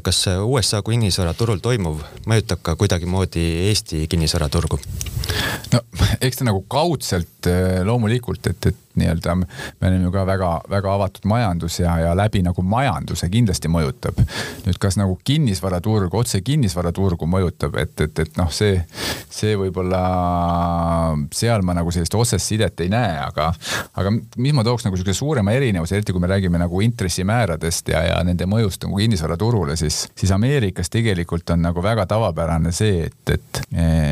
kas 0.03 0.25
USA 0.43 0.81
kinnisvaraturul 0.85 1.61
toimuv 1.63 2.01
mõjutab 2.27 2.61
ka 2.65 2.75
kuidagimoodi 2.79 3.43
Eesti 3.69 4.05
kinnisvaraturgu? 4.11 4.79
no 5.73 5.83
eks 6.19 6.41
ta 6.41 6.47
nagu 6.47 6.63
kaudselt 6.67 7.49
loomulikult, 7.85 8.47
et, 8.51 8.71
et 8.71 8.81
nii-öelda 8.99 9.35
me 9.39 9.47
oleme 9.81 10.03
ju 10.03 10.11
ka 10.13 10.25
väga-väga 10.27 10.93
avatud 10.95 11.27
majandus 11.29 11.79
ja, 11.79 11.97
ja 11.99 12.15
läbi 12.17 12.41
nagu 12.45 12.63
majanduse 12.65 13.29
kindlasti 13.31 13.71
mõjutab. 13.71 14.19
nüüd, 14.65 14.79
kas 14.81 14.97
nagu 14.99 15.17
kinnisvaraturg, 15.23 16.13
otse 16.15 16.41
kinnisvaraturgu 16.45 17.27
mõjutab, 17.29 17.77
et, 17.81 17.95
et, 18.01 18.19
et 18.25 18.37
noh, 18.39 18.51
see, 18.53 18.81
see 19.29 19.55
võib-olla 19.59 20.01
seal 21.35 21.65
ma 21.67 21.75
nagu 21.77 21.91
sellist 21.93 22.15
otsest 22.17 22.47
sidet 22.47 22.83
ei 22.83 22.91
näe, 22.91 23.17
aga, 23.23 23.51
aga 23.99 24.13
mis 24.13 24.55
ma 24.57 24.65
tooks 24.67 24.85
nagu 24.87 24.99
sihukese 24.99 25.21
suurema 25.21 25.55
erinevuse, 25.55 25.95
eriti 25.97 26.15
kui 26.15 26.23
me 26.23 26.31
räägime 26.31 26.61
nagu 26.61 26.81
intressimääradest 26.81 27.93
ja, 27.93 28.03
ja 28.09 28.19
nende 28.27 28.47
mõjust 28.49 28.85
nagu 28.87 28.99
kinnisvaraturule, 29.01 29.75
siis, 29.79 30.03
siis 30.17 30.33
Ameerikas 30.35 30.91
tegelikult 30.93 31.49
on 31.55 31.63
nagu 31.67 31.83
väga 31.83 32.05
tavapärane 32.09 32.73
see, 32.75 33.07
et, 33.09 33.35
et, 33.37 33.63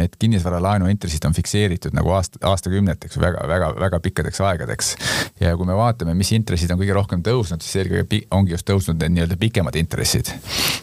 et 0.06 0.20
kinnisvaralaenu 0.20 0.90
intressid 0.92 1.26
on 1.28 1.36
fikseeritud 1.38 1.96
nagu 1.98 2.14
aasta, 2.16 2.42
aastakümneteks 2.50 3.20
väga-väga-väga 3.22 4.04
pikkadeks 4.06 4.42
aegadeks 4.46 4.58
aegadeks. 4.60 4.96
ja 5.40 5.56
kui 5.58 5.66
me 5.66 5.76
vaatame, 5.76 6.14
mis 6.18 6.32
intressid 6.36 6.72
on 6.74 6.80
kõige 6.80 6.96
rohkem 6.96 7.24
tõusnud, 7.24 7.64
siis 7.64 7.82
eelkõige 7.82 8.26
ongi 8.36 8.54
just 8.56 8.68
tõusnud 8.68 9.00
need 9.00 9.16
nii-öelda 9.16 9.38
pikemad 9.40 9.76
intressid. 9.80 10.32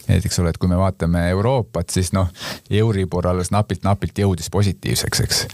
et 0.09 0.25
eks 0.25 0.39
ole, 0.41 0.51
et 0.51 0.59
kui 0.59 0.69
me 0.69 0.79
vaatame 0.81 1.29
Euroopat, 1.31 1.91
siis 1.91 2.13
noh, 2.13 2.31
Euribor 2.71 3.27
alles 3.27 3.51
napilt-napilt 3.51 4.19
jõudis 4.19 4.51
positiivseks, 4.51 5.21
eks. 5.21 5.47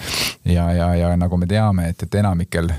Ja, 0.53 0.71
ja, 0.77 0.95
ja 0.95 1.13
nagu 1.17 1.37
me 1.41 1.49
teame, 1.51 1.89
et, 1.93 2.07
et 2.07 2.21
enamikel 2.21 2.71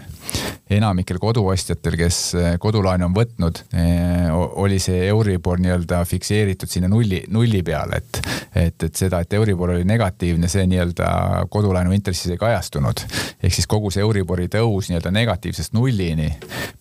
enamikel 0.73 1.19
koduostjatel, 1.21 1.97
kes 1.99 2.17
eh, 2.39 2.49
kodulaenu 2.61 3.07
on 3.07 3.15
võtnud, 3.15 3.59
eh, 3.77 4.29
oli 4.33 4.79
see 4.81 5.05
Euribor 5.09 5.59
nii-öelda 5.61 6.03
fikseeritud 6.07 6.71
sinna 6.71 6.89
nulli, 6.91 7.19
nulli 7.33 7.61
peale, 7.65 7.99
et, 7.99 8.19
et, 8.55 8.85
et 8.87 8.95
seda, 8.95 9.19
et 9.23 9.33
Euribor 9.37 9.75
oli 9.75 9.85
negatiivne, 9.87 10.49
see 10.51 10.65
nii-öelda 10.71 11.09
kodulaenu 11.53 11.93
intressis 11.95 12.33
ei 12.33 12.41
kajastunud. 12.41 13.03
ehk 13.43 13.53
siis 13.53 13.67
kogu 13.67 13.91
see 13.91 14.01
Euribori 14.05 14.47
tõus 14.51 14.89
nii-öelda 14.89 15.11
negatiivsest 15.11 15.75
nullini 15.75 16.31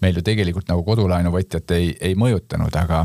meil 0.01 0.17
ju 0.17 0.23
tegelikult 0.23 0.71
nagu 0.71 0.85
kodulaenuvõtjat 0.87 1.75
ei, 1.77 1.93
ei 2.01 2.15
mõjutanud, 2.19 2.75
aga, 2.79 3.05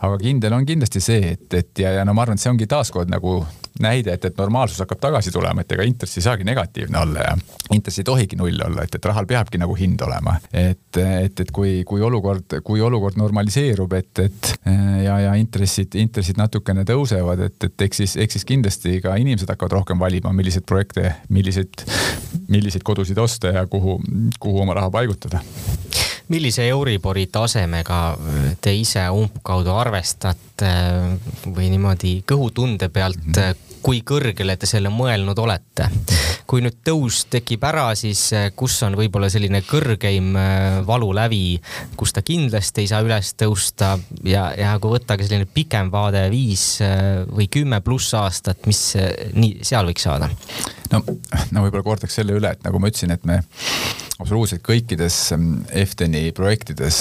aga 0.00 0.18
kindel 0.22 0.58
on 0.58 0.66
kindlasti 0.66 1.00
see, 1.00 1.36
et, 1.36 1.46
et 1.54 1.84
ja, 1.84 1.96
ja 2.00 2.04
no 2.04 2.14
ma 2.14 2.26
arvan, 2.26 2.36
et 2.36 2.44
see 2.44 2.52
ongi 2.52 2.68
taaskord 2.70 3.10
nagu 3.12 3.40
näide, 3.82 4.16
et, 4.16 4.24
et 4.24 4.38
normaalsus 4.38 4.80
hakkab 4.82 5.00
tagasi 5.02 5.32
tulema, 5.34 5.62
et 5.62 5.72
ega 5.76 5.86
intress 5.86 6.18
ei 6.18 6.24
saagi 6.26 6.46
negatiivne 6.46 6.98
olla 7.00 7.26
ja 7.26 7.34
intress 7.74 8.00
ei 8.00 8.06
tohigi 8.08 8.38
null 8.38 8.60
olla, 8.66 8.86
et, 8.86 8.94
et 8.94 9.08
rahal 9.10 9.28
peabki 9.28 9.60
nagu 9.60 9.76
hind 9.78 10.00
olema. 10.06 10.36
et, 10.52 11.00
et, 11.02 11.40
et 11.40 11.52
kui, 11.54 11.82
kui 11.88 12.02
olukord, 12.02 12.58
kui 12.64 12.80
olukord 12.80 13.18
normaliseerub, 13.20 13.92
et, 13.98 14.24
et 14.26 14.52
ja, 15.04 15.18
ja 15.26 15.34
intressid, 15.40 15.94
intressid 16.00 16.40
natukene 16.40 16.86
tõusevad, 16.88 17.46
et, 17.48 17.68
et 17.68 17.86
eks 17.88 18.02
siis, 18.02 18.16
eks 18.24 18.38
siis 18.38 18.48
kindlasti 18.48 19.00
ka 19.04 19.16
inimesed 19.20 19.50
hakkavad 19.52 19.80
rohkem 19.80 20.00
valima, 20.00 20.32
milliseid 20.36 20.66
projekte, 20.68 21.14
milliseid, 21.28 21.86
milliseid 22.48 22.86
kodusid 22.86 23.18
osta 23.18 23.54
ja 23.60 23.66
kuhu, 23.70 24.00
kuhu 24.40 24.64
oma 24.64 24.78
raha 24.78 24.92
paigutada 24.94 25.42
millise 26.32 26.66
Euribori 26.68 27.26
tasemega 27.32 28.00
te 28.60 28.74
ise 28.74 29.04
umbkaudu 29.14 29.72
arvestate 29.74 30.72
või 31.46 31.70
niimoodi 31.70 32.18
kõhutunde 32.26 32.90
pealt 32.90 33.38
kui 33.86 34.00
kõrgele 34.02 34.56
te 34.58 34.66
selle 34.66 34.90
mõelnud 34.90 35.38
olete? 35.38 35.86
kui 36.46 36.62
nüüd 36.62 36.76
tõus 36.86 37.24
tekib 37.30 37.64
ära, 37.66 37.88
siis 37.98 38.20
kus 38.54 38.76
on 38.86 38.94
võib-olla 38.98 39.26
selline 39.30 39.64
kõrgeim 39.66 40.28
eh, 40.38 40.76
valulävi, 40.86 41.56
kus 41.98 42.14
ta 42.14 42.22
kindlasti 42.22 42.84
ei 42.84 42.90
saa 42.92 43.02
üles 43.02 43.32
tõusta 43.34 43.96
ja, 44.22 44.52
ja 44.54 44.76
kui 44.78 44.94
võtta 44.94 45.18
ka 45.18 45.26
selline 45.26 45.48
pikem 45.50 45.90
vaade, 45.90 46.22
viis 46.30 46.78
eh, 46.86 47.24
või 47.26 47.50
kümme 47.50 47.82
pluss 47.82 48.14
aastat, 48.14 48.62
mis 48.70 48.82
nii 49.34 49.66
seal 49.66 49.90
võiks 49.90 50.06
saada? 50.06 50.30
No, 50.92 51.02
no 51.52 51.66
võib-olla 51.66 51.84
kordaks 51.86 52.18
selle 52.18 52.36
üle, 52.36 52.52
et 52.52 52.66
nagu 52.66 52.80
ma 52.82 52.90
ütlesin, 52.92 53.14
et 53.14 53.24
me 53.28 53.40
absoluutselt 54.16 54.62
kõikides 54.64 55.16
EFTEN-i 55.34 56.22
mm, 56.30 56.34
projektides 56.36 57.00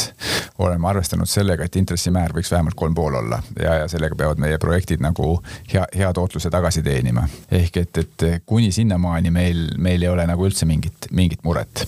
oleme 0.63 0.89
arvestanud 0.89 1.29
sellega, 1.29 1.65
et 1.65 1.77
intressimäär 1.79 2.33
võiks 2.35 2.51
vähemalt 2.51 2.75
kolm 2.75 2.95
pool 2.95 3.15
olla 3.21 3.39
ja, 3.59 3.77
ja 3.81 3.87
sellega 3.91 4.17
peavad 4.19 4.41
meie 4.41 4.57
projektid 4.61 5.03
nagu 5.03 5.37
hea, 5.71 5.85
hea 5.95 6.11
tootluse 6.15 6.51
tagasi 6.51 6.83
teenima. 6.83 7.27
ehk 7.51 7.79
et, 7.83 8.01
et 8.03 8.25
kuni 8.45 8.71
sinnamaani 8.75 9.31
meil, 9.31 9.63
meil 9.77 10.03
ei 10.03 10.11
ole 10.11 10.27
nagu 10.27 10.47
üldse 10.47 10.67
mingit, 10.67 11.07
mingit 11.11 11.43
muret. 11.43 11.85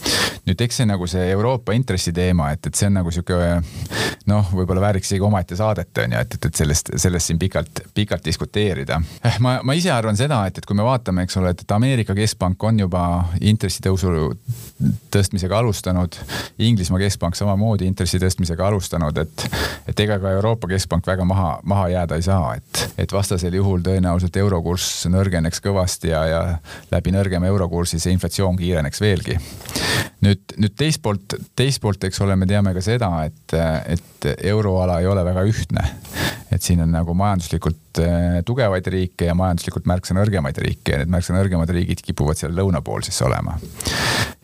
nüüd 0.48 0.64
eks 0.64 0.82
see 0.82 0.88
nagu 0.88 1.08
see 1.12 1.28
Euroopa 1.32 1.76
intressiteema, 1.76 2.52
et, 2.56 2.72
et 2.72 2.80
see 2.80 2.88
on 2.88 3.00
nagu 3.02 3.12
sihuke 3.12 3.60
noh, 4.32 4.54
võib-olla 4.54 4.88
vääriks 4.88 5.12
isegi 5.12 5.28
omaette 5.28 5.60
saadet 5.60 6.04
on 6.04 6.16
ju, 6.16 6.24
et, 6.24 6.40
et, 6.40 6.50
et 6.50 6.64
sellest, 6.64 6.94
sellest 6.96 7.32
siin 7.32 7.40
pikalt, 7.40 7.84
pikalt 7.96 8.24
diskuteerida. 8.26 9.02
ma, 9.44 9.58
ma 9.64 9.76
ise 9.76 9.92
arvan 9.92 10.16
seda, 10.20 10.46
et, 10.48 10.58
et 10.58 10.66
kui 10.68 10.78
me 10.78 10.88
vaatame, 10.88 11.28
eks 11.28 11.40
ole, 11.42 11.52
et, 11.52 11.68
et 11.68 11.76
Ameerika 11.76 11.87
keskpank 12.18 12.64
on 12.64 12.80
juba 12.80 13.04
intressitõusu 13.42 14.12
tõstmisega 15.14 15.58
alustanud. 15.58 16.16
Inglismaa 16.60 17.00
keskpank 17.02 17.36
samamoodi 17.38 17.88
intressi 17.88 18.20
tõstmisega 18.22 18.68
alustanud, 18.68 19.18
et, 19.18 19.46
et 19.88 20.00
ega 20.06 20.20
ka 20.22 20.32
Euroopa 20.38 20.70
Keskpank 20.72 21.08
väga 21.08 21.26
maha, 21.26 21.58
maha 21.64 21.88
jääda 21.94 22.20
ei 22.20 22.26
saa, 22.26 22.56
et, 22.58 22.84
et 22.98 23.14
vastasel 23.14 23.58
juhul 23.58 23.82
tõenäoliselt 23.86 24.38
eurokurss 24.38 25.08
nõrgeneks 25.12 25.62
kõvasti 25.64 26.12
ja, 26.14 26.24
ja 26.30 26.42
läbi 26.92 27.14
nõrgema 27.16 27.50
eurokursi 27.50 28.00
see 28.00 28.14
inflatsioon 28.16 28.58
kiireneks 28.60 29.02
veelgi. 29.02 29.38
nüüd, 30.22 30.58
nüüd 30.58 30.76
teist 30.78 31.02
poolt, 31.02 31.38
teist 31.56 31.82
poolt, 31.82 32.04
eks 32.08 32.22
ole, 32.26 32.36
me 32.36 32.48
teame 32.50 32.74
ka 32.74 32.82
seda, 32.82 33.12
et, 33.28 33.58
et 33.94 34.30
euroala 34.50 35.00
ei 35.02 35.08
ole 35.08 35.24
väga 35.26 35.46
ühtne. 35.48 35.84
et 36.52 36.64
siin 36.64 36.80
on 36.82 36.92
nagu 36.92 37.14
majanduslikult 37.14 38.00
eh, 38.02 38.40
tugevaid 38.46 38.88
riike 38.88 39.28
ja 39.28 39.36
majanduslikult 39.36 39.86
märksa 39.90 40.16
nõrgemaid 40.18 40.58
riike 40.64 40.94
ja 40.94 41.02
need 41.02 41.12
märksa 41.12 41.36
nõrgemad 41.36 41.70
riigid 41.78 42.04
kipuvad 42.06 42.40
seal 42.40 42.56
lõuna 42.58 42.82
pool 42.86 43.06
siis 43.06 43.20
olema. 43.26 43.58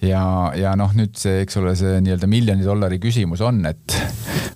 ja, 0.02 0.24
ja 0.60 0.76
noh, 0.80 0.94
nüüd 0.98 1.18
see, 1.20 1.42
eks 1.44 1.60
ole, 1.62 1.76
see 1.80 2.00
nii-öelda 2.06 2.30
miljoni 2.30 2.66
dollari 2.66 3.02
küsimus 3.04 3.44
on, 3.46 3.64
et 3.70 3.98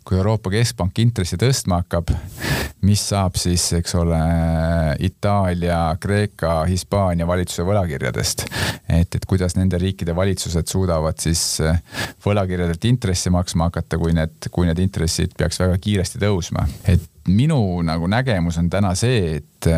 kui 0.08 0.18
Euroopa 0.20 0.54
Keskpank 0.54 1.00
intressi 1.04 1.40
tõstma 1.40 1.82
hakkab, 1.84 2.14
mis 2.86 3.02
saab 3.10 3.38
siis, 3.40 3.64
eks 3.78 3.96
ole, 3.98 4.20
Itaalia, 5.08 5.80
Kreeka, 6.02 6.60
Hispaania 6.70 7.28
valitsuse 7.28 7.66
võlakirjadest. 7.68 8.46
et, 8.88 9.16
et 9.16 9.26
kuidas 9.28 9.58
nende 9.58 9.80
riikide 9.82 10.16
valitsused 10.16 10.70
suudavad 10.70 11.18
siis 11.20 11.60
võlakirjadelt 12.26 12.86
intressi 12.90 13.34
maksma 13.34 13.72
hakata, 13.72 13.98
kui 13.98 14.14
need, 14.16 14.50
kui 14.52 14.70
need 14.70 14.82
intressid 14.84 15.34
peaks 15.38 15.60
väga 15.64 15.78
kiiresti 15.82 16.22
tõusma. 16.22 16.68
et 16.88 17.04
minu 17.28 17.60
nagu 17.84 18.08
nägemus 18.08 18.58
on 18.62 18.70
täna 18.72 18.94
see, 18.96 19.38
et, 19.42 19.70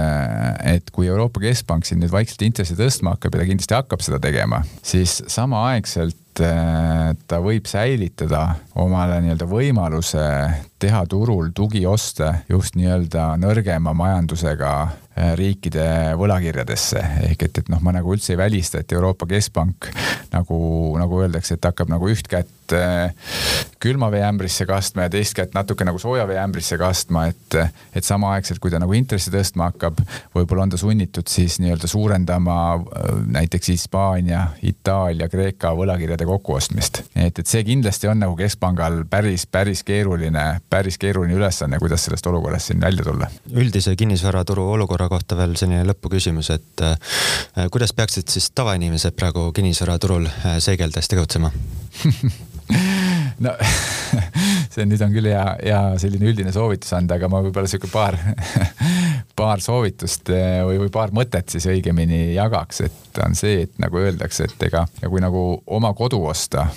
et 0.70 0.92
kui 0.94 1.08
Euroopa 1.10 1.42
Keskpank 1.42 1.88
siin 1.88 2.02
nüüd 2.04 2.14
vaikselt 2.14 2.44
intressi 2.46 2.78
tõstma 2.78 3.16
hakkab 3.16 3.36
ja 3.36 3.42
ta 3.42 3.50
kindlasti 3.50 3.78
hakkab 3.78 4.06
seda 4.06 4.20
tegema, 4.22 4.62
siis 4.86 5.20
samaaegselt 5.28 6.18
ta 6.40 7.40
võib 7.44 7.68
säilitada 7.70 8.42
omale 8.80 9.20
nii-öelda 9.24 9.48
võimaluse 9.50 10.26
teha 10.80 11.02
turul 11.12 11.52
tugioste 11.56 12.32
just 12.50 12.78
nii-öelda 12.80 13.34
nõrgema 13.42 13.94
majandusega 13.98 14.72
äh, 14.84 15.34
riikide 15.40 16.16
võlakirjadesse. 16.20 17.04
ehk 17.32 17.48
et, 17.50 17.62
et 17.64 17.72
noh, 17.72 17.82
ma 17.84 17.94
nagu 17.96 18.14
üldse 18.16 18.34
ei 18.36 18.40
välista, 18.40 18.80
et 18.80 18.92
Euroopa 18.96 19.28
Keskpank 19.30 19.90
nagu, 20.34 20.60
nagu 21.00 21.22
öeldakse, 21.24 21.58
et 21.58 21.70
hakkab 21.70 21.92
nagu 21.92 22.10
üht 22.12 22.28
kätt 22.32 22.59
äh, 22.76 23.14
külma 23.80 24.12
vee 24.12 24.24
ämbrisse 24.26 24.66
kastma 24.70 25.08
ja 25.08 25.14
teist 25.14 25.36
kätt 25.38 25.54
natuke 25.58 25.88
nagu 25.88 26.00
sooja 26.02 26.28
vee 26.28 26.40
ämbrisse 26.42 26.78
kastma, 26.78 27.28
et, 27.32 27.58
et 27.96 28.06
samaaegselt, 28.06 28.60
kui 28.60 28.72
ta 28.72 28.82
nagu 28.82 28.94
intressi 28.98 29.32
tõstma 29.34 29.72
hakkab, 29.72 30.02
võib-olla 30.36 30.68
on 30.68 30.74
ta 30.74 30.80
sunnitud 30.82 31.30
siis 31.32 31.60
nii-öelda 31.64 31.88
suurendama 31.90 32.60
äh, 32.76 33.10
näiteks 33.40 33.74
Hispaania, 33.74 34.48
Itaalia, 34.64 35.30
Kreeka 35.30 35.74
võlakirjade 35.78 36.28
kokkuostmist. 36.30 37.04
et, 37.16 37.40
et 37.40 37.46
see 37.48 37.64
kindlasti 37.68 38.12
on 38.12 38.24
nagu 38.26 38.36
keskpangal 38.40 39.04
päris, 39.10 39.48
päris 39.48 39.84
keeruline 39.88 40.60
päris 40.70 40.98
keeruline 40.98 41.34
ülesanne, 41.34 41.80
kuidas 41.80 42.06
sellest 42.06 42.28
olukorrast 42.28 42.72
siin 42.72 42.82
välja 42.82 43.04
tulla. 43.04 43.28
üldise 43.52 43.96
kinnisvaraturu 43.96 44.72
olukorra 44.72 45.10
kohta 45.10 45.38
veel 45.38 45.56
selline 45.56 45.84
lõpuküsimus, 45.88 46.52
et 46.54 46.86
äh, 46.86 46.98
kuidas 47.72 47.94
peaksid 47.94 48.28
siis 48.30 48.52
tavainimesed 48.56 49.18
praegu 49.18 49.50
kinnisvaraturul 49.56 50.28
äh, 50.30 50.58
seigeldes 50.60 51.08
tegutsema 51.08 51.52
no 53.46 53.56
see 54.74 54.86
nüüd 54.88 55.02
on 55.04 55.14
küll 55.14 55.30
hea, 55.30 55.44
hea 55.62 55.82
selline 56.02 56.30
üldine 56.32 56.54
soovitus 56.56 56.94
anda, 56.98 57.18
aga 57.20 57.30
ma 57.32 57.42
võib-olla 57.46 57.70
sihuke 57.70 57.90
paar, 57.92 58.18
paar 59.40 59.64
soovitust 59.64 60.32
eh, 60.36 60.60
või, 60.68 60.80
või 60.84 60.92
paar 60.94 61.14
mõtet 61.16 61.52
siis 61.54 61.68
õigemini 61.70 62.36
jagaks, 62.36 62.84
et 62.88 63.22
on 63.26 63.36
see, 63.38 63.66
et 63.66 63.80
nagu 63.82 64.00
öeldakse, 64.02 64.50
et 64.50 64.68
ega 64.70 64.86
ja 65.02 65.12
kui 65.12 65.22
nagu 65.24 65.44
oma 65.78 65.92
kodu 65.98 66.22
osta, 66.30 66.68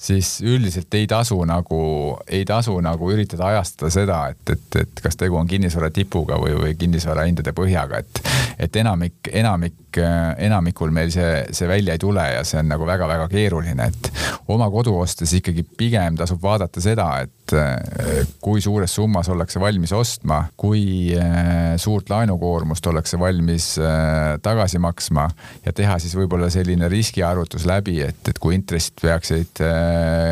siis 0.00 0.38
üldiselt 0.44 0.94
ei 0.98 1.06
tasu 1.10 1.38
nagu, 1.48 1.80
ei 2.28 2.44
tasu 2.48 2.76
nagu 2.84 3.12
üritada 3.12 3.50
ajastada 3.52 3.92
seda, 3.94 4.20
et, 4.32 4.56
et, 4.56 4.80
et 4.84 5.04
kas 5.04 5.18
tegu 5.20 5.38
on 5.40 5.48
kinnisvara 5.50 5.92
tipuga 5.94 6.40
või, 6.40 6.56
või 6.58 6.76
kinnisvara 6.80 7.28
hindade 7.28 7.54
põhjaga, 7.56 8.02
et, 8.02 8.22
et 8.60 8.76
enamik, 8.76 9.30
enamik, 9.32 9.98
enamikul 10.38 10.92
meil 10.94 11.10
see, 11.14 11.44
see 11.56 11.68
välja 11.68 11.96
ei 11.96 12.02
tule 12.02 12.24
ja 12.34 12.44
see 12.44 12.60
on 12.60 12.68
nagu 12.70 12.86
väga-väga 12.86 13.28
keeruline, 13.32 13.88
et 13.88 14.10
oma 14.52 14.68
kodu 14.70 14.94
ostes 15.00 15.32
ikkagi 15.38 15.64
pigem 15.64 16.18
tasub 16.20 16.42
vaadata 16.42 16.82
seda, 16.84 17.08
et 17.24 17.32
eh, 17.56 18.26
kui 18.42 18.60
suures 18.62 18.92
summas 18.94 19.28
ollakse 19.32 19.60
valmis 19.60 19.92
ostma, 19.96 20.42
kui 20.60 21.12
eh, 21.14 21.76
suurt 21.80 22.10
laenukoormust 22.12 22.86
ollakse 22.90 23.18
valmis 23.20 23.72
eh, 23.80 24.38
tagasi 24.42 24.80
maksma 24.82 25.26
ja 25.64 25.74
teha 25.76 25.98
siis 26.02 26.14
võib-olla 26.18 26.50
selline 26.52 26.88
riskiarvutus 26.90 27.66
läbi, 27.68 27.98
et, 28.04 28.20
et 28.30 28.40
kui 28.40 28.56
intressid 28.56 29.00
peaksid 29.00 29.60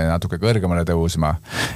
natuke 0.09 0.39
kõrgemale 0.41 0.85
tõusma, 0.89 1.35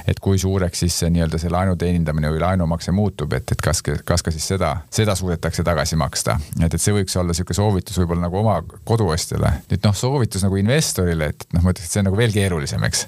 et 0.09 0.19
kui 0.23 0.39
suureks 0.41 0.83
siis 0.83 0.97
see 1.03 1.11
nii-öelda 1.13 1.39
see 1.41 1.51
laenu 1.53 1.75
teenindamine 1.79 2.31
või 2.33 2.41
laenumakse 2.43 2.93
muutub, 2.95 3.33
et, 3.37 3.55
et 3.55 3.63
kas, 3.63 3.81
kas 3.83 4.25
ka 4.25 4.33
siis 4.33 4.47
seda, 4.53 4.73
seda 4.93 5.15
suudetakse 5.19 5.65
tagasi 5.65 5.97
maksta. 5.99 6.37
et, 6.59 6.73
et 6.73 6.81
see 6.81 6.95
võiks 6.95 7.15
olla 7.19 7.35
sihuke 7.35 7.55
soovitus 7.57 7.99
võib-olla 8.01 8.27
nagu 8.27 8.39
oma 8.41 8.59
koduostjale. 8.87 9.53
nüüd 9.71 9.85
noh, 9.85 9.95
soovitus 9.97 10.45
nagu 10.45 10.59
investorile, 10.59 11.31
et 11.33 11.47
noh, 11.53 11.63
ma 11.63 11.73
ütleks, 11.73 11.89
et 11.89 11.97
see 11.97 12.03
on 12.03 12.09
nagu 12.09 12.19
veel 12.19 12.33
keerulisem, 12.35 12.83
eks. 12.89 13.05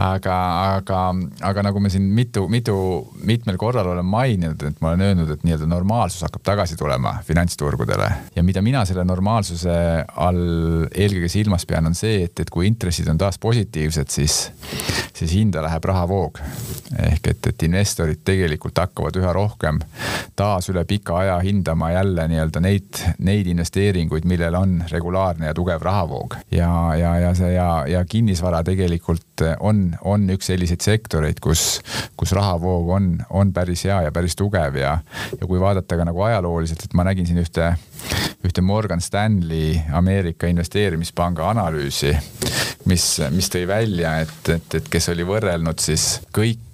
aga, 0.00 0.36
aga, 0.76 1.02
aga 1.50 1.59
nagu 1.62 1.80
me 1.82 1.90
siin 1.92 2.06
mitu, 2.14 2.46
mitu, 2.48 2.74
mitmel 3.26 3.58
korral 3.60 3.92
olen 3.92 4.06
maininud, 4.06 4.62
et 4.66 4.80
ma 4.80 4.92
olen 4.92 5.06
öelnud, 5.08 5.30
et 5.34 5.44
nii-öelda 5.46 5.68
normaalsus 5.70 6.24
hakkab 6.26 6.44
tagasi 6.46 6.76
tulema 6.80 7.16
finantsturgudele 7.26 8.10
ja 8.36 8.44
mida 8.46 8.62
mina 8.62 8.84
selle 8.88 9.04
normaalsuse 9.08 9.74
all 10.16 10.86
eelkõige 10.90 11.30
silmas 11.32 11.66
pean, 11.68 11.86
on 11.90 11.96
see, 11.98 12.24
et, 12.26 12.42
et 12.42 12.50
kui 12.50 12.68
intressid 12.68 13.08
on 13.10 13.18
taas 13.20 13.38
positiivsed, 13.42 14.10
siis, 14.10 14.38
siis 15.16 15.34
hinda 15.36 15.62
läheb 15.64 15.84
rahavoog. 15.90 16.40
ehk 17.00 17.28
et, 17.30 17.46
et 17.52 17.62
investorid 17.68 18.24
tegelikult 18.26 18.78
hakkavad 18.82 19.16
üha 19.20 19.32
rohkem 19.32 19.78
taas 20.36 20.68
üle 20.72 20.84
pika 20.88 21.18
aja 21.20 21.38
hindama 21.44 21.90
jälle 21.92 22.26
nii-öelda 22.28 22.60
neid, 22.64 23.02
neid 23.18 23.46
investeeringuid, 23.46 24.24
millel 24.24 24.54
on 24.58 24.80
regulaarne 24.90 25.46
ja 25.46 25.54
tugev 25.54 25.82
rahavoog 25.82 26.36
ja, 26.50 26.70
ja, 26.98 27.14
ja 27.26 27.34
see 27.38 27.52
ja, 27.54 27.68
ja 27.88 28.04
kinnisvara 28.04 28.62
tegelikult 28.66 29.44
on, 29.60 29.90
on 30.04 30.28
üks 30.34 30.50
selliseid 30.50 30.80
sektoreid, 30.84 31.40
kus, 31.42 31.49
kus 32.16 32.32
rahavoog 32.36 32.88
on, 32.96 33.10
on 33.30 33.52
päris 33.52 33.84
hea 33.88 34.00
ja 34.06 34.12
päris 34.12 34.36
tugev 34.38 34.76
ja, 34.80 34.98
ja 35.40 35.46
kui 35.46 35.60
vaadata 35.60 35.98
ka 35.98 36.06
nagu 36.08 36.22
ajalooliselt, 36.26 36.84
et 36.84 36.94
ma 36.94 37.06
nägin 37.08 37.28
siin 37.28 37.40
ühte, 37.42 37.72
ühte 38.46 38.64
Morgan 38.64 39.00
Stanley 39.00 39.80
Ameerika 39.92 40.50
investeerimispanga 40.50 41.50
analüüsi, 41.50 42.14
mis, 42.90 43.06
mis 43.34 43.50
tõi 43.52 43.66
välja, 43.68 44.18
et, 44.24 44.54
et, 44.56 44.80
et 44.80 44.90
kes 44.92 45.10
oli 45.14 45.26
võrrelnud 45.26 45.82
siis 45.82 46.20
kõiki 46.34 46.69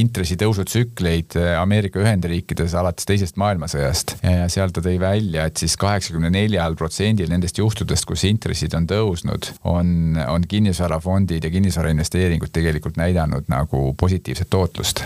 intressitõusu 0.00 0.64
tsükleid 0.68 1.36
Ameerika 1.60 2.00
Ühendriikides 2.02 2.74
alates 2.78 3.06
teisest 3.08 3.38
maailmasõjast 3.40 4.16
ja 4.22 4.48
seal 4.52 4.72
ta 4.74 4.82
tõi 4.84 4.96
välja, 5.00 5.46
et 5.48 5.60
siis 5.60 5.76
kaheksakümne 5.80 6.30
neljal 6.34 6.76
protsendil 6.78 7.30
nendest 7.30 7.58
juhtudest, 7.58 8.06
kus 8.08 8.24
intressid 8.28 8.74
on 8.78 8.88
tõusnud, 8.90 9.50
on, 9.70 10.18
on 10.28 10.46
kinnisvarafondid 10.48 11.44
ja 11.44 11.52
kinnisvarainvesteeringud 11.54 12.52
tegelikult 12.54 12.98
näidanud 13.00 13.48
nagu 13.52 13.84
positiivset 14.00 14.50
tootlust. 14.50 15.04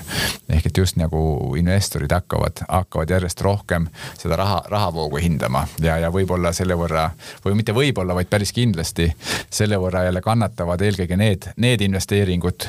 ehk 0.48 0.66
et 0.66 0.76
just 0.76 0.96
nagu 0.96 1.54
investorid 1.58 2.12
hakkavad, 2.12 2.64
hakkavad 2.68 3.10
järjest 3.10 3.40
rohkem 3.40 3.88
seda 4.18 4.36
raha, 4.36 4.62
rahavoogu 4.68 5.20
hindama 5.22 5.66
ja, 5.82 5.98
ja 5.98 6.10
võib-olla 6.14 6.52
selle 6.56 6.76
võrra 6.78 7.10
või 7.44 7.58
mitte 7.60 7.74
võib-olla, 7.76 8.14
vaid 8.14 8.30
päris 8.30 8.52
kindlasti 8.52 9.10
selle 9.50 9.78
võrra 9.80 10.04
jälle 10.08 10.22
kannatavad 10.24 10.82
eelkõige 10.82 11.16
need, 11.16 11.50
need 11.56 11.84
investeeringud, 11.84 12.68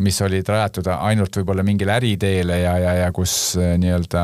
mis 0.00 0.20
olid 0.22 0.48
rajatud 0.48 0.86
ainult 1.08 1.36
võib-olla 1.40 1.64
mingile 1.66 1.94
äriteele 1.96 2.60
ja, 2.62 2.74
ja, 2.80 2.94
ja 3.04 3.10
kus 3.14 3.34
eh, 3.60 3.74
nii-öelda 3.80 4.22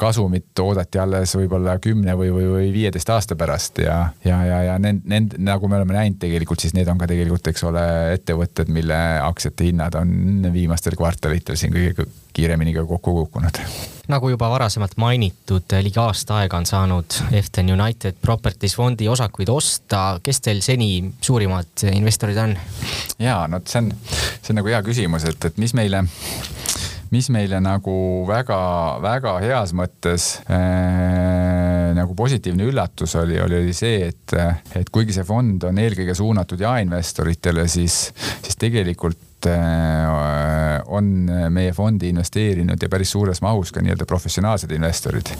kasumit 0.00 0.62
oodati 0.62 1.00
alles 1.02 1.34
võib-olla 1.38 1.78
kümne 1.82 2.16
või, 2.18 2.30
või, 2.34 2.48
või 2.52 2.68
viieteist 2.74 3.10
aasta 3.12 3.38
pärast 3.38 3.80
ja, 3.82 3.98
ja, 4.24 4.42
ja, 4.46 4.60
ja 4.70 4.76
need, 4.82 5.02
need 5.08 5.38
nagu 5.46 5.70
me 5.70 5.80
oleme 5.80 5.96
näinud 5.98 6.20
tegelikult, 6.22 6.62
siis 6.62 6.76
need 6.76 6.88
on 6.92 7.00
ka 7.00 7.08
tegelikult, 7.10 7.50
eks 7.52 7.66
ole, 7.68 7.86
ettevõtted, 8.16 8.70
mille 8.72 9.00
aktsiate 9.24 9.70
hinnad 9.70 9.98
on 9.98 10.50
viimastel 10.54 10.96
kvartalitel 10.98 11.58
siin 11.58 11.74
kõige 11.74 12.08
kiiremini 12.36 12.74
ka 12.76 12.84
kokku 12.86 13.14
kukkunud. 13.14 13.60
nagu 14.08 14.28
juba 14.30 14.50
varasemalt 14.50 14.96
mainitud, 15.00 15.72
ligi 15.82 15.98
aasta 15.98 16.40
aega 16.42 16.60
on 16.60 16.66
saanud 16.68 17.16
Eften 17.32 17.72
United 17.72 18.20
Properties 18.22 18.76
fondi 18.76 19.08
osakuid 19.08 19.48
osta. 19.48 20.20
kes 20.22 20.40
teil 20.44 20.60
seni 20.60 20.90
suurimad 21.20 21.86
investorid 21.92 22.36
on? 22.42 22.56
ja 23.18 23.46
no 23.48 23.62
see 23.64 23.84
on, 23.84 23.92
see 24.42 24.52
on 24.52 24.60
nagu 24.62 24.74
hea 24.74 24.82
küsimus, 24.86 25.24
et, 25.28 25.48
et 25.50 25.62
mis 25.62 25.74
meile 25.74 26.04
mis 27.10 27.28
meile 27.30 27.60
nagu 27.62 27.96
väga-väga 28.28 29.36
heas 29.44 29.72
mõttes 29.78 30.26
äh, 30.50 31.94
nagu 31.96 32.16
positiivne 32.18 32.66
üllatus 32.66 33.14
oli, 33.16 33.38
oli, 33.40 33.62
oli 33.62 33.76
see, 33.76 34.10
et, 34.10 34.36
et 34.76 34.90
kuigi 34.92 35.14
see 35.16 35.24
fond 35.24 35.64
on 35.70 35.78
eelkõige 35.80 36.16
suunatud 36.18 36.60
jaeinvestoritele, 36.60 37.64
siis, 37.70 38.10
siis 38.42 38.60
tegelikult 38.60 39.24
Äh, 39.46 40.05
on 40.96 41.10
meie 41.52 41.72
fondi 41.76 42.10
investeerinud 42.12 42.82
ja 42.82 42.88
päris 42.92 43.12
suures 43.14 43.42
mahus 43.44 43.72
ka 43.74 43.82
nii-öelda 43.84 44.06
professionaalsed 44.08 44.72
investorid. 44.76 45.32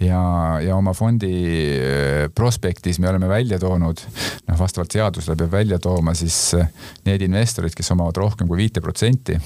ja, 0.00 0.22
ja 0.64 0.76
oma 0.76 0.94
fondi 0.94 1.32
äh, 1.34 2.28
prospektis 2.34 2.98
me 3.00 3.10
oleme 3.10 3.28
välja 3.28 3.58
toonud, 3.58 4.04
noh, 4.48 4.58
vastavalt 4.58 4.94
seadusele 4.94 5.36
peab 5.36 5.52
välja 5.52 5.78
tooma 5.78 6.14
siis 6.14 6.38
äh, 6.58 6.70
need 7.06 7.22
investorid, 7.26 7.74
kes 7.76 7.92
omavad 7.94 8.22
rohkem 8.22 8.48
kui 8.48 8.64
viite 8.64 8.80
protsenti 8.84 9.38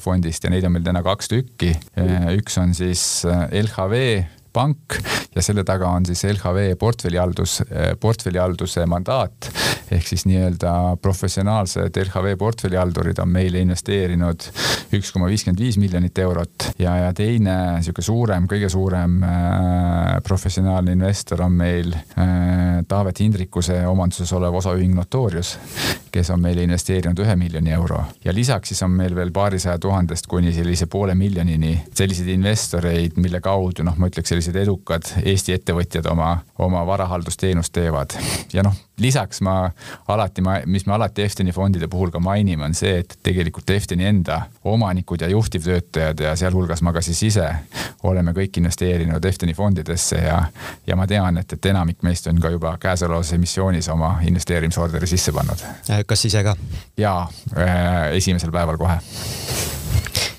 fondist 0.00 0.44
ja 0.44 0.50
neid 0.50 0.64
on 0.64 0.74
meil 0.74 0.84
täna 0.86 1.02
kaks 1.04 1.28
tükki. 1.30 1.74
üks 2.38 2.58
on 2.60 2.74
siis 2.74 3.02
LHV 3.26 4.37
pank 4.58 4.98
ja 5.34 5.44
selle 5.44 5.64
taga 5.66 5.92
on 5.94 6.06
siis 6.08 6.24
LHV 6.26 6.74
portfellihaldus, 6.80 7.60
portfellihalduse 8.00 8.86
mandaat. 8.90 9.50
Ehk 9.94 10.06
siis 10.08 10.26
nii-öelda 10.28 10.72
professionaalsed 11.02 11.96
LHV 12.02 12.34
portfellihaldurid 12.40 13.22
on 13.22 13.30
meile 13.32 13.62
investeerinud 13.64 14.48
üks 14.96 15.12
koma 15.12 15.28
viiskümmend 15.28 15.60
viis 15.60 15.78
miljonit 15.80 16.18
eurot. 16.22 16.70
Ja, 16.80 16.94
ja 17.04 17.12
teine 17.16 17.54
sihuke 17.84 18.02
suurem, 18.04 18.48
kõige 18.50 18.70
suurem 18.72 19.18
äh, 19.24 20.18
professionaalne 20.24 20.94
investor 20.96 21.42
on 21.44 21.56
meil 21.58 21.92
äh, 21.94 22.80
Taavet 22.88 23.22
Hindrikuse 23.22 23.80
omanduses 23.88 24.32
olev 24.36 24.58
osaühing 24.60 24.94
Notorius, 24.96 25.54
kes 26.12 26.32
on 26.34 26.42
meile 26.42 26.64
investeerinud 26.66 27.20
ühe 27.24 27.36
miljoni 27.38 27.74
euro. 27.76 28.00
Ja 28.24 28.34
lisaks 28.34 28.72
siis 28.72 28.82
on 28.86 28.94
meil 28.96 29.16
veel 29.16 29.32
paarisaja 29.34 29.78
tuhandest 29.82 30.28
kuni 30.30 30.52
sellise 30.56 30.88
poole 30.90 31.14
miljonini 31.18 31.74
selliseid 31.92 32.32
investoreid, 32.32 33.18
mille 33.20 33.42
kaudu 33.44 33.86
noh, 33.86 33.96
ma 33.98 34.08
ütleks 34.10 34.32
sellised 34.48 34.62
edukad 34.62 35.02
Eesti 35.24 35.52
ettevõtjad 35.52 36.06
oma, 36.10 36.38
oma 36.58 36.84
varahaldusteenust 36.86 37.72
teevad 37.72 38.14
ja 38.52 38.62
noh 38.62 38.74
lisaks 38.98 39.40
ma 39.46 39.70
alati, 40.08 40.42
mis 40.66 40.86
me 40.86 40.94
alati 40.94 41.22
Efteni 41.22 41.52
fondide 41.52 41.86
puhul 41.88 42.10
ka 42.10 42.18
mainime, 42.20 42.64
on 42.64 42.74
see, 42.74 42.98
et 42.98 43.18
tegelikult 43.22 43.70
Efteni 43.70 44.06
enda 44.08 44.40
omanikud 44.64 45.20
ja 45.20 45.28
juhtivtöötajad 45.28 46.20
ja 46.20 46.34
sealhulgas 46.36 46.82
ma 46.82 46.92
ka 46.92 47.02
siis 47.04 47.22
ise 47.22 47.46
oleme 48.02 48.32
kõik 48.34 48.58
investeerinud 48.58 49.24
Efteni 49.24 49.54
fondidesse 49.54 50.18
ja, 50.24 50.42
ja 50.86 50.96
ma 50.96 51.06
tean, 51.06 51.38
et, 51.38 51.52
et 51.52 51.70
enamik 51.70 52.02
meist 52.02 52.26
on 52.26 52.40
ka 52.42 52.50
juba 52.50 52.74
käesolevas 52.80 53.32
emissioonis 53.38 53.88
oma 53.94 54.16
investeerimisorderi 54.26 55.06
sisse 55.06 55.32
pannud. 55.32 55.62
kas 56.06 56.24
ise 56.24 56.42
ka? 56.42 56.56
jaa, 56.98 57.28
äh, 57.54 58.16
esimesel 58.18 58.50
päeval 58.50 58.80
kohe. 58.80 58.98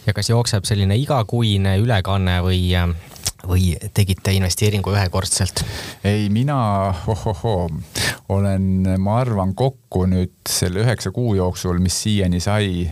ja 0.06 0.14
kas 0.14 0.30
jookseb 0.30 0.68
selline 0.68 1.00
igakuine 1.00 1.78
ülekanne 1.80 2.42
või 2.44 2.66
äh, 2.76 2.92
või 3.48 3.74
tegite 3.94 4.34
investeeringu 4.36 4.92
ühekordselt? 4.94 5.64
ei, 6.04 6.30
mina 6.30 6.58
ohohoo, 7.08 7.70
olen, 8.30 8.88
ma 9.00 9.20
arvan, 9.22 9.54
kokku 9.56 10.06
nüüd 10.10 10.36
selle 10.50 10.84
üheksa 10.84 11.12
kuu 11.16 11.36
jooksul, 11.38 11.80
mis 11.84 12.02
siiani 12.04 12.40
sai 12.44 12.90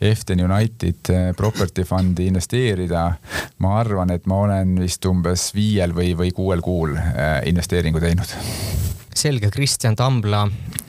Eften 0.00 0.42
United 0.44 1.12
eh, 1.12 1.30
Property 1.36 1.82
Fundi 1.84 2.26
investeerida. 2.26 3.12
ma 3.58 3.78
arvan, 3.80 4.10
et 4.10 4.26
ma 4.26 4.42
olen 4.44 4.76
vist 4.80 5.04
umbes 5.06 5.50
viiel 5.54 5.94
või, 5.96 6.12
või 6.18 6.32
kuuel 6.32 6.60
kuul 6.60 6.96
eh, 6.96 7.40
investeeringu 7.48 8.00
teinud 8.00 8.36
selge, 9.16 9.48
Kristjan 9.50 9.96
Tambla, 9.96 10.42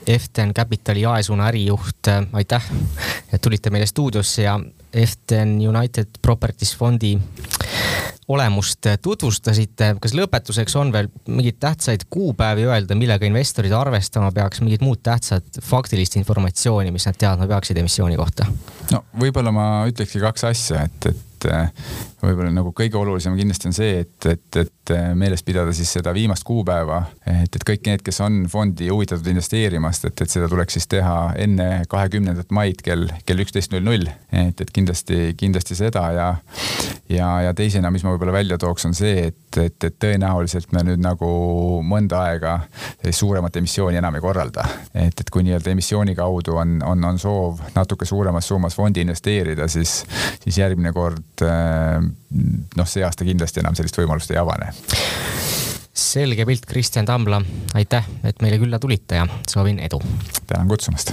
Eften 0.06 0.52
Capitali 0.54 1.00
jaesuuna 1.00 1.46
ärijuht, 1.48 2.10
aitäh, 2.32 2.64
et 3.32 3.40
tulite 3.40 3.70
meile 3.70 3.86
stuudiosse 3.86 4.42
ja 4.42 4.58
Eften 4.92 5.56
United 5.68 6.20
Properties 6.22 6.76
fondi 6.76 7.18
olemust 8.28 8.86
tutvustasite. 9.02 9.94
kas 10.00 10.14
lõpetuseks 10.16 10.76
on 10.80 10.92
veel 10.92 11.08
mingeid 11.26 11.58
tähtsaid 11.60 12.04
kuupäevi 12.10 12.66
öelda, 12.68 12.96
millega 12.98 13.26
investorid 13.26 13.72
arvestama 13.72 14.30
peaks, 14.34 14.60
mingit 14.64 14.84
muud 14.84 15.00
tähtsat 15.02 15.62
faktilist 15.64 16.18
informatsiooni, 16.20 16.92
mis 16.94 17.08
nad 17.08 17.16
teadma 17.18 17.48
peaksid 17.48 17.80
emissiooni 17.80 18.20
kohta? 18.20 18.46
no 18.92 19.04
võib-olla 19.20 19.52
ma 19.54 19.68
ütlekski 19.88 20.20
kaks 20.24 20.44
asja, 20.50 20.84
et, 20.88 21.10
et 21.12 21.48
võib-olla 22.22 22.50
nagu 22.52 22.72
kõige 22.76 22.98
olulisem 22.98 23.36
kindlasti 23.38 23.68
on 23.70 23.76
see, 23.76 24.02
et, 24.02 24.26
et, 24.26 24.58
et 24.62 24.92
äh, 24.94 25.10
meeles 25.18 25.42
pidada 25.46 25.72
siis 25.76 25.90
seda 25.98 26.12
viimast 26.16 26.44
kuupäeva, 26.46 27.02
et, 27.22 27.54
et 27.54 27.64
kõik 27.66 27.86
need, 27.86 28.02
kes 28.06 28.20
on 28.24 28.40
fondi 28.50 28.88
huvitatud 28.90 29.26
investeerimast, 29.30 30.08
et, 30.10 30.24
et 30.24 30.32
seda 30.32 30.48
tuleks 30.50 30.78
siis 30.78 30.88
teha 30.90 31.16
enne 31.38 31.68
kahekümnendat 31.90 32.50
maid 32.54 32.82
kell, 32.84 33.06
kell 33.28 33.44
üksteist 33.44 33.74
null 33.74 33.86
null. 33.86 34.10
et, 34.32 34.60
et 34.60 34.72
kindlasti, 34.74 35.34
kindlasti 35.38 35.78
seda 35.78 36.04
ja, 36.16 36.28
ja, 37.12 37.28
ja 37.46 37.54
teisena, 37.56 37.92
mis 37.94 38.04
ma 38.04 38.14
võib-olla 38.14 38.34
välja 38.34 38.58
tooks, 38.58 38.88
on 38.88 38.96
see, 38.98 39.28
et, 39.30 39.60
et, 39.62 39.78
et 39.84 39.98
tõenäoliselt 40.02 40.72
me 40.74 40.82
nüüd 40.90 41.02
nagu 41.04 41.30
mõnda 41.86 42.24
aega 42.32 42.58
suuremat 43.14 43.56
emissiooni 43.60 44.00
enam 44.00 44.18
ei 44.18 44.24
korralda. 44.24 44.66
et, 44.94 45.14
et 45.14 45.30
kui 45.30 45.46
nii-öelda 45.46 45.70
emissiooni 45.70 46.16
kaudu 46.18 46.58
on, 46.58 46.78
on, 46.86 47.08
on 47.12 47.18
soov 47.22 47.62
natuke 47.76 48.08
suuremas 48.08 48.48
summas 48.48 48.76
fondi 48.76 49.06
investeerida, 49.06 49.68
siis, 49.70 50.02
siis 50.42 50.58
järgmine 50.58 50.92
kord 50.96 51.46
äh, 51.46 52.07
noh, 52.76 52.88
see 52.88 53.04
aasta 53.04 53.26
kindlasti 53.28 53.60
enam 53.64 53.76
sellist 53.78 53.98
võimalust 54.00 54.34
ei 54.34 54.40
avane 54.40 54.72
selge 55.98 56.46
pilt, 56.46 56.66
Kristjan 56.66 57.06
Tambla, 57.06 57.40
aitäh, 57.74 58.06
et 58.24 58.42
meile 58.42 58.58
külla 58.62 58.78
tulite 58.78 59.18
ja 59.18 59.26
soovin 59.50 59.80
edu. 59.82 60.00
tänan 60.46 60.68
kutsumast. 60.68 61.12